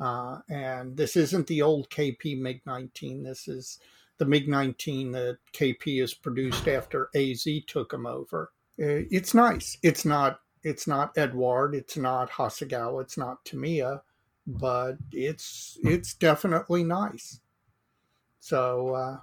Uh, 0.00 0.38
and 0.48 0.96
this 0.96 1.16
isn't 1.16 1.48
the 1.48 1.62
old 1.62 1.90
KP 1.90 2.40
MiG 2.40 2.62
19. 2.64 3.24
This 3.24 3.48
is 3.48 3.78
the 4.18 4.24
MiG 4.24 4.48
19 4.48 5.12
that 5.12 5.38
KP 5.52 6.00
has 6.00 6.14
produced 6.14 6.68
after 6.68 7.10
AZ 7.14 7.46
took 7.66 7.90
them 7.90 8.06
over. 8.06 8.52
Uh, 8.80 9.02
it's 9.10 9.34
nice. 9.34 9.76
It's 9.82 10.04
not. 10.04 10.40
It's 10.62 10.86
not 10.86 11.16
Eduard. 11.16 11.74
It's 11.74 11.96
not 11.96 12.30
Hasegawa. 12.30 13.02
It's 13.02 13.16
not 13.16 13.44
Tamiya, 13.44 14.02
but 14.48 14.96
it's 15.12 15.78
it's 15.84 16.14
definitely 16.14 16.82
nice. 16.82 17.40
So 18.40 18.94
uh, 18.94 19.16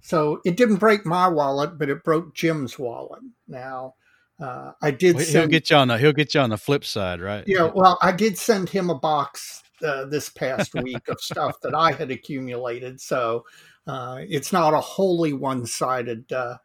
so 0.00 0.40
it 0.44 0.56
didn't 0.56 0.76
break 0.76 1.04
my 1.04 1.28
wallet, 1.28 1.76
but 1.76 1.90
it 1.90 2.04
broke 2.04 2.34
Jim's 2.34 2.78
wallet. 2.78 3.20
Now, 3.48 3.94
uh, 4.40 4.72
I 4.80 4.92
did. 4.92 5.16
Well, 5.16 5.24
send, 5.24 5.36
he'll 5.36 5.48
get 5.48 5.70
you 5.70 5.76
on 5.76 5.88
the 5.88 5.98
he'll 5.98 6.12
get 6.12 6.34
you 6.34 6.40
on 6.40 6.50
the 6.50 6.56
flip 6.56 6.84
side, 6.84 7.20
right? 7.20 7.44
Yeah. 7.46 7.70
Well, 7.74 7.98
I 8.00 8.12
did 8.12 8.38
send 8.38 8.68
him 8.68 8.90
a 8.90 8.94
box 8.94 9.62
uh, 9.84 10.04
this 10.04 10.28
past 10.28 10.72
week 10.74 11.08
of 11.08 11.20
stuff 11.20 11.60
that 11.62 11.74
I 11.74 11.90
had 11.90 12.12
accumulated. 12.12 13.00
So 13.00 13.44
uh, 13.88 14.20
it's 14.28 14.52
not 14.52 14.72
a 14.72 14.80
wholly 14.80 15.32
one 15.32 15.66
sided. 15.66 16.32
Uh, 16.32 16.58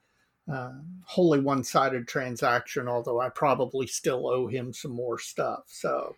uh, 0.48 0.74
wholly 1.06 1.40
one-sided 1.40 2.08
transaction 2.08 2.88
although 2.88 3.20
i 3.20 3.30
probably 3.30 3.88
still 3.88 4.28
owe 4.28 4.46
him 4.46 4.72
some 4.72 4.92
more 4.92 5.18
stuff 5.18 5.64
so 5.66 6.16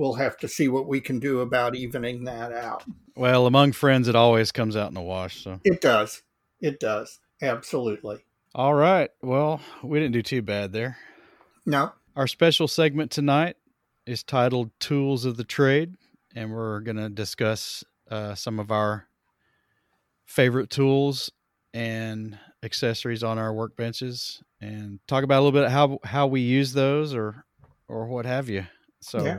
we'll 0.00 0.14
have 0.14 0.36
to 0.36 0.48
see 0.48 0.68
what 0.68 0.86
we 0.86 1.00
can 1.00 1.18
do 1.18 1.40
about 1.40 1.76
evening 1.76 2.24
that 2.24 2.52
out 2.52 2.84
well 3.16 3.46
among 3.46 3.72
friends 3.72 4.08
it 4.08 4.16
always 4.16 4.50
comes 4.50 4.76
out 4.76 4.88
in 4.88 4.94
the 4.94 5.00
wash 5.00 5.44
so 5.44 5.60
it 5.64 5.80
does 5.80 6.22
it 6.60 6.78
does. 6.78 7.18
Absolutely. 7.42 8.24
All 8.54 8.74
right. 8.74 9.10
Well, 9.22 9.60
we 9.82 9.98
didn't 9.98 10.12
do 10.12 10.22
too 10.22 10.42
bad 10.42 10.72
there. 10.72 10.98
No. 11.64 11.92
Our 12.16 12.26
special 12.26 12.68
segment 12.68 13.10
tonight 13.10 13.56
is 14.06 14.22
titled 14.22 14.70
Tools 14.78 15.24
of 15.24 15.36
the 15.36 15.44
Trade, 15.44 15.94
and 16.34 16.52
we're 16.52 16.80
going 16.80 16.96
to 16.96 17.08
discuss 17.08 17.84
uh, 18.10 18.34
some 18.34 18.58
of 18.58 18.70
our 18.70 19.06
favorite 20.26 20.70
tools 20.70 21.30
and 21.72 22.38
accessories 22.62 23.22
on 23.22 23.38
our 23.38 23.52
workbenches 23.52 24.42
and 24.60 24.98
talk 25.06 25.24
about 25.24 25.40
a 25.40 25.42
little 25.42 25.60
bit 25.60 25.70
how 25.70 25.98
how 26.04 26.26
we 26.26 26.40
use 26.40 26.72
those 26.72 27.14
or 27.14 27.44
or 27.88 28.06
what 28.06 28.26
have 28.26 28.48
you. 28.48 28.66
So 29.00 29.24
Yeah. 29.24 29.38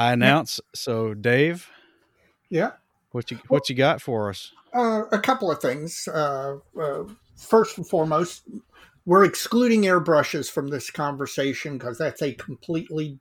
I 0.00 0.14
announce. 0.14 0.60
So 0.74 1.12
Dave, 1.12 1.68
Yeah. 2.48 2.72
what 3.12 3.30
you 3.30 3.36
what 3.48 3.68
you 3.68 3.74
got 3.74 4.00
for 4.00 4.30
us? 4.30 4.50
Uh, 4.72 5.02
a 5.12 5.18
couple 5.18 5.50
of 5.50 5.60
things. 5.60 6.08
Uh, 6.08 6.56
uh, 6.80 7.04
first 7.36 7.76
and 7.76 7.86
foremost, 7.86 8.48
we're 9.04 9.26
excluding 9.26 9.82
airbrushes 9.82 10.50
from 10.50 10.68
this 10.68 10.90
conversation 10.90 11.76
because 11.76 11.98
that's 11.98 12.22
a 12.22 12.32
completely 12.32 13.18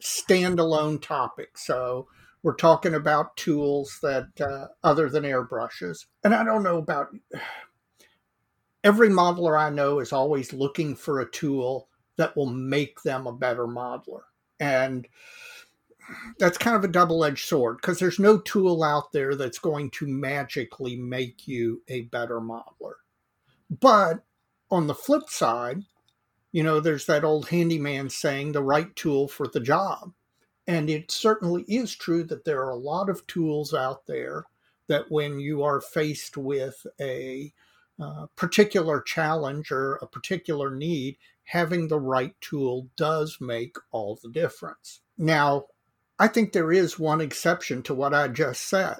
standalone 0.00 1.02
topic. 1.02 1.58
So 1.58 2.06
we're 2.44 2.54
talking 2.54 2.94
about 2.94 3.36
tools 3.36 3.98
that 4.02 4.40
uh, 4.40 4.68
other 4.84 5.08
than 5.08 5.24
airbrushes. 5.24 6.06
And 6.22 6.32
I 6.32 6.44
don't 6.44 6.62
know 6.62 6.76
about 6.78 7.08
every 8.84 9.08
modeler 9.08 9.58
I 9.58 9.70
know 9.70 9.98
is 9.98 10.12
always 10.12 10.52
looking 10.52 10.94
for 10.94 11.18
a 11.18 11.30
tool 11.30 11.88
that 12.18 12.36
will 12.36 12.46
make 12.46 13.02
them 13.02 13.26
a 13.26 13.32
better 13.32 13.66
modeler. 13.66 14.22
And 14.60 15.08
that's 16.38 16.58
kind 16.58 16.76
of 16.76 16.84
a 16.84 16.88
double 16.88 17.24
edged 17.24 17.46
sword 17.46 17.78
because 17.80 17.98
there's 17.98 18.18
no 18.18 18.38
tool 18.38 18.82
out 18.82 19.12
there 19.12 19.34
that's 19.34 19.58
going 19.58 19.90
to 19.90 20.06
magically 20.06 20.96
make 20.96 21.46
you 21.48 21.82
a 21.88 22.02
better 22.02 22.40
modeler. 22.40 22.94
But 23.80 24.24
on 24.70 24.86
the 24.86 24.94
flip 24.94 25.28
side, 25.28 25.82
you 26.52 26.62
know, 26.62 26.80
there's 26.80 27.06
that 27.06 27.24
old 27.24 27.48
handyman 27.48 28.10
saying 28.10 28.52
the 28.52 28.62
right 28.62 28.94
tool 28.96 29.28
for 29.28 29.48
the 29.48 29.60
job. 29.60 30.12
And 30.66 30.88
it 30.88 31.10
certainly 31.10 31.62
is 31.68 31.94
true 31.94 32.24
that 32.24 32.44
there 32.44 32.62
are 32.62 32.70
a 32.70 32.76
lot 32.76 33.10
of 33.10 33.26
tools 33.26 33.74
out 33.74 34.06
there 34.06 34.44
that 34.86 35.10
when 35.10 35.38
you 35.38 35.62
are 35.62 35.80
faced 35.80 36.36
with 36.36 36.86
a 37.00 37.52
uh, 38.00 38.26
particular 38.36 39.00
challenge 39.00 39.70
or 39.70 39.96
a 39.96 40.06
particular 40.06 40.74
need, 40.74 41.16
having 41.44 41.88
the 41.88 41.98
right 41.98 42.34
tool 42.40 42.88
does 42.96 43.38
make 43.40 43.76
all 43.92 44.18
the 44.22 44.30
difference. 44.30 45.00
Now, 45.18 45.66
I 46.18 46.28
think 46.28 46.52
there 46.52 46.72
is 46.72 46.98
one 46.98 47.20
exception 47.20 47.82
to 47.84 47.94
what 47.94 48.14
I 48.14 48.28
just 48.28 48.68
said, 48.68 48.98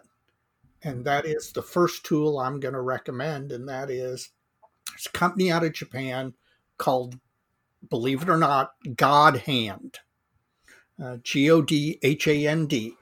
and 0.83 1.05
that 1.05 1.25
is 1.25 1.53
the 1.53 1.63
first 1.63 2.05
tool 2.05 2.39
I'm 2.39 2.59
going 2.59 2.75
to 2.75 2.81
recommend, 2.81 3.53
and 3.53 3.69
that 3.69 3.89
is 3.91 4.31
it's 4.95 5.07
a 5.07 5.13
company 5.13 5.51
out 5.51 5.65
of 5.65 5.73
Japan 5.73 6.35
called, 6.77 7.19
believe 7.89 8.23
it 8.23 8.29
or 8.29 8.37
not, 8.37 8.73
God 8.97 9.37
Hand, 9.39 9.99
uh, 11.03 11.19
G 11.23 11.51
O 11.51 11.63
D 11.63 11.99
H 12.03 12.27
A 12.27 12.47
N 12.49 12.67
D, 12.67 12.95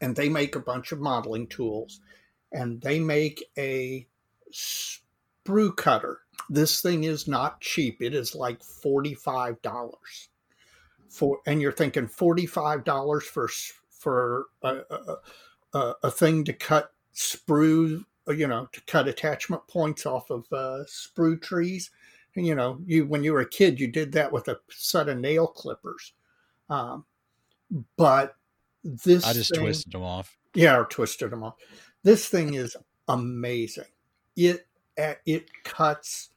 and 0.00 0.16
they 0.16 0.28
make 0.28 0.56
a 0.56 0.60
bunch 0.60 0.90
of 0.90 0.98
modeling 1.00 1.46
tools, 1.46 2.00
and 2.52 2.80
they 2.80 3.00
make 3.00 3.44
a 3.58 4.06
sprue 4.52 5.76
cutter. 5.76 6.20
This 6.48 6.80
thing 6.80 7.04
is 7.04 7.28
not 7.28 7.60
cheap. 7.60 8.00
It 8.00 8.14
is 8.14 8.34
like 8.34 8.62
forty-five 8.62 9.60
dollars 9.60 10.30
for, 11.14 11.38
and 11.46 11.62
you're 11.62 11.72
thinking 11.72 12.08
forty-five 12.08 12.84
dollars 12.84 13.24
for 13.24 13.48
for 13.88 14.46
a, 14.62 14.80
a, 15.72 15.94
a, 16.02 16.10
thing 16.10 16.44
to 16.44 16.52
cut 16.52 16.92
sprue, 17.14 18.04
you 18.28 18.46
know, 18.46 18.68
to 18.72 18.80
cut 18.82 19.08
attachment 19.08 19.66
points 19.68 20.04
off 20.04 20.28
of 20.30 20.44
uh, 20.52 20.84
sprue 20.86 21.40
trees. 21.40 21.90
And, 22.36 22.46
you 22.46 22.54
know, 22.54 22.80
you 22.84 23.06
when 23.06 23.22
you 23.22 23.32
were 23.32 23.40
a 23.40 23.48
kid, 23.48 23.80
you 23.80 23.86
did 23.86 24.12
that 24.12 24.32
with 24.32 24.48
a 24.48 24.58
set 24.68 25.08
of 25.08 25.18
nail 25.18 25.46
clippers. 25.46 26.12
Um, 26.68 27.04
but 27.96 28.36
this 28.82 29.24
I 29.24 29.32
just 29.32 29.54
thing, 29.54 29.62
twisted 29.62 29.92
them 29.92 30.02
off. 30.02 30.36
yeah, 30.54 30.76
or 30.76 30.84
twisted 30.84 31.30
them 31.30 31.44
off. 31.44 31.54
This 32.02 32.28
thing 32.28 32.54
is 32.54 32.76
amazing. 33.08 33.84
It 34.36 34.66
it 34.96 35.48
cuts 35.62 36.30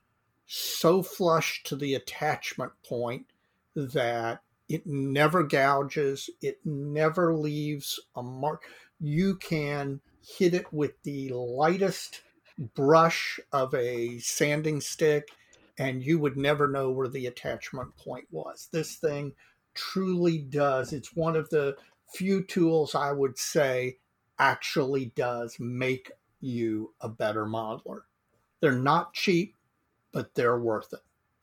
so 0.45 1.03
flush 1.03 1.63
to 1.63 1.75
the 1.75 1.95
attachment 1.95 2.71
point 2.87 3.25
that 3.75 4.41
it 4.69 4.85
never 4.85 5.43
gouges. 5.43 6.29
It 6.41 6.59
never 6.65 7.33
leaves 7.33 7.99
a 8.15 8.23
mark. 8.23 8.63
You 8.99 9.35
can 9.35 10.01
hit 10.21 10.53
it 10.53 10.71
with 10.73 11.01
the 11.03 11.29
lightest 11.29 12.21
brush 12.75 13.39
of 13.51 13.73
a 13.73 14.17
sanding 14.19 14.81
stick, 14.81 15.29
and 15.77 16.03
you 16.03 16.19
would 16.19 16.37
never 16.37 16.67
know 16.67 16.91
where 16.91 17.07
the 17.07 17.27
attachment 17.27 17.95
point 17.97 18.25
was. 18.31 18.67
This 18.71 18.95
thing 18.95 19.33
truly 19.73 20.39
does. 20.39 20.91
It's 20.91 21.15
one 21.15 21.35
of 21.35 21.49
the 21.49 21.75
few 22.13 22.43
tools 22.43 22.95
I 22.95 23.11
would 23.11 23.37
say 23.37 23.97
actually 24.39 25.11
does 25.15 25.57
make 25.59 26.11
you 26.39 26.93
a 27.01 27.09
better 27.09 27.45
modeler. 27.45 28.01
They're 28.59 28.71
not 28.71 29.13
cheap, 29.13 29.55
but 30.11 30.33
they're 30.35 30.59
worth 30.59 30.93
it. 30.93 30.99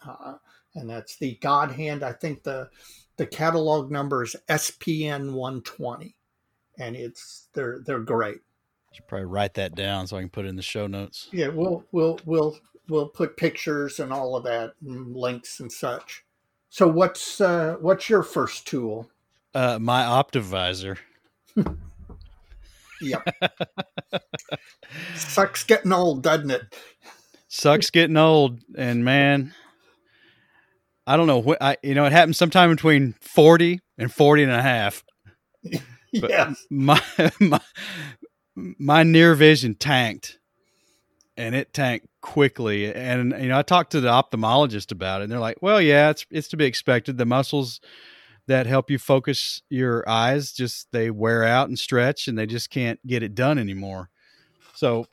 Uh, 0.06 0.36
and 0.74 0.88
that's 0.88 1.16
the 1.16 1.36
God 1.40 1.70
Hand. 1.72 2.02
I 2.02 2.12
think 2.12 2.42
the 2.42 2.68
the 3.16 3.26
catalog 3.26 3.90
number 3.90 4.22
is 4.22 4.36
SPN 4.48 5.32
120, 5.32 6.16
and 6.78 6.96
it's 6.96 7.48
they're 7.54 7.80
they're 7.84 8.00
great. 8.00 8.38
Should 8.92 9.08
probably 9.08 9.26
write 9.26 9.54
that 9.54 9.74
down 9.74 10.06
so 10.06 10.16
I 10.16 10.20
can 10.20 10.30
put 10.30 10.44
it 10.44 10.48
in 10.48 10.56
the 10.56 10.62
show 10.62 10.86
notes. 10.86 11.28
Yeah, 11.32 11.48
we'll 11.48 11.84
we'll 11.92 12.18
we'll 12.24 12.58
we'll 12.88 13.08
put 13.08 13.36
pictures 13.36 14.00
and 14.00 14.12
all 14.12 14.36
of 14.36 14.44
that, 14.44 14.74
and 14.84 15.14
links 15.16 15.60
and 15.60 15.70
such. 15.70 16.24
So 16.70 16.88
what's 16.88 17.40
uh, 17.40 17.76
what's 17.80 18.08
your 18.08 18.22
first 18.22 18.66
tool? 18.66 19.10
Uh, 19.54 19.78
my 19.80 20.02
Optivisor. 20.02 20.98
Yep. 23.00 23.28
Sucks 25.14 25.64
getting 25.64 25.92
old, 25.92 26.22
doesn't 26.22 26.50
it? 26.50 26.74
Sucks 27.48 27.90
getting 27.90 28.16
old, 28.16 28.60
and 28.76 29.04
man, 29.04 29.54
I 31.06 31.16
don't 31.16 31.26
know 31.26 31.38
what 31.38 31.58
I. 31.60 31.76
You 31.82 31.94
know, 31.94 32.04
it 32.06 32.12
happens 32.12 32.36
sometime 32.36 32.70
between 32.70 33.14
forty 33.20 33.80
and 33.98 34.12
40 34.12 34.44
and 34.44 34.52
a 34.52 34.62
half. 34.62 35.04
But 36.20 36.30
yes. 36.30 36.64
my 36.70 37.02
my 37.40 37.60
my 38.54 39.02
near 39.02 39.34
vision 39.34 39.74
tanked, 39.74 40.38
and 41.36 41.56
it 41.56 41.72
tanked 41.74 42.06
quickly. 42.20 42.94
And 42.94 43.34
you 43.40 43.48
know, 43.48 43.58
I 43.58 43.62
talked 43.62 43.90
to 43.92 44.00
the 44.00 44.10
ophthalmologist 44.10 44.92
about 44.92 45.20
it, 45.20 45.24
and 45.24 45.32
they're 45.32 45.40
like, 45.40 45.56
"Well, 45.60 45.80
yeah, 45.80 46.10
it's 46.10 46.24
it's 46.30 46.46
to 46.50 46.56
be 46.56 46.66
expected. 46.66 47.18
The 47.18 47.26
muscles 47.26 47.80
that 48.46 48.66
help 48.66 48.90
you 48.90 48.98
focus 48.98 49.62
your 49.70 50.08
eyes 50.08 50.52
just 50.52 50.86
they 50.92 51.10
wear 51.10 51.42
out 51.42 51.66
and 51.66 51.76
stretch, 51.76 52.28
and 52.28 52.38
they 52.38 52.46
just 52.46 52.70
can't 52.70 53.04
get 53.04 53.24
it 53.24 53.34
done 53.34 53.58
anymore." 53.58 54.08
So, 54.76 55.06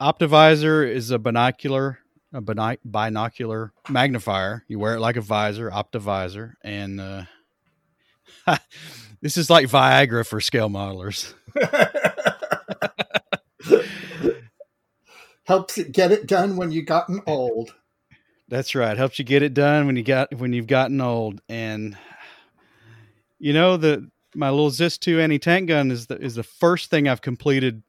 Optivisor 0.00 0.88
is 0.88 1.12
a 1.12 1.20
binocular 1.20 2.00
a 2.36 2.76
binocular 2.84 3.72
magnifier. 3.88 4.64
You 4.68 4.78
wear 4.78 4.96
it 4.96 5.00
like 5.00 5.16
a 5.16 5.22
visor, 5.22 5.70
Optivisor, 5.70 6.52
and 6.62 7.00
uh, 7.00 7.22
this 9.20 9.36
is 9.36 9.50
like 9.50 9.68
Viagra 9.68 10.26
for 10.26 10.40
scale 10.40 10.68
modelers. 10.68 11.34
Helps 15.44 15.78
it 15.78 15.92
get 15.92 16.12
it 16.12 16.26
done 16.26 16.56
when 16.56 16.72
you've 16.72 16.86
gotten 16.86 17.20
old. 17.26 17.74
That's 18.48 18.74
right. 18.74 18.96
Helps 18.96 19.18
you 19.18 19.24
get 19.24 19.42
it 19.42 19.54
done 19.54 19.86
when 19.86 19.96
you 19.96 20.02
got 20.02 20.34
when 20.34 20.52
you've 20.52 20.66
gotten 20.66 21.00
old. 21.00 21.40
And 21.48 21.96
you 23.38 23.52
know 23.52 23.76
the 23.76 24.10
my 24.34 24.50
little 24.50 24.70
Zis 24.70 24.98
two 24.98 25.20
anti 25.20 25.38
tank 25.38 25.68
gun 25.68 25.90
is 25.90 26.08
the 26.08 26.18
is 26.18 26.34
the 26.34 26.42
first 26.42 26.90
thing 26.90 27.08
I've 27.08 27.22
completed 27.22 27.82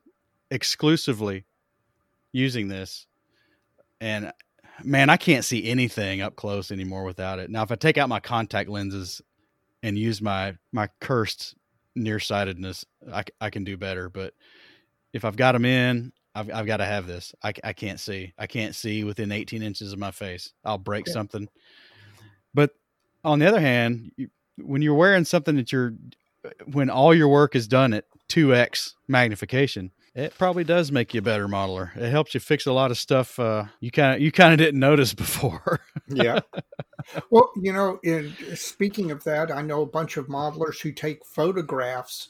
exclusively 0.51 1.45
using 2.31 2.67
this. 2.67 3.07
And 4.01 4.31
man, 4.83 5.09
I 5.09 5.17
can't 5.17 5.45
see 5.45 5.67
anything 5.69 6.21
up 6.21 6.35
close 6.35 6.71
anymore 6.71 7.03
without 7.03 7.39
it. 7.39 7.49
Now, 7.49 7.63
if 7.63 7.71
I 7.71 7.75
take 7.75 7.97
out 7.97 8.09
my 8.09 8.19
contact 8.19 8.69
lenses 8.69 9.21
and 9.83 9.97
use 9.97 10.21
my 10.21 10.55
my 10.71 10.89
cursed 11.01 11.55
nearsightedness, 11.95 12.85
I, 13.11 13.23
I 13.41 13.49
can 13.49 13.63
do 13.63 13.77
better. 13.77 14.09
But 14.09 14.33
if 15.13 15.25
I've 15.25 15.35
got 15.37 15.53
them 15.53 15.65
in, 15.65 16.11
I've, 16.35 16.51
I've 16.53 16.65
got 16.67 16.77
to 16.77 16.85
have 16.85 17.07
this. 17.07 17.33
I, 17.43 17.53
I 17.63 17.73
can't 17.73 17.99
see. 17.99 18.33
I 18.37 18.45
can't 18.45 18.75
see 18.75 19.03
within 19.03 19.31
18 19.31 19.63
inches 19.63 19.91
of 19.93 19.99
my 19.99 20.11
face. 20.11 20.53
I'll 20.63 20.77
break 20.77 21.07
Yeah. 21.07 21.13
something. 21.13 21.47
But 22.53 22.71
on 23.23 23.39
the 23.39 23.47
other 23.47 23.59
hand, 23.59 24.11
you, 24.15 24.29
when 24.57 24.81
you're 24.83 24.93
wearing 24.93 25.25
something 25.25 25.55
that 25.55 25.71
you're, 25.71 25.93
when 26.71 26.89
all 26.91 27.13
your 27.15 27.27
work 27.29 27.55
is 27.55 27.67
done 27.67 27.93
at 27.93 28.05
2x 28.29 28.93
magnification, 29.07 29.91
it 30.17 30.33
probably 30.35 30.63
does 30.63 30.91
make 30.91 31.13
you 31.13 31.19
a 31.19 31.21
better 31.21 31.47
modeler. 31.47 31.95
It 31.95 32.09
helps 32.09 32.33
you 32.33 32.39
fix 32.39 32.65
a 32.65 32.73
lot 32.73 32.89
of 32.89 32.97
stuff 32.97 33.37
uh, 33.37 33.65
you 33.79 33.91
kind 33.91 34.15
of 34.15 34.21
you 34.21 34.31
kind 34.31 34.51
of 34.51 34.57
didn't 34.57 34.79
notice 34.89 35.13
before. 35.13 35.79
Yeah. 36.07 36.39
well, 37.29 37.51
you 37.55 37.71
know, 37.71 37.99
in, 38.03 38.33
speaking 38.55 39.11
of 39.11 39.23
that, 39.25 39.51
I 39.51 39.61
know 39.61 39.83
a 39.83 39.85
bunch 39.85 40.17
of 40.17 40.25
modelers 40.25 40.81
who 40.81 40.91
take 40.91 41.23
photographs 41.23 42.29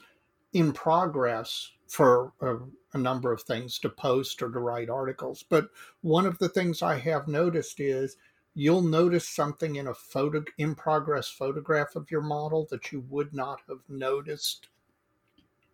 in 0.52 0.74
progress 0.74 1.72
for 1.88 2.34
a, 2.42 2.58
a 2.94 2.98
number 2.98 3.32
of 3.32 3.44
things 3.44 3.80
to 3.80 3.90
post 3.90 4.42
or 4.42 4.52
to 4.52 4.60
write 4.60 4.90
articles. 4.90 5.46
But 5.48 5.70
one 6.02 6.26
of 6.26 6.38
the 6.40 6.50
things 6.50 6.82
I 6.82 7.00
have 7.00 7.30
noticed 7.30 7.80
is 7.80 8.18
you'll 8.54 8.82
notice 8.82 9.30
something 9.30 9.78
in 9.78 9.88
a 9.88 9.94
photo 9.94 10.44
in 10.58 10.76
progress 10.76 11.30
photograph 11.30 11.96
of 11.96 12.12
your 12.12 12.22
model 12.22 12.68
that 12.70 12.92
you 12.92 13.06
would 13.08 13.34
not 13.34 13.62
have 13.70 13.80
noticed 13.88 14.68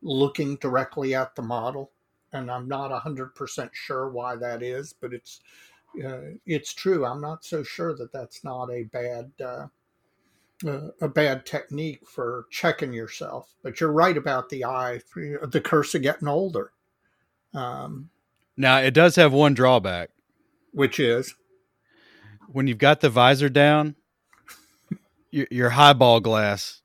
looking 0.04 0.58
directly 0.58 1.16
at 1.16 1.36
the 1.36 1.42
model 1.42 1.90
and 2.34 2.52
i'm 2.52 2.68
not 2.68 2.92
100% 2.92 3.70
sure 3.74 4.10
why 4.10 4.36
that 4.36 4.62
is 4.62 4.94
but 4.94 5.14
it's 5.14 5.42
uh, 6.04 6.34
it's 6.46 6.74
true 6.74 7.06
i'm 7.06 7.22
not 7.22 7.46
so 7.46 7.64
sure 7.64 7.96
that 7.96 8.12
that's 8.12 8.44
not 8.44 8.70
a 8.72 8.84
bad 8.84 9.32
uh, 9.44 9.68
a, 10.66 10.90
a 11.02 11.08
bad 11.08 11.46
technique 11.46 12.08
for 12.08 12.46
checking 12.50 12.94
yourself. 12.94 13.54
But 13.64 13.80
you're 13.80 13.92
right 13.92 14.16
about 14.16 14.50
the 14.50 14.66
eye, 14.66 15.02
the 15.16 15.62
curse 15.64 15.96
of 15.96 16.02
getting 16.02 16.28
older. 16.28 16.72
Um, 17.54 18.10
now 18.58 18.78
it 18.78 18.94
does 18.94 19.16
have 19.16 19.34
one 19.34 19.54
drawback, 19.54 20.10
which 20.72 21.00
is 21.00 21.36
when 22.48 22.68
you've 22.68 22.78
got 22.78 23.02
the 23.02 23.10
visor 23.10 23.50
down, 23.50 23.96
your, 25.32 25.48
your 25.52 25.70
highball 25.72 26.20
glass, 26.20 26.82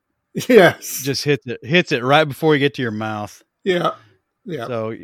yes, 0.48 1.02
just 1.02 1.24
hits 1.24 1.46
it 1.46 1.64
hits 1.64 1.92
it 1.92 2.02
right 2.02 2.24
before 2.24 2.54
you 2.54 2.60
get 2.60 2.74
to 2.74 2.82
your 2.82 2.90
mouth. 2.90 3.42
Yeah, 3.64 3.94
yeah. 4.48 4.66
So 4.66 4.94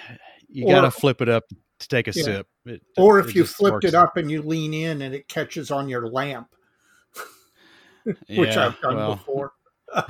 you 0.48 0.66
got 0.66 0.82
to 0.82 0.90
flip 0.90 1.22
it 1.22 1.28
up 1.28 1.44
to 1.78 1.88
take 1.88 2.08
a 2.08 2.12
yeah. 2.14 2.22
sip. 2.22 2.48
It, 2.66 2.82
or 2.96 3.18
if 3.18 3.34
you 3.34 3.44
flipped 3.44 3.84
it 3.84 3.94
up 3.94 4.16
and 4.16 4.30
you 4.30 4.42
lean 4.42 4.74
in 4.74 5.02
and 5.02 5.14
it 5.14 5.28
catches 5.28 5.70
on 5.70 5.88
your 5.88 6.08
lamp, 6.08 6.48
which 8.04 8.18
yeah, 8.28 8.66
I've 8.66 8.80
done 8.80 8.96
well. 8.96 9.16
before. 9.16 9.52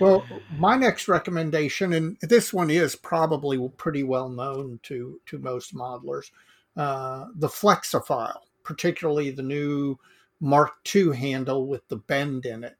well, 0.00 0.24
my 0.56 0.76
next 0.76 1.08
recommendation, 1.08 1.92
and 1.92 2.16
this 2.22 2.52
one 2.52 2.70
is 2.70 2.94
probably 2.96 3.58
pretty 3.76 4.04
well 4.04 4.28
known 4.28 4.80
to 4.84 5.20
to 5.26 5.38
most 5.38 5.74
modelers, 5.74 6.30
uh, 6.76 7.26
the 7.34 7.48
Flexifile, 7.48 8.38
particularly 8.62 9.30
the 9.30 9.42
new 9.42 9.98
Mark 10.40 10.72
II 10.94 11.14
handle 11.14 11.66
with 11.66 11.86
the 11.88 11.96
bend 11.96 12.46
in 12.46 12.64
it. 12.64 12.76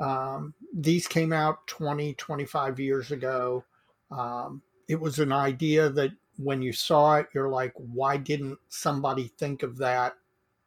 Um, 0.00 0.54
these 0.74 1.06
came 1.06 1.32
out 1.32 1.66
20, 1.66 2.14
25 2.14 2.80
years 2.80 3.10
ago. 3.10 3.64
Um, 4.10 4.62
it 4.88 4.98
was 4.98 5.18
an 5.18 5.32
idea 5.32 5.90
that 5.90 6.10
when 6.36 6.62
you 6.62 6.72
saw 6.72 7.16
it, 7.16 7.28
you're 7.34 7.50
like, 7.50 7.74
why 7.76 8.16
didn't 8.16 8.58
somebody 8.68 9.28
think 9.38 9.62
of 9.62 9.76
that 9.78 10.14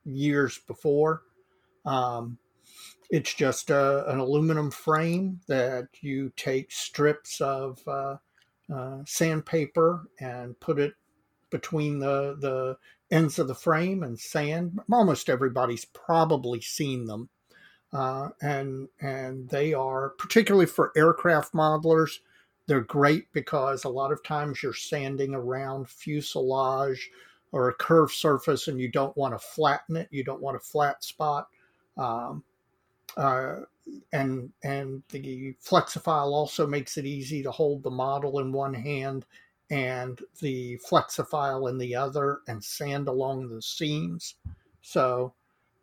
years 0.06 0.60
before? 0.60 1.24
Um, 1.86 2.38
it's 3.10 3.34
just 3.34 3.70
a, 3.70 4.10
an 4.12 4.20
aluminum 4.20 4.72
frame 4.72 5.40
that 5.48 5.88
you 6.02 6.32
take 6.36 6.72
strips 6.72 7.42
of 7.42 7.80
uh, 7.88 8.18
uh, 8.74 9.00
sandpaper 9.06 10.08
and 10.20 10.60
put 10.60 10.80
it 10.80 10.94
between 11.50 12.00
the, 12.00 12.38
the 12.40 12.78
ends 13.14 13.38
of 13.40 13.48
the 13.48 13.56
frame 13.56 14.04
and 14.04 14.20
sand. 14.20 14.80
Almost 14.92 15.30
everybody's 15.30 15.86
probably 15.86 16.62
seen 16.62 17.06
them. 17.06 17.30
Uh, 17.94 18.30
and 18.42 18.88
and 19.02 19.48
they 19.50 19.74
are 19.74 20.10
particularly 20.18 20.66
for 20.66 20.92
aircraft 20.98 21.54
modelers 21.54 22.20
they're 22.66 22.82
great 22.82 23.32
because 23.34 23.84
a 23.84 23.90
lot 23.90 24.12
of 24.12 24.24
times 24.24 24.64
you're 24.64 24.74
sanding 24.74 25.36
around 25.36 25.90
fuselage 25.90 27.10
or 27.52 27.70
a 27.70 27.74
curved 27.74 28.14
surface 28.14 28.68
and 28.68 28.80
you 28.80 28.88
don't 28.88 29.16
want 29.18 29.34
to 29.34 29.40
flatten 29.40 29.96
it. 29.96 30.08
You 30.12 30.24
don't 30.24 30.42
want 30.42 30.58
a 30.58 30.62
flat 30.62 31.04
spot. 31.04 31.48
Um, 31.98 32.44
uh, 33.18 33.58
and 34.14 34.52
and 34.64 35.04
the 35.10 35.54
Flexifile 35.64 36.32
also 36.32 36.66
makes 36.66 36.98
it 36.98 37.06
easy 37.06 37.44
to 37.44 37.52
hold 37.52 37.84
the 37.84 37.92
model 37.92 38.40
in 38.40 38.52
one 38.52 38.74
hand 38.74 39.26
and 39.70 40.20
the 40.40 40.78
Flexifile 40.78 41.70
in 41.70 41.78
the 41.78 41.94
other 41.94 42.40
and 42.48 42.64
sand 42.64 43.10
along 43.10 43.50
the 43.50 43.62
seams. 43.62 44.36
So, 44.82 45.34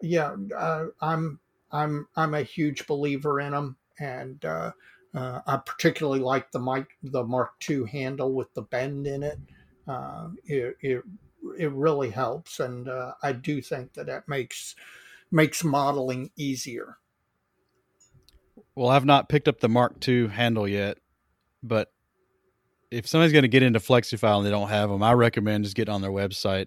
yeah, 0.00 0.34
uh, 0.56 0.86
I'm 1.02 1.38
I'm 1.72 2.08
I'm 2.16 2.34
a 2.34 2.42
huge 2.42 2.86
believer 2.86 3.40
in 3.40 3.52
them, 3.52 3.76
and 3.98 4.44
uh, 4.44 4.72
uh, 5.14 5.40
I 5.46 5.56
particularly 5.58 6.20
like 6.20 6.50
the 6.50 6.58
Mike 6.58 6.88
the 7.02 7.24
Mark 7.24 7.52
II 7.68 7.86
handle 7.86 8.32
with 8.32 8.52
the 8.54 8.62
bend 8.62 9.06
in 9.06 9.22
it. 9.22 9.38
Uh, 9.86 10.28
it, 10.44 10.76
it 10.80 11.02
it 11.58 11.72
really 11.72 12.10
helps, 12.10 12.60
and 12.60 12.88
uh, 12.88 13.12
I 13.22 13.32
do 13.32 13.60
think 13.62 13.94
that 13.94 14.06
that 14.06 14.28
makes 14.28 14.74
makes 15.30 15.64
modeling 15.64 16.30
easier. 16.36 16.98
Well, 18.74 18.88
I've 18.88 19.04
not 19.04 19.28
picked 19.28 19.48
up 19.48 19.60
the 19.60 19.68
Mark 19.68 20.06
II 20.06 20.28
handle 20.28 20.66
yet, 20.66 20.98
but 21.62 21.92
if 22.90 23.06
somebody's 23.06 23.32
going 23.32 23.42
to 23.42 23.48
get 23.48 23.62
into 23.62 23.78
Flexifile 23.78 24.38
and 24.38 24.46
they 24.46 24.50
don't 24.50 24.68
have 24.68 24.90
them, 24.90 25.02
I 25.02 25.12
recommend 25.12 25.64
just 25.64 25.76
getting 25.76 25.94
on 25.94 26.02
their 26.02 26.10
website 26.10 26.66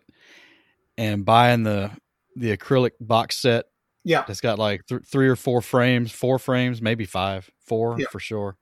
and 0.97 1.25
buying 1.25 1.63
the 1.63 1.91
the 2.35 2.55
acrylic 2.55 2.91
box 2.99 3.37
set 3.37 3.65
yeah. 4.03 4.25
It's 4.27 4.41
got 4.41 4.59
like 4.59 4.85
th- 4.85 5.03
three 5.05 5.27
or 5.27 5.35
four 5.35 5.61
frames, 5.61 6.11
four 6.11 6.39
frames, 6.39 6.81
maybe 6.81 7.05
five, 7.05 7.49
four 7.59 7.97
yeah. 7.99 8.07
for 8.11 8.19
sure. 8.19 8.57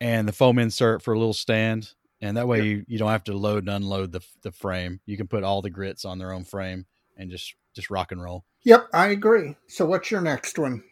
And 0.00 0.26
the 0.26 0.32
foam 0.32 0.58
insert 0.58 1.02
for 1.02 1.14
a 1.14 1.18
little 1.18 1.34
stand. 1.34 1.92
And 2.20 2.36
that 2.36 2.46
way 2.46 2.58
yeah. 2.58 2.64
you, 2.64 2.84
you 2.86 2.98
don't 2.98 3.10
have 3.10 3.24
to 3.24 3.36
load 3.36 3.64
and 3.64 3.70
unload 3.70 4.12
the, 4.12 4.20
the 4.42 4.52
frame. 4.52 5.00
You 5.06 5.16
can 5.16 5.26
put 5.26 5.44
all 5.44 5.62
the 5.62 5.70
grits 5.70 6.04
on 6.04 6.18
their 6.18 6.32
own 6.32 6.44
frame 6.44 6.86
and 7.16 7.30
just, 7.30 7.54
just 7.74 7.90
rock 7.90 8.12
and 8.12 8.22
roll. 8.22 8.44
Yep, 8.62 8.88
I 8.92 9.08
agree. 9.08 9.56
So 9.66 9.84
what's 9.84 10.10
your 10.10 10.20
next 10.20 10.58
one? 10.58 10.84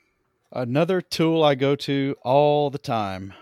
Another 0.53 1.01
tool 1.01 1.45
I 1.45 1.55
go 1.55 1.77
to 1.77 2.16
all 2.23 2.71
the 2.71 2.79
time 2.79 3.33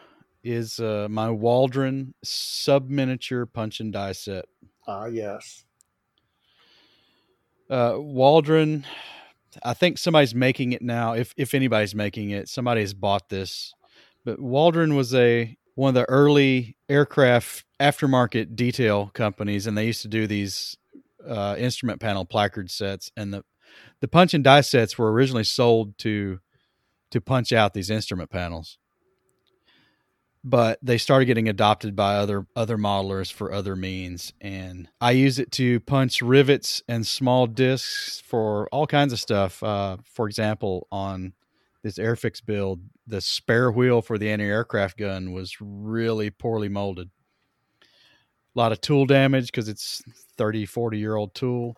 is 0.44 0.78
uh, 0.78 1.08
my 1.10 1.30
Waldron 1.30 2.12
sub 2.22 2.90
miniature 2.90 3.46
punch 3.46 3.80
and 3.80 3.92
die 3.92 4.12
set. 4.12 4.44
Ah, 4.86 5.02
uh, 5.02 5.06
yes. 5.06 5.64
Uh, 7.70 7.94
Waldron 7.96 8.86
I 9.62 9.74
think 9.74 9.98
somebody's 9.98 10.34
making 10.34 10.72
it 10.72 10.82
now. 10.82 11.12
If 11.12 11.34
if 11.36 11.54
anybody's 11.54 11.94
making 11.94 12.30
it, 12.30 12.48
somebody 12.48 12.80
has 12.80 12.94
bought 12.94 13.28
this. 13.28 13.72
But 14.24 14.40
Waldron 14.40 14.94
was 14.94 15.14
a 15.14 15.56
one 15.74 15.90
of 15.90 15.94
the 15.94 16.08
early 16.08 16.76
aircraft 16.88 17.64
aftermarket 17.80 18.56
detail 18.56 19.10
companies, 19.14 19.66
and 19.66 19.76
they 19.76 19.86
used 19.86 20.02
to 20.02 20.08
do 20.08 20.26
these 20.26 20.76
uh, 21.26 21.56
instrument 21.58 22.00
panel 22.00 22.24
placard 22.24 22.70
sets. 22.70 23.10
And 23.16 23.32
the 23.32 23.44
the 24.00 24.08
punch 24.08 24.34
and 24.34 24.44
die 24.44 24.62
sets 24.62 24.98
were 24.98 25.12
originally 25.12 25.44
sold 25.44 25.98
to 25.98 26.40
to 27.10 27.20
punch 27.20 27.52
out 27.52 27.74
these 27.74 27.90
instrument 27.90 28.30
panels 28.30 28.78
but 30.48 30.78
they 30.82 30.96
started 30.96 31.26
getting 31.26 31.48
adopted 31.48 31.94
by 31.94 32.16
other 32.16 32.46
other 32.56 32.78
modelers 32.78 33.30
for 33.30 33.52
other 33.52 33.76
means. 33.76 34.32
And 34.40 34.88
i 35.00 35.10
use 35.10 35.38
it 35.38 35.52
to 35.52 35.80
punch 35.80 36.22
rivets 36.22 36.82
and 36.88 37.06
small 37.06 37.46
discs 37.46 38.22
for 38.24 38.66
all 38.68 38.86
kinds 38.86 39.12
of 39.12 39.20
stuff. 39.20 39.62
Uh, 39.62 39.98
for 40.04 40.26
example 40.26 40.86
on 40.90 41.34
this 41.82 41.98
airfix 41.98 42.44
build 42.44 42.80
the 43.06 43.20
spare 43.20 43.70
wheel 43.70 44.00
for 44.00 44.16
the 44.16 44.30
anti-aircraft 44.30 44.98
gun 44.98 45.32
was 45.32 45.56
really 45.60 46.30
poorly 46.30 46.68
molded. 46.68 47.10
A 47.82 48.58
lot 48.58 48.72
of 48.72 48.80
tool 48.80 49.04
damage 49.04 49.46
because 49.46 49.68
it's 49.68 50.02
30 50.38 50.64
40 50.64 50.98
year 50.98 51.14
old 51.14 51.34
tool. 51.34 51.76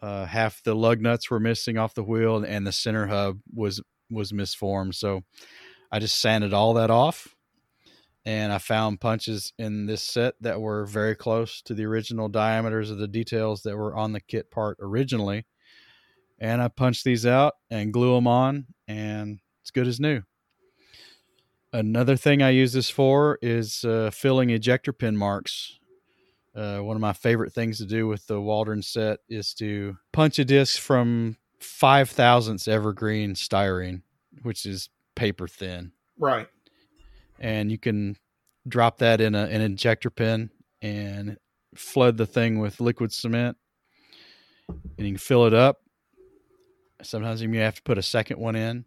Uh, 0.00 0.24
half 0.24 0.62
the 0.62 0.74
lug 0.74 1.00
nuts 1.00 1.30
were 1.30 1.40
missing 1.40 1.78
off 1.78 1.94
the 1.94 2.04
wheel 2.04 2.44
and 2.44 2.64
the 2.64 2.72
center 2.72 3.08
hub 3.08 3.40
was 3.52 3.80
was 4.08 4.32
misformed. 4.32 4.94
So 4.94 5.24
i 5.90 5.98
just 5.98 6.20
sanded 6.20 6.54
all 6.54 6.74
that 6.74 6.90
off 6.90 7.34
and 8.24 8.52
I 8.52 8.58
found 8.58 9.00
punches 9.00 9.52
in 9.58 9.86
this 9.86 10.02
set 10.02 10.34
that 10.40 10.60
were 10.60 10.86
very 10.86 11.16
close 11.16 11.60
to 11.62 11.74
the 11.74 11.84
original 11.84 12.28
diameters 12.28 12.90
of 12.90 12.98
the 12.98 13.08
details 13.08 13.62
that 13.62 13.76
were 13.76 13.96
on 13.96 14.12
the 14.12 14.20
kit 14.20 14.50
part 14.50 14.78
originally. 14.80 15.46
And 16.38 16.62
I 16.62 16.68
punched 16.68 17.04
these 17.04 17.26
out 17.26 17.54
and 17.70 17.92
glue 17.92 18.14
them 18.14 18.26
on, 18.26 18.66
and 18.86 19.40
it's 19.60 19.70
good 19.70 19.86
as 19.86 20.00
new. 20.00 20.22
Another 21.72 22.16
thing 22.16 22.42
I 22.42 22.50
use 22.50 22.72
this 22.72 22.90
for 22.90 23.38
is 23.42 23.84
uh, 23.84 24.10
filling 24.12 24.50
ejector 24.50 24.92
pin 24.92 25.16
marks. 25.16 25.78
Uh, 26.54 26.78
one 26.78 26.96
of 26.96 27.00
my 27.00 27.14
favorite 27.14 27.52
things 27.52 27.78
to 27.78 27.86
do 27.86 28.06
with 28.06 28.26
the 28.26 28.40
Waldron 28.40 28.82
set 28.82 29.20
is 29.28 29.54
to 29.54 29.96
punch 30.12 30.38
a 30.38 30.44
disc 30.44 30.80
from 30.80 31.38
five 31.60 32.10
thousandths 32.10 32.68
evergreen 32.68 33.34
styrene, 33.34 34.02
which 34.42 34.66
is 34.66 34.90
paper 35.14 35.48
thin. 35.48 35.92
Right 36.18 36.48
and 37.42 37.70
you 37.70 37.76
can 37.76 38.16
drop 38.66 38.98
that 38.98 39.20
in 39.20 39.34
a, 39.34 39.42
an 39.42 39.60
injector 39.60 40.08
pin 40.08 40.48
and 40.80 41.36
flood 41.74 42.16
the 42.16 42.24
thing 42.24 42.60
with 42.60 42.80
liquid 42.80 43.12
cement. 43.12 43.56
And 44.68 45.06
you 45.06 45.12
can 45.12 45.18
fill 45.18 45.46
it 45.46 45.52
up. 45.52 45.82
Sometimes 47.02 47.42
you 47.42 47.48
may 47.48 47.58
have 47.58 47.74
to 47.74 47.82
put 47.82 47.98
a 47.98 48.02
second 48.02 48.38
one 48.38 48.54
in. 48.54 48.84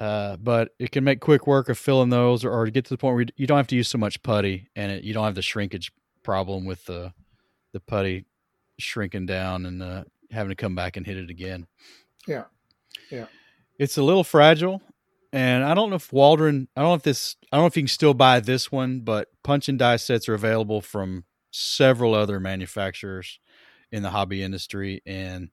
Uh, 0.00 0.36
but 0.38 0.70
it 0.78 0.90
can 0.90 1.04
make 1.04 1.20
quick 1.20 1.46
work 1.46 1.68
of 1.68 1.78
filling 1.78 2.08
those 2.08 2.44
or, 2.44 2.50
or 2.50 2.66
get 2.66 2.84
to 2.84 2.90
the 2.90 2.98
point 2.98 3.14
where 3.14 3.26
you 3.36 3.46
don't 3.46 3.58
have 3.58 3.66
to 3.68 3.76
use 3.76 3.88
so 3.88 3.98
much 3.98 4.20
putty 4.24 4.68
and 4.74 4.90
it, 4.90 5.04
you 5.04 5.14
don't 5.14 5.24
have 5.24 5.36
the 5.36 5.42
shrinkage 5.42 5.92
problem 6.24 6.64
with 6.64 6.84
the 6.86 7.12
the 7.72 7.78
putty 7.78 8.24
shrinking 8.78 9.26
down 9.26 9.66
and 9.66 9.82
uh, 9.82 10.02
having 10.32 10.48
to 10.48 10.56
come 10.56 10.74
back 10.74 10.96
and 10.96 11.06
hit 11.06 11.16
it 11.16 11.30
again. 11.30 11.66
Yeah. 12.26 12.44
Yeah. 13.10 13.26
It's 13.78 13.96
a 13.96 14.02
little 14.02 14.24
fragile 14.24 14.82
and 15.34 15.64
I 15.64 15.74
don't 15.74 15.90
know 15.90 15.96
if 15.96 16.12
Waldron, 16.12 16.68
I 16.76 16.80
don't 16.82 16.90
know 16.90 16.94
if 16.94 17.02
this, 17.02 17.34
I 17.50 17.56
don't 17.56 17.64
know 17.64 17.66
if 17.66 17.76
you 17.76 17.82
can 17.82 17.88
still 17.88 18.14
buy 18.14 18.38
this 18.38 18.70
one, 18.70 19.00
but 19.00 19.30
punch 19.42 19.68
and 19.68 19.76
die 19.76 19.96
sets 19.96 20.28
are 20.28 20.34
available 20.34 20.80
from 20.80 21.24
several 21.50 22.14
other 22.14 22.38
manufacturers 22.38 23.40
in 23.90 24.04
the 24.04 24.10
hobby 24.10 24.44
industry. 24.44 25.02
And 25.04 25.50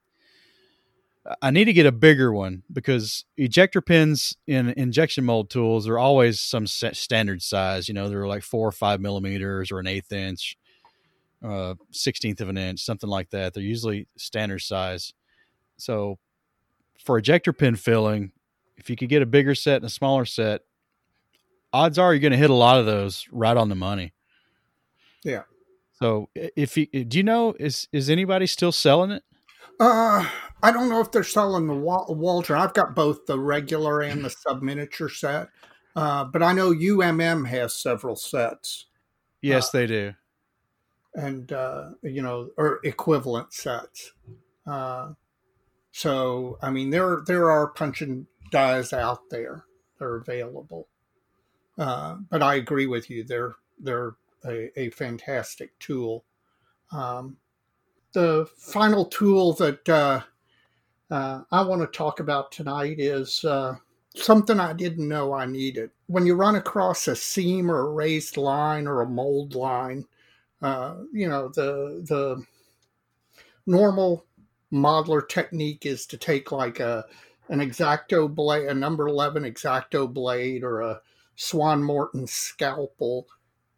I 1.40 1.50
need 1.50 1.64
to 1.64 1.72
get 1.72 1.86
a 1.86 1.90
bigger 1.90 2.32
one 2.32 2.62
because 2.72 3.24
ejector 3.36 3.80
pins 3.80 4.36
in 4.46 4.68
injection 4.68 5.24
mold 5.24 5.50
tools 5.50 5.88
are 5.88 5.98
always 5.98 6.38
some 6.38 6.68
standard 6.68 7.42
size. 7.42 7.88
You 7.88 7.94
know, 7.94 8.08
they're 8.08 8.28
like 8.28 8.44
four 8.44 8.68
or 8.68 8.72
five 8.72 9.00
millimeters 9.00 9.72
or 9.72 9.80
an 9.80 9.88
eighth 9.88 10.12
inch, 10.12 10.56
uh, 11.44 11.74
16th 11.92 12.40
of 12.40 12.48
an 12.48 12.56
inch, 12.56 12.78
something 12.78 13.10
like 13.10 13.30
that. 13.30 13.52
They're 13.52 13.64
usually 13.64 14.06
standard 14.16 14.60
size. 14.60 15.12
So 15.76 16.20
for 17.04 17.18
ejector 17.18 17.52
pin 17.52 17.74
filling, 17.74 18.30
if 18.82 18.90
you 18.90 18.96
could 18.96 19.08
get 19.08 19.22
a 19.22 19.26
bigger 19.26 19.54
set 19.54 19.76
and 19.76 19.84
a 19.84 19.90
smaller 19.90 20.24
set, 20.24 20.62
odds 21.72 21.98
are 21.98 22.12
you're 22.12 22.20
going 22.20 22.32
to 22.32 22.36
hit 22.36 22.50
a 22.50 22.54
lot 22.54 22.80
of 22.80 22.86
those 22.86 23.26
right 23.30 23.56
on 23.56 23.68
the 23.68 23.76
money. 23.76 24.12
Yeah. 25.22 25.42
So 25.92 26.30
if 26.34 26.76
you 26.76 26.86
do 26.86 27.18
you 27.18 27.22
know 27.22 27.54
is 27.60 27.86
is 27.92 28.10
anybody 28.10 28.48
still 28.48 28.72
selling 28.72 29.12
it? 29.12 29.22
Uh, 29.78 30.26
I 30.60 30.72
don't 30.72 30.88
know 30.88 31.00
if 31.00 31.12
they're 31.12 31.22
selling 31.22 31.68
the 31.68 31.74
Waldron. 31.74 32.60
I've 32.60 32.74
got 32.74 32.96
both 32.96 33.26
the 33.26 33.38
regular 33.38 34.00
and 34.00 34.24
the 34.24 34.30
sub 34.30 34.62
miniature 34.62 35.08
set, 35.08 35.48
uh, 35.94 36.24
but 36.24 36.42
I 36.42 36.52
know 36.52 36.72
UMM 36.72 37.46
has 37.46 37.74
several 37.74 38.16
sets. 38.16 38.86
Yes, 39.42 39.68
uh, 39.68 39.78
they 39.78 39.86
do, 39.86 40.14
and 41.14 41.52
uh, 41.52 41.90
you 42.02 42.22
know, 42.22 42.50
or 42.56 42.80
equivalent 42.82 43.52
sets. 43.52 44.12
Uh, 44.66 45.12
so, 45.92 46.58
I 46.62 46.70
mean, 46.70 46.90
there 46.90 47.22
there 47.26 47.50
are 47.50 47.68
punching 47.68 48.26
dies 48.52 48.92
out 48.92 49.28
there 49.30 49.64
that 49.98 50.04
are 50.04 50.16
available. 50.16 50.86
Uh, 51.78 52.16
but 52.30 52.42
I 52.42 52.56
agree 52.56 52.86
with 52.86 53.10
you; 53.10 53.24
they're 53.24 53.56
they're 53.80 54.14
a, 54.46 54.78
a 54.78 54.90
fantastic 54.90 55.76
tool. 55.80 56.24
Um, 56.92 57.38
the 58.12 58.46
final 58.56 59.06
tool 59.06 59.54
that 59.54 59.88
uh, 59.88 60.20
uh, 61.10 61.42
I 61.50 61.62
want 61.62 61.80
to 61.80 61.86
talk 61.98 62.20
about 62.20 62.52
tonight 62.52 62.96
is 62.98 63.44
uh, 63.44 63.76
something 64.14 64.60
I 64.60 64.74
didn't 64.74 65.08
know 65.08 65.32
I 65.32 65.46
needed. 65.46 65.90
When 66.06 66.26
you 66.26 66.34
run 66.34 66.56
across 66.56 67.08
a 67.08 67.16
seam 67.16 67.70
or 67.70 67.80
a 67.80 67.90
raised 67.92 68.36
line 68.36 68.86
or 68.86 69.00
a 69.00 69.08
mold 69.08 69.54
line, 69.54 70.04
uh, 70.60 70.96
you 71.12 71.28
know 71.28 71.48
the 71.48 72.04
the 72.06 72.44
normal 73.66 74.26
modeler 74.72 75.26
technique 75.26 75.86
is 75.86 76.06
to 76.06 76.16
take 76.16 76.52
like 76.52 76.80
a 76.80 77.04
an 77.48 77.60
X-Acto 77.60 78.32
blade, 78.32 78.68
a 78.68 78.74
number 78.74 79.06
eleven 79.06 79.44
X-Acto 79.44 80.12
blade, 80.12 80.62
or 80.64 80.80
a 80.80 81.00
Swan 81.36 81.82
Morton 81.82 82.26
scalpel, 82.26 83.26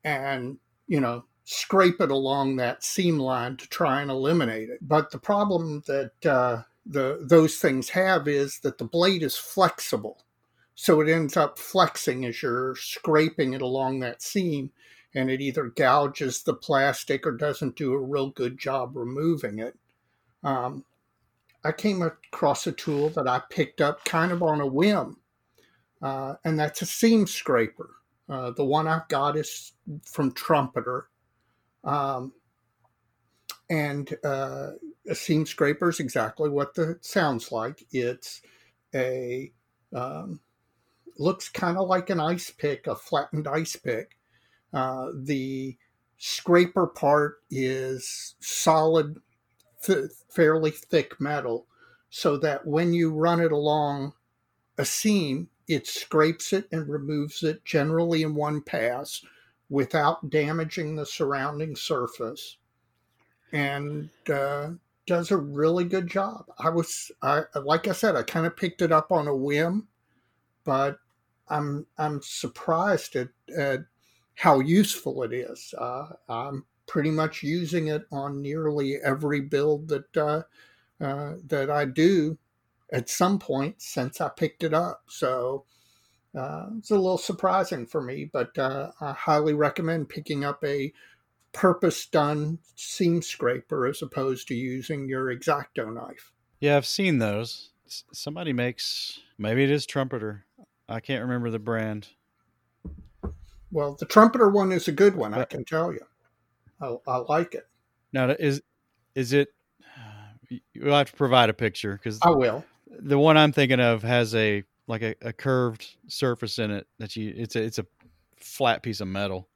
and 0.02 0.58
you 0.86 1.00
know 1.00 1.24
scrape 1.44 2.00
it 2.00 2.10
along 2.10 2.56
that 2.56 2.82
seam 2.82 3.18
line 3.18 3.56
to 3.56 3.68
try 3.68 4.00
and 4.00 4.10
eliminate 4.10 4.70
it. 4.70 4.78
But 4.80 5.10
the 5.10 5.18
problem 5.18 5.82
that 5.86 6.26
uh, 6.26 6.62
the 6.86 7.18
those 7.22 7.56
things 7.56 7.90
have 7.90 8.28
is 8.28 8.60
that 8.60 8.78
the 8.78 8.84
blade 8.84 9.22
is 9.22 9.36
flexible, 9.36 10.24
so 10.74 11.00
it 11.00 11.08
ends 11.08 11.36
up 11.36 11.58
flexing 11.58 12.24
as 12.24 12.42
you're 12.42 12.76
scraping 12.76 13.54
it 13.54 13.62
along 13.62 14.00
that 14.00 14.22
seam, 14.22 14.70
and 15.14 15.30
it 15.30 15.40
either 15.40 15.64
gouges 15.64 16.42
the 16.42 16.54
plastic 16.54 17.26
or 17.26 17.32
doesn't 17.32 17.76
do 17.76 17.92
a 17.92 17.98
real 17.98 18.30
good 18.30 18.58
job 18.58 18.96
removing 18.96 19.58
it. 19.58 19.76
Um, 20.42 20.84
I 21.64 21.72
came 21.72 22.02
across 22.02 22.66
a 22.66 22.72
tool 22.72 23.10
that 23.10 23.26
I 23.26 23.42
picked 23.50 23.80
up 23.80 24.04
kind 24.04 24.32
of 24.32 24.42
on 24.42 24.60
a 24.60 24.66
whim, 24.66 25.18
uh, 26.02 26.34
and 26.44 26.58
that's 26.58 26.82
a 26.82 26.86
seam 26.86 27.26
scraper. 27.26 27.90
Uh, 28.28 28.50
the 28.50 28.64
one 28.64 28.86
I've 28.88 29.08
got 29.08 29.36
is 29.36 29.72
from 30.04 30.32
Trumpeter 30.32 31.08
um, 31.84 32.32
and 33.70 34.16
uh, 34.24 34.70
a 35.08 35.14
seam 35.14 35.46
scraper 35.46 35.90
is 35.90 36.00
exactly 36.00 36.48
what 36.48 36.74
the, 36.74 36.98
sounds 37.00 37.52
like. 37.52 37.84
It's 37.92 38.42
a 38.94 39.52
um, 39.94 40.40
looks 41.18 41.48
kind 41.48 41.78
of 41.78 41.88
like 41.88 42.10
an 42.10 42.20
ice 42.20 42.50
pick, 42.50 42.86
a 42.86 42.96
flattened 42.96 43.46
ice 43.46 43.76
pick. 43.76 44.16
Uh, 44.72 45.10
the 45.14 45.76
scraper 46.18 46.86
part 46.86 47.36
is 47.50 48.34
solid, 48.40 49.18
th- 49.84 50.10
fairly 50.30 50.70
thick 50.70 51.20
metal, 51.20 51.66
so 52.10 52.36
that 52.38 52.66
when 52.66 52.92
you 52.92 53.12
run 53.12 53.40
it 53.40 53.52
along 53.52 54.12
a 54.78 54.84
seam, 54.84 55.48
it 55.68 55.86
scrapes 55.86 56.52
it 56.52 56.68
and 56.72 56.88
removes 56.88 57.42
it 57.42 57.64
generally 57.64 58.22
in 58.22 58.34
one 58.34 58.60
pass 58.60 59.24
without 59.68 60.30
damaging 60.30 60.94
the 60.94 61.06
surrounding 61.06 61.74
surface 61.74 62.58
and 63.52 64.10
uh, 64.32 64.70
does 65.06 65.30
a 65.30 65.36
really 65.36 65.84
good 65.84 66.06
job. 66.06 66.44
I 66.58 66.70
was, 66.70 67.10
I, 67.22 67.42
like 67.62 67.88
I 67.88 67.92
said, 67.92 68.16
I 68.16 68.22
kind 68.22 68.46
of 68.46 68.56
picked 68.56 68.82
it 68.82 68.92
up 68.92 69.10
on 69.10 69.28
a 69.28 69.36
whim, 69.36 69.88
but 70.64 70.98
I'm 71.48 71.86
I'm 71.98 72.20
surprised 72.22 73.16
at, 73.16 73.28
at 73.56 73.80
how 74.34 74.60
useful 74.60 75.22
it 75.22 75.32
is. 75.32 75.74
Uh, 75.76 76.08
I'm 76.28 76.64
pretty 76.86 77.10
much 77.10 77.42
using 77.42 77.88
it 77.88 78.06
on 78.12 78.42
nearly 78.42 78.96
every 78.96 79.40
build 79.40 79.88
that 79.88 80.16
uh, 80.16 80.42
uh, 81.00 81.34
that 81.46 81.70
I 81.70 81.84
do 81.84 82.38
at 82.92 83.08
some 83.08 83.38
point 83.38 83.82
since 83.82 84.20
I 84.20 84.28
picked 84.28 84.62
it 84.62 84.74
up. 84.74 85.02
So 85.08 85.64
uh, 86.38 86.66
it's 86.78 86.90
a 86.90 86.96
little 86.96 87.18
surprising 87.18 87.86
for 87.86 88.00
me, 88.00 88.28
but 88.32 88.56
uh, 88.58 88.92
I 89.00 89.12
highly 89.12 89.54
recommend 89.54 90.08
picking 90.08 90.44
up 90.44 90.62
a 90.64 90.92
purpose 91.52 92.06
done 92.06 92.58
seam 92.74 93.22
scraper 93.22 93.86
as 93.86 94.02
opposed 94.02 94.48
to 94.48 94.54
using 94.54 95.08
your 95.08 95.30
X-Acto 95.30 95.92
knife. 95.92 96.32
Yeah, 96.60 96.76
I've 96.76 96.86
seen 96.86 97.18
those. 97.18 97.70
Somebody 97.86 98.52
makes, 98.52 99.20
maybe 99.38 99.62
it 99.62 99.70
is 99.70 99.86
Trumpeter. 99.86 100.44
I 100.88 101.00
can't 101.00 101.22
remember 101.22 101.50
the 101.50 101.58
brand. 101.58 102.08
Well, 103.70 103.96
the 103.98 104.06
Trumpeter 104.06 104.48
one 104.48 104.72
is 104.72 104.88
a 104.88 104.92
good 104.92 105.16
one, 105.16 105.34
I 105.34 105.44
can 105.44 105.64
tell 105.64 105.92
you. 105.92 106.00
I, 106.84 106.96
I 107.06 107.16
like 107.18 107.54
it. 107.54 107.66
Now, 108.12 108.28
is 108.30 108.62
is 109.14 109.32
it? 109.32 109.48
You'll 110.72 110.94
have 110.94 111.10
to 111.10 111.16
provide 111.16 111.50
a 111.50 111.54
picture 111.54 111.94
because 111.94 112.18
I 112.22 112.30
will. 112.30 112.64
The 112.86 113.18
one 113.18 113.36
I'm 113.36 113.52
thinking 113.52 113.80
of 113.80 114.02
has 114.02 114.34
a 114.34 114.64
like 114.86 115.02
a, 115.02 115.14
a 115.22 115.32
curved 115.32 115.96
surface 116.08 116.58
in 116.58 116.70
it 116.70 116.86
that 116.98 117.16
you 117.16 117.32
it's 117.36 117.56
a 117.56 117.62
it's 117.62 117.78
a 117.78 117.86
flat 118.36 118.82
piece 118.82 119.00
of 119.00 119.08
metal. 119.08 119.48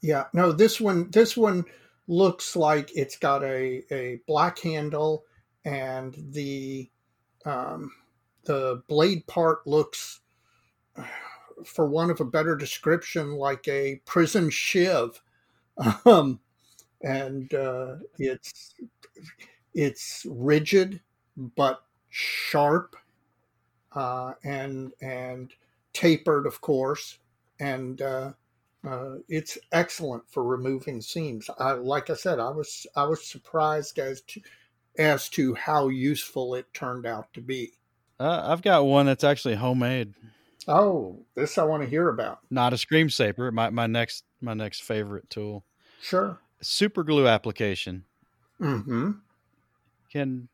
Yeah, 0.00 0.24
no, 0.32 0.52
this 0.52 0.80
one 0.80 1.10
this 1.10 1.36
one 1.36 1.64
looks 2.08 2.56
like 2.56 2.90
it's 2.94 3.16
got 3.16 3.44
a, 3.44 3.82
a 3.92 4.20
black 4.26 4.58
handle 4.58 5.24
and 5.64 6.14
the 6.30 6.90
um, 7.44 7.92
the 8.44 8.82
blade 8.88 9.26
part 9.26 9.66
looks 9.66 10.20
for 11.64 11.86
one 11.86 12.10
of 12.10 12.20
a 12.20 12.24
better 12.24 12.56
description 12.56 13.32
like 13.32 13.66
a 13.68 14.00
prison 14.04 14.50
shiv 14.50 15.22
um, 16.06 16.40
and 17.02 17.52
uh, 17.54 17.96
it's 18.18 18.74
it's 19.74 20.26
rigid 20.28 21.00
but 21.56 21.82
sharp 22.10 22.96
uh, 23.94 24.32
and 24.44 24.92
and 25.00 25.52
tapered, 25.92 26.46
of 26.46 26.60
course, 26.60 27.18
and 27.60 28.00
uh, 28.02 28.32
uh, 28.86 29.16
it's 29.28 29.58
excellent 29.72 30.22
for 30.28 30.44
removing 30.44 31.00
seams. 31.00 31.48
I, 31.58 31.72
like 31.72 32.10
I 32.10 32.14
said, 32.14 32.38
I 32.38 32.50
was 32.50 32.86
I 32.96 33.04
was 33.04 33.26
surprised 33.26 33.98
as 33.98 34.20
to 34.22 34.40
as 34.98 35.28
to 35.30 35.54
how 35.54 35.88
useful 35.88 36.54
it 36.54 36.72
turned 36.74 37.06
out 37.06 37.32
to 37.34 37.40
be. 37.40 37.72
Uh, 38.20 38.42
I've 38.44 38.62
got 38.62 38.84
one 38.84 39.06
that's 39.06 39.24
actually 39.24 39.54
homemade. 39.54 40.14
Oh, 40.68 41.24
this 41.34 41.58
I 41.58 41.64
want 41.64 41.82
to 41.82 41.88
hear 41.88 42.08
about. 42.08 42.40
Not 42.50 42.72
a 42.72 42.78
scream 42.78 43.10
saper. 43.10 43.50
My 43.50 43.70
my 43.70 43.86
next 43.86 44.24
my 44.40 44.54
next 44.54 44.82
favorite 44.82 45.28
tool. 45.30 45.64
Sure. 46.00 46.38
Super 46.60 47.02
glue 47.04 47.26
application. 47.26 48.04
Mm-hmm. 48.60 49.12
Can 50.10 50.48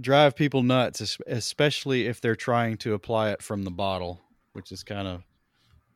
drive 0.00 0.36
people 0.36 0.62
nuts, 0.62 1.18
especially 1.26 2.06
if 2.06 2.20
they're 2.20 2.36
trying 2.36 2.76
to 2.78 2.94
apply 2.94 3.30
it 3.30 3.42
from 3.42 3.64
the 3.64 3.70
bottle, 3.70 4.20
which 4.52 4.72
is 4.72 4.82
kind 4.82 5.08
of 5.08 5.22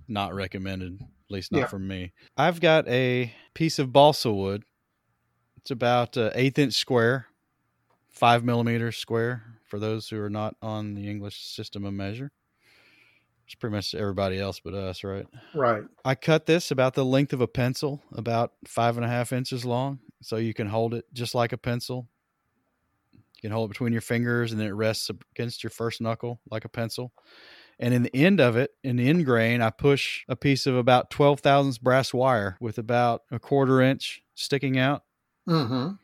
not 0.09 0.35
recommended, 0.35 1.01
at 1.01 1.31
least 1.31 1.53
not 1.53 1.59
yeah. 1.61 1.67
from 1.67 1.87
me. 1.87 2.13
I've 2.37 2.61
got 2.61 2.87
a 2.89 3.33
piece 3.55 3.79
of 3.79 3.93
balsa 3.93 4.33
wood. 4.33 4.65
It's 5.57 5.71
about 5.71 6.17
uh, 6.17 6.31
eighth 6.35 6.59
inch 6.59 6.75
square, 6.75 7.27
five 8.09 8.45
millimeters 8.45 8.97
square 8.97 9.45
for 9.65 9.79
those 9.79 10.09
who 10.09 10.21
are 10.21 10.31
not 10.31 10.57
on 10.61 10.95
the 10.95 11.09
English 11.09 11.43
system 11.43 11.85
of 11.85 11.95
measure. 11.95 12.33
It's 13.47 13.55
pretty 13.55 13.77
much 13.77 13.95
everybody 13.95 14.39
else 14.39 14.61
but 14.61 14.75
us, 14.75 15.05
right? 15.05 15.27
Right. 15.55 15.85
I 16.05 16.15
cut 16.15 16.47
this 16.47 16.71
about 16.71 16.95
the 16.95 17.05
length 17.05 17.33
of 17.33 17.41
a 17.41 17.47
pencil, 17.49 18.03
about 18.13 18.53
five 18.67 18.97
and 18.97 19.05
a 19.05 19.09
half 19.09 19.33
inches 19.33 19.65
long, 19.65 19.99
so 20.23 20.37
you 20.37 20.55
can 20.55 20.67
hold 20.67 20.95
it 20.95 21.05
just 21.13 21.35
like 21.35 21.53
a 21.53 21.59
pencil 21.59 22.09
You 23.35 23.43
can 23.43 23.51
hold 23.53 23.69
it 23.71 23.75
between 23.75 23.93
your 23.93 24.01
fingers 24.03 24.53
and 24.53 24.61
then 24.61 24.69
it 24.69 24.73
rests 24.73 25.11
against 25.37 25.63
your 25.63 25.71
first 25.71 26.01
knuckle 26.01 26.41
like 26.51 26.65
a 26.65 26.69
pencil. 26.71 27.13
And 27.79 27.93
in 27.93 28.05
the 28.05 28.15
end 28.17 28.41
of 28.41 28.57
it, 28.57 28.71
in 28.83 28.97
the 28.97 29.09
end 29.09 29.25
grain, 29.27 29.61
I 29.61 29.71
push 29.71 30.25
a 30.29 30.37
piece 30.37 30.67
of 30.67 30.77
about 30.77 31.11
12 31.11 31.41
thousandths 31.41 31.79
brass 31.79 32.15
wire 32.15 32.57
with 32.61 32.79
about 32.79 33.23
a 33.31 33.39
quarter 33.39 33.81
inch 33.81 34.23
sticking 34.35 34.79
out. 34.79 35.03
Mm-hmm. 35.49 35.95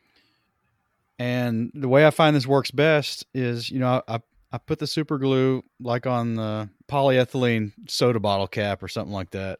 And 1.17 1.71
the 1.73 1.87
way 1.87 2.05
I 2.05 2.09
find 2.11 2.35
this 2.35 2.47
works 2.47 2.71
best 2.71 3.25
is, 3.33 3.69
you 3.69 3.79
know, 3.79 4.01
I, 4.07 4.15
I 4.15 4.19
put 4.57 4.79
the 4.79 4.87
super 4.87 5.17
glue 5.17 5.63
like 5.79 6.05
on 6.05 6.35
the 6.35 6.69
polyethylene 6.89 7.71
soda 7.87 8.19
bottle 8.19 8.47
cap 8.47 8.83
or 8.83 8.87
something 8.87 9.13
like 9.13 9.31
that, 9.31 9.59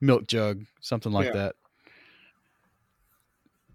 milk 0.00 0.26
jug, 0.26 0.64
something 0.80 1.12
like 1.12 1.26
yeah. 1.26 1.32
that. 1.32 1.56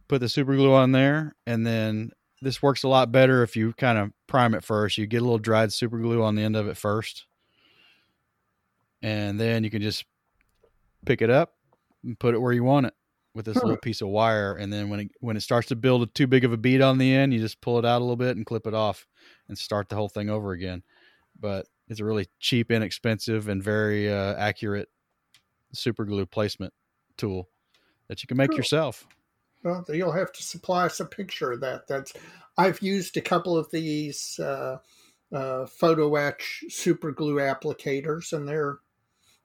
Put 0.07 0.19
the 0.19 0.29
super 0.29 0.55
glue 0.55 0.73
on 0.73 0.91
there 0.91 1.35
and 1.47 1.65
then 1.65 2.11
this 2.43 2.61
works 2.61 2.83
a 2.83 2.87
lot 2.87 3.11
better 3.11 3.41
if 3.41 3.55
you 3.55 3.73
kind 3.73 3.97
of 3.97 4.11
prime 4.27 4.53
it 4.53 4.63
first. 4.63 4.97
You 4.97 5.07
get 5.07 5.21
a 5.21 5.25
little 5.25 5.39
dried 5.39 5.71
super 5.71 5.97
glue 5.97 6.21
on 6.21 6.35
the 6.35 6.43
end 6.43 6.55
of 6.55 6.67
it 6.67 6.77
first, 6.77 7.25
and 9.01 9.39
then 9.39 9.63
you 9.63 9.69
can 9.69 9.81
just 9.81 10.05
pick 11.05 11.21
it 11.21 11.29
up 11.29 11.53
and 12.03 12.19
put 12.19 12.35
it 12.35 12.41
where 12.41 12.53
you 12.53 12.63
want 12.63 12.85
it 12.87 12.93
with 13.33 13.45
this 13.45 13.55
Huh. 13.55 13.63
little 13.63 13.77
piece 13.77 14.01
of 14.01 14.09
wire. 14.09 14.55
And 14.55 14.71
then 14.71 14.89
when 14.89 14.99
it 14.99 15.11
when 15.21 15.37
it 15.37 15.41
starts 15.41 15.69
to 15.69 15.75
build 15.75 16.03
a 16.03 16.05
too 16.07 16.27
big 16.27 16.43
of 16.43 16.51
a 16.51 16.57
bead 16.57 16.81
on 16.81 16.97
the 16.97 17.13
end, 17.13 17.33
you 17.33 17.39
just 17.39 17.61
pull 17.61 17.79
it 17.79 17.85
out 17.85 17.99
a 17.99 18.03
little 18.03 18.15
bit 18.17 18.35
and 18.35 18.45
clip 18.45 18.67
it 18.67 18.73
off, 18.73 19.07
and 19.53 19.57
start 19.59 19.87
the 19.87 19.95
whole 19.95 20.09
thing 20.09 20.29
over 20.29 20.51
again. 20.51 20.81
But 21.39 21.67
it's 21.87 21.99
a 21.99 22.05
really 22.05 22.27
cheap, 22.39 22.71
inexpensive, 22.71 23.47
and 23.47 23.61
very 23.61 24.11
uh, 24.11 24.35
accurate 24.35 24.89
super 25.73 26.05
glue 26.05 26.25
placement 26.25 26.73
tool 27.17 27.49
that 28.07 28.23
you 28.23 28.27
can 28.27 28.37
make 28.37 28.49
Cool. 28.49 28.57
yourself. 28.57 29.07
Well, 29.63 29.85
you'll 29.89 30.11
have 30.11 30.31
to 30.33 30.43
supply 30.43 30.85
us 30.85 30.99
a 30.99 31.05
picture 31.05 31.51
of 31.51 31.61
that. 31.61 31.87
That's 31.87 32.13
I've 32.57 32.81
used 32.81 33.15
a 33.15 33.21
couple 33.21 33.57
of 33.57 33.69
these 33.71 34.39
uh, 34.39 34.77
uh, 35.31 35.65
photo 35.67 36.15
etch 36.15 36.63
super 36.69 37.11
glue 37.11 37.35
applicators, 37.35 38.33
and 38.33 38.47
they're 38.47 38.79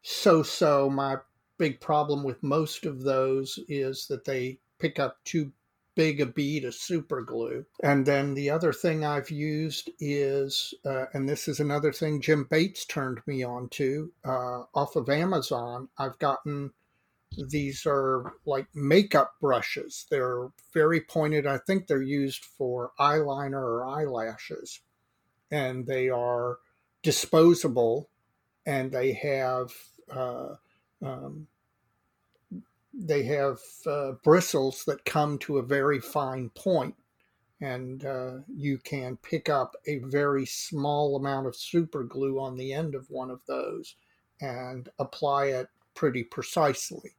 so-so. 0.02 0.90
My 0.90 1.16
big 1.59 1.80
problem 1.80 2.24
with 2.24 2.42
most 2.42 2.86
of 2.86 3.02
those 3.02 3.59
is 3.68 4.06
that 4.09 4.24
they 4.24 4.59
pick 4.78 4.98
up 4.98 5.18
too 5.24 5.52
big 5.99 6.20
a 6.20 6.26
bead 6.26 6.64
of 6.64 6.76
super 6.76 7.22
glue. 7.22 7.66
And 7.82 8.07
then 8.07 8.34
the 8.34 8.51
other 8.51 8.72
thing 8.72 9.05
I've 9.05 9.32
used 9.32 9.90
is, 9.99 10.72
uh, 10.86 11.07
and 11.12 11.28
this 11.28 11.49
is 11.49 11.59
another 11.59 11.92
thing 11.92 12.20
Jim 12.20 12.46
Bates 12.49 12.84
turned 12.84 13.20
me 13.26 13.42
on 13.42 13.68
to 13.70 14.12
uh, 14.24 14.62
off 14.76 14.94
of 14.94 15.09
Amazon. 15.09 15.88
I've 15.99 16.16
gotten 16.20 16.70
these 17.51 17.84
are 17.84 18.34
like 18.46 18.68
makeup 18.74 19.34
brushes. 19.40 20.07
They're 20.09 20.51
very 20.72 21.01
pointed. 21.01 21.49
I 21.49 21.59
think 21.59 21.88
they're 21.88 22.01
used 22.01 22.44
for 22.44 22.92
eyeliner 23.01 23.55
or 23.55 23.84
eyelashes. 23.84 24.80
And 25.51 25.84
they 25.84 26.11
are 26.11 26.59
disposable 27.03 28.09
and 28.64 28.92
they 28.92 29.14
have 29.14 29.72
uh, 30.09 30.55
um, 31.05 31.49
they 32.99 33.22
have 33.22 33.59
uh, 33.86 34.12
bristles 34.24 34.84
that 34.86 35.05
come 35.05 35.38
to 35.38 35.59
a 35.59 35.62
very 35.62 36.01
fine 36.01 36.51
point 36.51 36.94
and 37.61 38.05
uh, 38.05 38.34
you 38.55 38.78
can 38.78 39.16
pick 39.16 39.49
up 39.49 39.74
a 39.86 39.99
very 39.99 40.46
small 40.46 41.16
amount 41.16 41.46
of 41.46 41.57
super 41.57 42.05
glue 42.05 42.40
on 42.40 42.57
the 42.57 42.72
end 42.72 42.94
of 42.94 43.11
one 43.11 43.30
of 43.30 43.40
those 43.46 43.96
and 44.40 44.88
apply 44.99 45.46
it 45.46 45.68
pretty 45.94 46.22
precisely 46.22 47.14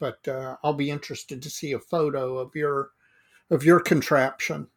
but 0.00 0.26
uh, 0.26 0.56
I'll 0.64 0.72
be 0.72 0.90
interested 0.90 1.42
to 1.42 1.50
see 1.50 1.72
a 1.72 1.78
photo 1.78 2.38
of 2.38 2.56
your 2.56 2.90
of 3.50 3.62
your 3.64 3.78
contraption. 3.78 4.68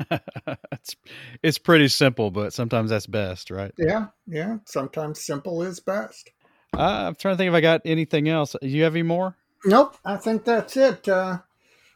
it's 0.10 0.96
it's 1.42 1.58
pretty 1.58 1.88
simple, 1.88 2.30
but 2.32 2.52
sometimes 2.52 2.90
that's 2.90 3.06
best, 3.06 3.50
right? 3.50 3.72
Yeah, 3.78 4.06
yeah. 4.26 4.56
Sometimes 4.64 5.24
simple 5.24 5.62
is 5.62 5.78
best. 5.78 6.30
Uh, 6.78 7.06
I'm 7.08 7.14
trying 7.14 7.34
to 7.34 7.38
think 7.38 7.48
if 7.48 7.54
I 7.54 7.60
got 7.60 7.82
anything 7.84 8.28
else. 8.28 8.56
Do 8.60 8.68
you 8.68 8.82
have 8.84 8.94
any 8.94 9.02
more? 9.02 9.36
Nope, 9.64 9.96
I 10.04 10.16
think 10.16 10.44
that's 10.44 10.76
it. 10.76 11.08
Uh, 11.08 11.38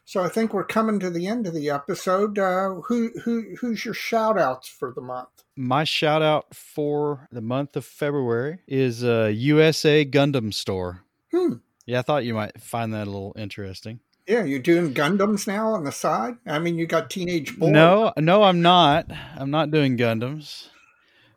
so 0.05 0.23
I 0.23 0.29
think 0.29 0.53
we're 0.53 0.63
coming 0.63 0.99
to 1.01 1.09
the 1.09 1.27
end 1.27 1.45
of 1.45 1.53
the 1.53 1.69
episode. 1.69 2.39
Uh, 2.39 2.75
who 2.87 3.11
who 3.23 3.55
who's 3.59 3.85
your 3.85 3.93
shout 3.93 4.39
outs 4.39 4.67
for 4.67 4.91
the 4.91 5.01
month? 5.01 5.43
My 5.55 5.83
shout 5.83 6.21
out 6.21 6.55
for 6.55 7.27
the 7.31 7.41
month 7.41 7.75
of 7.75 7.85
February 7.85 8.59
is 8.67 9.03
uh, 9.03 9.31
USA 9.33 10.05
Gundam 10.05 10.53
Store. 10.53 11.03
Hmm. 11.31 11.55
Yeah, 11.85 11.99
I 11.99 12.01
thought 12.01 12.25
you 12.25 12.33
might 12.33 12.59
find 12.61 12.93
that 12.93 13.07
a 13.07 13.11
little 13.11 13.35
interesting. 13.37 13.99
Yeah, 14.25 14.43
you're 14.43 14.59
doing 14.59 14.93
Gundams 14.93 15.47
now 15.47 15.73
on 15.73 15.83
the 15.83 15.91
side. 15.91 16.37
I 16.45 16.59
mean, 16.59 16.77
you 16.77 16.85
got 16.85 17.09
teenage 17.09 17.57
boy. 17.57 17.69
No, 17.69 18.13
no, 18.17 18.43
I'm 18.43 18.61
not. 18.61 19.11
I'm 19.35 19.51
not 19.51 19.71
doing 19.71 19.97
Gundams, 19.97 20.69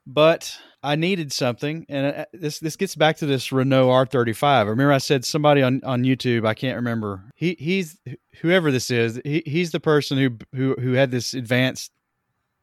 but 0.06 0.58
I 0.82 0.96
needed 0.96 1.32
something, 1.32 1.86
and 1.88 2.16
uh, 2.16 2.24
this 2.32 2.58
this 2.58 2.76
gets 2.76 2.96
back 2.96 3.16
to 3.18 3.26
this 3.26 3.52
Renault 3.52 3.88
R35. 3.88 4.66
Remember, 4.66 4.92
I 4.92 4.98
said 4.98 5.24
somebody 5.24 5.62
on, 5.62 5.80
on 5.84 6.02
YouTube. 6.02 6.46
I 6.46 6.54
can't 6.54 6.76
remember. 6.76 7.22
He 7.36 7.56
he's 7.58 7.98
whoever 8.40 8.72
this 8.72 8.90
is. 8.90 9.20
He 9.24 9.42
he's 9.46 9.70
the 9.70 9.80
person 9.80 10.18
who 10.18 10.30
who 10.56 10.74
who 10.74 10.92
had 10.92 11.10
this 11.10 11.34
advanced 11.34 11.92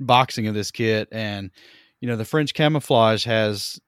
boxing 0.01 0.47
of 0.47 0.53
this 0.53 0.69
kit, 0.71 1.07
and 1.11 1.51
you 2.01 2.09
know 2.09 2.17
the 2.17 2.25
French 2.25 2.53
camouflage 2.53 3.25
has. 3.25 3.79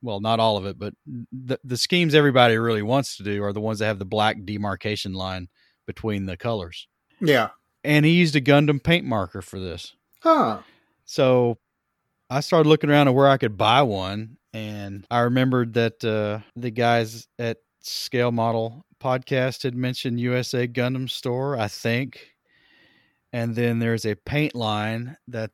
Well, 0.00 0.20
not 0.20 0.38
all 0.38 0.56
of 0.56 0.66
it, 0.66 0.78
but 0.78 0.94
the 1.32 1.58
the 1.64 1.76
schemes 1.76 2.14
everybody 2.14 2.56
really 2.56 2.82
wants 2.82 3.16
to 3.16 3.24
do 3.24 3.42
are 3.42 3.52
the 3.52 3.60
ones 3.60 3.80
that 3.80 3.86
have 3.86 3.98
the 3.98 4.04
black 4.04 4.36
demarcation 4.44 5.12
line 5.12 5.48
between 5.86 6.26
the 6.26 6.36
colors. 6.36 6.86
Yeah. 7.20 7.48
And 7.82 8.04
he 8.04 8.12
used 8.12 8.36
a 8.36 8.40
Gundam 8.40 8.82
paint 8.82 9.06
marker 9.06 9.42
for 9.42 9.58
this. 9.58 9.94
Huh. 10.20 10.60
So 11.04 11.58
I 12.30 12.40
started 12.40 12.68
looking 12.68 12.90
around 12.90 13.08
at 13.08 13.14
where 13.14 13.28
I 13.28 13.38
could 13.38 13.56
buy 13.56 13.82
one, 13.82 14.36
and 14.52 15.06
I 15.10 15.20
remembered 15.20 15.74
that 15.74 16.04
uh, 16.04 16.40
the 16.56 16.70
guys 16.70 17.26
at 17.38 17.58
Scale 17.80 18.32
Model 18.32 18.84
Podcast 19.00 19.62
had 19.62 19.74
mentioned 19.74 20.20
USA 20.20 20.66
Gundam 20.68 21.08
Store, 21.08 21.56
I 21.58 21.68
think. 21.68 22.34
And 23.32 23.54
then 23.54 23.78
there's 23.78 24.04
a 24.04 24.14
paint 24.16 24.54
line 24.54 25.16
that 25.28 25.50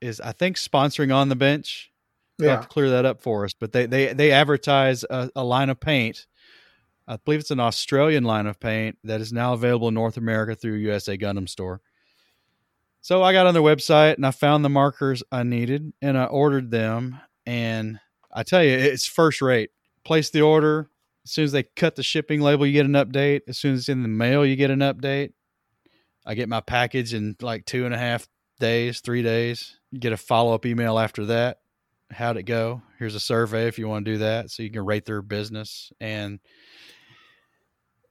is, 0.00 0.20
I 0.20 0.32
think, 0.32 0.56
sponsoring 0.56 1.14
on 1.14 1.28
the 1.28 1.36
bench. 1.36 1.90
You'll 2.38 2.50
have 2.50 2.58
Yeah. 2.60 2.62
to 2.62 2.68
clear 2.68 2.90
that 2.90 3.04
up 3.04 3.20
for 3.22 3.44
us. 3.44 3.52
But 3.58 3.72
they 3.72 3.86
they 3.86 4.12
they 4.12 4.30
advertise 4.30 5.04
a, 5.04 5.30
a 5.36 5.44
line 5.44 5.70
of 5.70 5.80
paint. 5.80 6.26
I 7.06 7.16
believe 7.16 7.40
it's 7.40 7.50
an 7.50 7.60
Australian 7.60 8.24
line 8.24 8.46
of 8.46 8.58
paint 8.60 8.98
that 9.04 9.20
is 9.20 9.32
now 9.32 9.52
available 9.52 9.88
in 9.88 9.94
North 9.94 10.16
America 10.16 10.54
through 10.54 10.74
USA 10.76 11.16
Gundam 11.18 11.48
Store. 11.48 11.80
So 13.04 13.22
I 13.22 13.34
got 13.34 13.46
on 13.46 13.52
their 13.52 13.62
website 13.62 14.14
and 14.14 14.26
I 14.26 14.30
found 14.30 14.64
the 14.64 14.70
markers 14.70 15.22
I 15.30 15.42
needed 15.42 15.92
and 16.00 16.16
I 16.16 16.24
ordered 16.24 16.70
them. 16.70 17.20
And 17.44 18.00
I 18.32 18.44
tell 18.44 18.64
you, 18.64 18.70
it's 18.70 19.04
first 19.04 19.42
rate. 19.42 19.72
Place 20.04 20.30
the 20.30 20.40
order. 20.40 20.88
As 21.22 21.30
soon 21.30 21.44
as 21.44 21.52
they 21.52 21.64
cut 21.64 21.96
the 21.96 22.02
shipping 22.02 22.40
label, 22.40 22.66
you 22.66 22.72
get 22.72 22.86
an 22.86 22.92
update. 22.92 23.42
As 23.46 23.58
soon 23.58 23.74
as 23.74 23.80
it's 23.80 23.88
in 23.90 24.00
the 24.00 24.08
mail, 24.08 24.46
you 24.46 24.56
get 24.56 24.70
an 24.70 24.78
update. 24.78 25.34
I 26.24 26.32
get 26.32 26.48
my 26.48 26.62
package 26.62 27.12
in 27.12 27.36
like 27.42 27.66
two 27.66 27.84
and 27.84 27.92
a 27.92 27.98
half 27.98 28.26
days, 28.58 29.00
three 29.00 29.22
days. 29.22 29.78
You 29.90 30.00
get 30.00 30.14
a 30.14 30.16
follow 30.16 30.54
up 30.54 30.64
email 30.64 30.98
after 30.98 31.26
that. 31.26 31.58
How'd 32.10 32.38
it 32.38 32.44
go? 32.44 32.80
Here's 32.98 33.14
a 33.14 33.20
survey 33.20 33.68
if 33.68 33.78
you 33.78 33.86
want 33.86 34.06
to 34.06 34.12
do 34.12 34.18
that. 34.20 34.50
So 34.50 34.62
you 34.62 34.70
can 34.70 34.86
rate 34.86 35.04
their 35.04 35.20
business. 35.20 35.92
And 36.00 36.40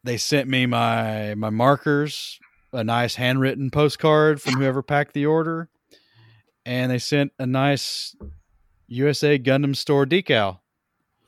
they 0.04 0.18
sent 0.18 0.48
me 0.48 0.68
my 0.68 1.34
my 1.34 1.50
markers, 1.50 2.39
a 2.74 2.84
nice 2.84 3.16
handwritten 3.16 3.70
postcard 3.72 4.42
from 4.42 4.56
whoever 4.56 4.82
packed 4.84 5.14
the 5.14 5.26
order, 5.26 5.70
and 6.66 6.92
they 6.92 7.00
sent 7.00 7.32
a 7.40 7.46
nice 7.46 8.16
USA 8.88 9.38
Gundam 9.40 9.76
Store 9.76 10.06
decal, 10.06 10.60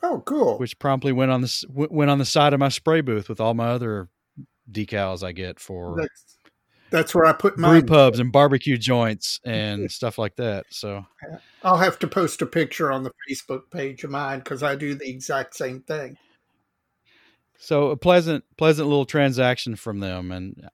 Oh, 0.03 0.21
cool. 0.25 0.57
which 0.57 0.77
promptly 0.79 1.11
went 1.13 1.31
on 1.31 1.41
the 1.41 1.65
went 1.69 2.11
on 2.11 2.17
the 2.19 2.25
side 2.25 2.53
of 2.53 2.59
my 2.59 2.69
spray 2.69 3.01
booth 3.01 3.29
with 3.29 3.39
all 3.39 3.53
my 3.53 3.67
other 3.69 4.09
decals 4.71 5.23
I 5.23 5.31
get 5.31 5.59
for 5.59 5.95
That's, 5.97 6.37
that's 6.89 7.15
where 7.15 7.25
I 7.25 7.33
put 7.33 7.55
brew 7.55 7.61
mine. 7.61 7.85
pubs 7.85 8.19
and 8.19 8.31
barbecue 8.31 8.77
joints 8.77 9.39
and 9.43 9.91
stuff 9.91 10.17
like 10.17 10.35
that. 10.37 10.65
So 10.69 11.05
I'll 11.63 11.77
have 11.77 11.99
to 11.99 12.07
post 12.07 12.41
a 12.41 12.45
picture 12.45 12.91
on 12.91 13.03
the 13.03 13.11
Facebook 13.29 13.69
page 13.71 14.03
of 14.03 14.09
mine 14.11 14.39
because 14.39 14.63
I 14.63 14.75
do 14.75 14.95
the 14.95 15.07
exact 15.09 15.55
same 15.55 15.81
thing. 15.81 16.17
so 17.57 17.89
a 17.89 17.97
pleasant 17.97 18.43
pleasant 18.57 18.87
little 18.87 19.05
transaction 19.05 19.75
from 19.75 19.99
them 19.99 20.31
and 20.31 20.69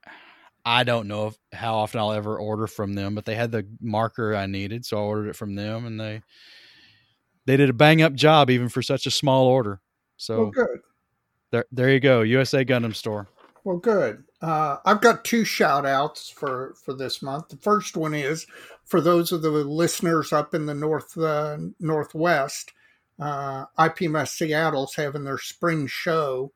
I 0.66 0.84
don't 0.84 1.08
know 1.08 1.28
if, 1.28 1.38
how 1.54 1.76
often 1.76 2.00
I'll 2.00 2.12
ever 2.12 2.38
order 2.38 2.68
from 2.68 2.94
them, 2.94 3.16
but 3.16 3.26
they 3.26 3.36
had 3.36 3.52
the 3.52 3.68
marker 3.80 4.36
I 4.36 4.46
needed, 4.46 4.86
so 4.86 4.98
I 4.98 5.02
ordered 5.02 5.30
it 5.30 5.36
from 5.36 5.56
them, 5.56 5.86
and 5.86 6.00
they 6.00 6.22
they 7.46 7.58
did 7.58 7.70
a 7.70 7.74
bang 7.74 8.02
up 8.02 8.14
job 8.14 8.50
even 8.50 8.70
for 8.70 8.82
such 8.82 9.06
a 9.06 9.12
small 9.12 9.48
order. 9.48 9.82
So 10.18 10.38
Well, 10.38 10.52
good. 10.52 10.80
there 11.52 11.66
there 11.72 11.90
you 11.90 12.00
go, 12.00 12.22
USA 12.22 12.64
Gundam 12.64 12.96
Store. 12.96 13.28
Well, 13.64 13.78
good. 13.78 14.24
Uh, 14.42 14.78
I've 14.86 15.02
got 15.02 15.24
two 15.24 15.46
shout 15.46 15.86
outs 15.86 16.30
for, 16.30 16.74
for 16.84 16.94
this 16.94 17.22
month. 17.22 17.50
The 17.50 17.58
first 17.58 17.96
one 17.96 18.16
is 18.16 18.48
for 18.86 19.02
those 19.02 19.32
of 19.32 19.44
the 19.44 19.52
listeners 19.52 20.34
up 20.34 20.56
in 20.56 20.66
the 20.66 20.74
north 20.74 21.16
uh, 21.18 21.58
northwest. 21.80 22.74
Uh, 23.20 23.66
IPMS 23.78 24.30
Seattle's 24.30 24.96
having 24.96 25.24
their 25.24 25.38
spring 25.38 25.86
show 25.86 26.52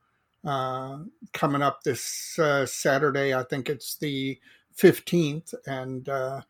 uh, 0.45 0.99
coming 1.33 1.61
up 1.61 1.83
this 1.83 2.37
uh, 2.37 2.65
Saturday. 2.65 3.33
I 3.33 3.43
think 3.43 3.69
it's 3.69 3.97
the 3.97 4.39
15th. 4.77 5.53
And 5.65 6.07
uh, 6.07 6.41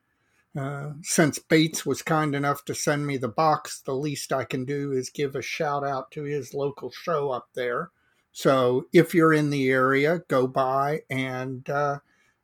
uh, 0.57 0.91
since 1.01 1.39
Bates 1.39 1.85
was 1.85 2.01
kind 2.01 2.35
enough 2.35 2.65
to 2.65 2.75
send 2.75 3.07
me 3.07 3.17
the 3.17 3.27
box, 3.27 3.79
the 3.79 3.95
least 3.95 4.33
I 4.33 4.43
can 4.43 4.65
do 4.65 4.91
is 4.91 5.09
give 5.09 5.35
a 5.35 5.41
shout 5.41 5.85
out 5.85 6.11
to 6.11 6.23
his 6.23 6.53
local 6.53 6.91
show 6.91 7.31
up 7.31 7.49
there. 7.53 7.91
So 8.31 8.87
if 8.91 9.13
you're 9.13 9.33
in 9.33 9.49
the 9.49 9.69
area, 9.69 10.23
go 10.27 10.45
by, 10.45 11.03
and 11.09 11.67
uh, 11.69 11.99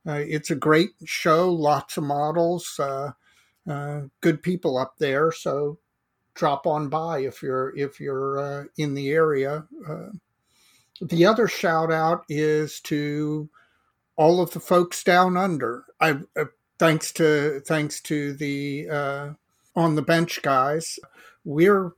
uh, 0.07 0.21
it's 0.25 0.49
a 0.49 0.55
great 0.55 0.91
show. 1.03 1.51
Lots 1.51 1.97
of 1.97 2.05
models, 2.05 2.79
uh, 2.79 3.11
good 4.21 4.41
people 4.41 4.77
up 4.77 4.95
there. 4.99 5.33
So 5.33 5.79
drop 6.33 6.65
on 6.65 6.87
by 6.87 7.19
if 7.19 7.43
you're 7.43 7.75
if 7.75 7.99
you're 7.99 8.69
in 8.77 8.93
the 8.93 9.09
area. 9.09 9.65
The 11.01 11.25
other 11.25 11.47
shout 11.47 11.91
out 11.91 12.25
is 12.29 12.79
to 12.81 13.49
all 14.15 14.39
of 14.39 14.51
the 14.51 14.59
folks 14.59 15.03
down 15.03 15.35
under. 15.35 15.85
I 15.99 16.19
uh, 16.35 16.45
thanks 16.77 17.11
to 17.13 17.61
thanks 17.65 18.01
to 18.01 18.33
the 18.33 18.87
uh, 18.89 19.29
on 19.75 19.95
the 19.95 20.03
bench 20.03 20.41
guys, 20.43 20.99
we're 21.43 21.93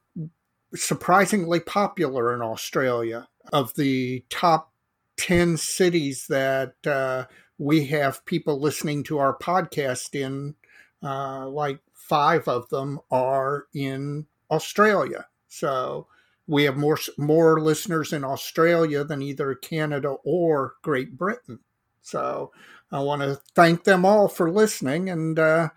surprisingly 0.73 1.59
popular 1.59 2.33
in 2.33 2.41
Australia. 2.41 3.27
Of 3.51 3.75
the 3.75 4.23
top 4.29 4.71
ten 5.17 5.57
cities 5.57 6.27
that 6.29 6.75
uh, 6.87 7.25
we 7.57 7.87
have 7.87 8.25
people 8.25 8.61
listening 8.61 9.03
to 9.03 9.19
our 9.19 9.37
podcast 9.37 10.15
in, 10.15 10.55
uh, 11.03 11.49
like 11.49 11.79
five 11.93 12.47
of 12.47 12.69
them 12.69 13.01
are 13.11 13.65
in 13.73 14.27
Australia. 14.49 15.25
So 15.49 16.07
we 16.47 16.63
have 16.63 16.77
more 16.77 16.99
more 17.17 17.61
listeners 17.61 18.13
in 18.13 18.23
Australia 18.23 19.03
than 19.03 19.21
either 19.21 19.55
Canada 19.55 20.15
or 20.23 20.75
Great 20.81 21.17
Britain. 21.17 21.59
So 22.01 22.51
I 22.91 22.99
want 22.99 23.21
to 23.21 23.39
thank 23.55 23.83
them 23.83 24.05
all 24.05 24.27
for 24.27 24.51
listening, 24.51 25.09
and 25.09 25.39
uh, 25.39 25.69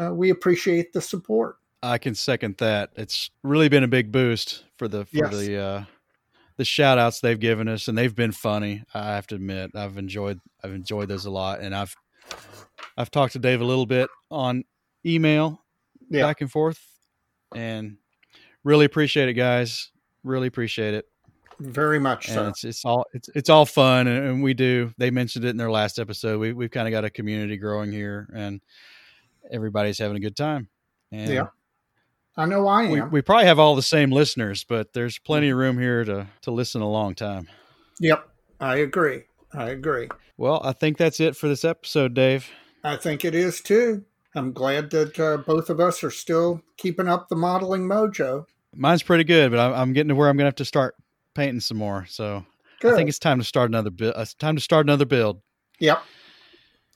uh, 0.00 0.12
we 0.14 0.30
appreciate 0.30 0.92
the 0.92 1.00
support. 1.00 1.56
I 1.82 1.98
can 1.98 2.14
second 2.14 2.56
that. 2.58 2.90
It's 2.96 3.30
really 3.42 3.68
been 3.68 3.84
a 3.84 3.88
big 3.88 4.10
boost 4.10 4.64
for 4.78 4.88
the 4.88 5.04
for 5.04 5.16
yes. 5.16 5.36
the 5.36 5.58
uh, 5.58 5.84
the 6.56 6.64
shout 6.64 6.98
outs 6.98 7.20
they've 7.20 7.38
given 7.38 7.68
us, 7.68 7.88
and 7.88 7.96
they've 7.96 8.14
been 8.14 8.32
funny. 8.32 8.82
I 8.94 9.14
have 9.14 9.26
to 9.28 9.34
admit, 9.34 9.72
I've 9.74 9.98
enjoyed 9.98 10.40
I've 10.62 10.72
enjoyed 10.72 11.08
those 11.08 11.26
a 11.26 11.30
lot, 11.30 11.60
and 11.60 11.74
I've 11.74 11.94
I've 12.96 13.10
talked 13.10 13.34
to 13.34 13.38
Dave 13.38 13.60
a 13.60 13.64
little 13.64 13.86
bit 13.86 14.08
on 14.30 14.64
email, 15.04 15.62
yeah. 16.08 16.22
back 16.22 16.40
and 16.40 16.50
forth, 16.50 16.80
and 17.54 17.98
really 18.62 18.86
appreciate 18.86 19.28
it, 19.28 19.34
guys. 19.34 19.90
Really 20.24 20.48
appreciate 20.48 20.94
it. 20.94 21.06
Very 21.60 22.00
much 22.00 22.28
and 22.28 22.34
so. 22.34 22.48
It's, 22.48 22.64
it's 22.64 22.84
all 22.84 23.06
it's 23.12 23.28
it's 23.34 23.48
all 23.48 23.64
fun, 23.64 24.08
and, 24.08 24.26
and 24.26 24.42
we 24.42 24.54
do. 24.54 24.92
They 24.98 25.10
mentioned 25.10 25.44
it 25.44 25.50
in 25.50 25.56
their 25.56 25.70
last 25.70 26.00
episode. 26.00 26.40
We 26.40 26.52
we've 26.52 26.70
kind 26.70 26.88
of 26.88 26.92
got 26.92 27.04
a 27.04 27.10
community 27.10 27.56
growing 27.56 27.92
here, 27.92 28.28
and 28.34 28.60
everybody's 29.52 29.98
having 29.98 30.16
a 30.16 30.20
good 30.20 30.36
time. 30.36 30.68
And 31.12 31.32
yeah, 31.32 31.46
I 32.36 32.46
know 32.46 32.66
I 32.66 32.84
am. 32.84 32.90
We, 32.90 33.00
we, 33.02 33.22
probably 33.22 33.46
have 33.46 33.60
all 33.60 33.76
the 33.76 33.82
same 33.82 34.10
listeners, 34.10 34.64
but 34.64 34.92
there's 34.94 35.18
plenty 35.18 35.50
of 35.50 35.58
room 35.58 35.78
here 35.78 36.04
to 36.04 36.26
to 36.42 36.50
listen 36.50 36.82
a 36.82 36.90
long 36.90 37.14
time. 37.14 37.48
Yep, 38.00 38.28
I 38.60 38.76
agree. 38.78 39.22
I 39.52 39.70
agree. 39.70 40.08
Well, 40.36 40.60
I 40.64 40.72
think 40.72 40.96
that's 40.96 41.20
it 41.20 41.36
for 41.36 41.46
this 41.46 41.64
episode, 41.64 42.14
Dave. 42.14 42.50
I 42.82 42.96
think 42.96 43.24
it 43.24 43.34
is 43.34 43.60
too. 43.60 44.04
I'm 44.34 44.52
glad 44.52 44.90
that 44.90 45.20
uh, 45.20 45.36
both 45.36 45.70
of 45.70 45.78
us 45.78 46.02
are 46.02 46.10
still 46.10 46.60
keeping 46.76 47.06
up 47.06 47.28
the 47.28 47.36
modeling 47.36 47.82
mojo. 47.82 48.46
Mine's 48.76 49.02
pretty 49.02 49.24
good, 49.24 49.50
but 49.50 49.58
I'm, 49.58 49.92
getting 49.92 50.08
to 50.08 50.14
where 50.14 50.28
I'm 50.28 50.36
going 50.36 50.44
to 50.44 50.48
have 50.48 50.54
to 50.56 50.64
start 50.64 50.94
painting 51.34 51.60
some 51.60 51.76
more. 51.76 52.06
So 52.08 52.44
good. 52.80 52.92
I 52.92 52.96
think 52.96 53.08
it's 53.08 53.18
time 53.18 53.38
to 53.38 53.44
start 53.44 53.70
another 53.70 53.90
build. 53.90 54.14
Uh, 54.16 54.20
it's 54.20 54.34
time 54.34 54.56
to 54.56 54.62
start 54.62 54.86
another 54.86 55.04
build. 55.04 55.40
Yep. 55.80 56.02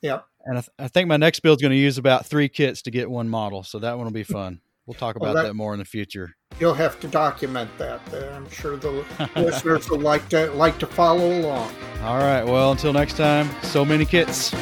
Yep. 0.02 0.24
And 0.44 0.58
I, 0.58 0.60
th- 0.60 0.70
I 0.78 0.88
think 0.88 1.08
my 1.08 1.16
next 1.16 1.40
build 1.40 1.58
is 1.58 1.62
going 1.62 1.72
to 1.72 1.78
use 1.78 1.98
about 1.98 2.26
three 2.26 2.48
kits 2.48 2.82
to 2.82 2.90
get 2.90 3.10
one 3.10 3.28
model. 3.28 3.62
So 3.62 3.78
that 3.80 3.96
one 3.96 4.06
will 4.06 4.12
be 4.12 4.22
hmm. 4.22 4.32
fun. 4.32 4.60
We'll 4.86 4.94
talk 4.94 5.16
about 5.16 5.34
well, 5.34 5.34
that, 5.34 5.48
that, 5.48 5.54
more 5.54 5.74
in 5.74 5.80
the 5.80 5.84
future. 5.84 6.34
You'll 6.58 6.72
have 6.72 6.98
to 7.00 7.08
document 7.08 7.70
that. 7.76 8.00
I'm 8.32 8.48
sure 8.48 8.78
the 8.78 9.04
listeners 9.36 9.90
will 9.90 10.00
like 10.00 10.26
to 10.30 10.50
like 10.52 10.78
to 10.78 10.86
follow 10.86 11.40
along. 11.40 11.70
All 12.02 12.16
right. 12.16 12.42
Well, 12.42 12.72
until 12.72 12.94
next 12.94 13.18
time. 13.18 13.50
So 13.62 13.84
many 13.84 14.06
kits. 14.06 14.56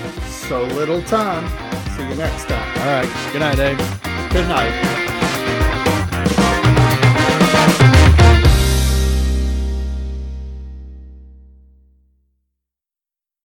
So 0.49 0.65
little 0.65 1.01
time. 1.03 1.49
See 1.97 2.09
you 2.09 2.17
next 2.17 2.49
time. 2.49 2.79
All 2.81 2.87
right. 2.87 3.33
Good 3.33 3.39
night, 3.39 3.57
Dave. 3.57 3.79
Good 4.33 4.49
night. 4.49 5.13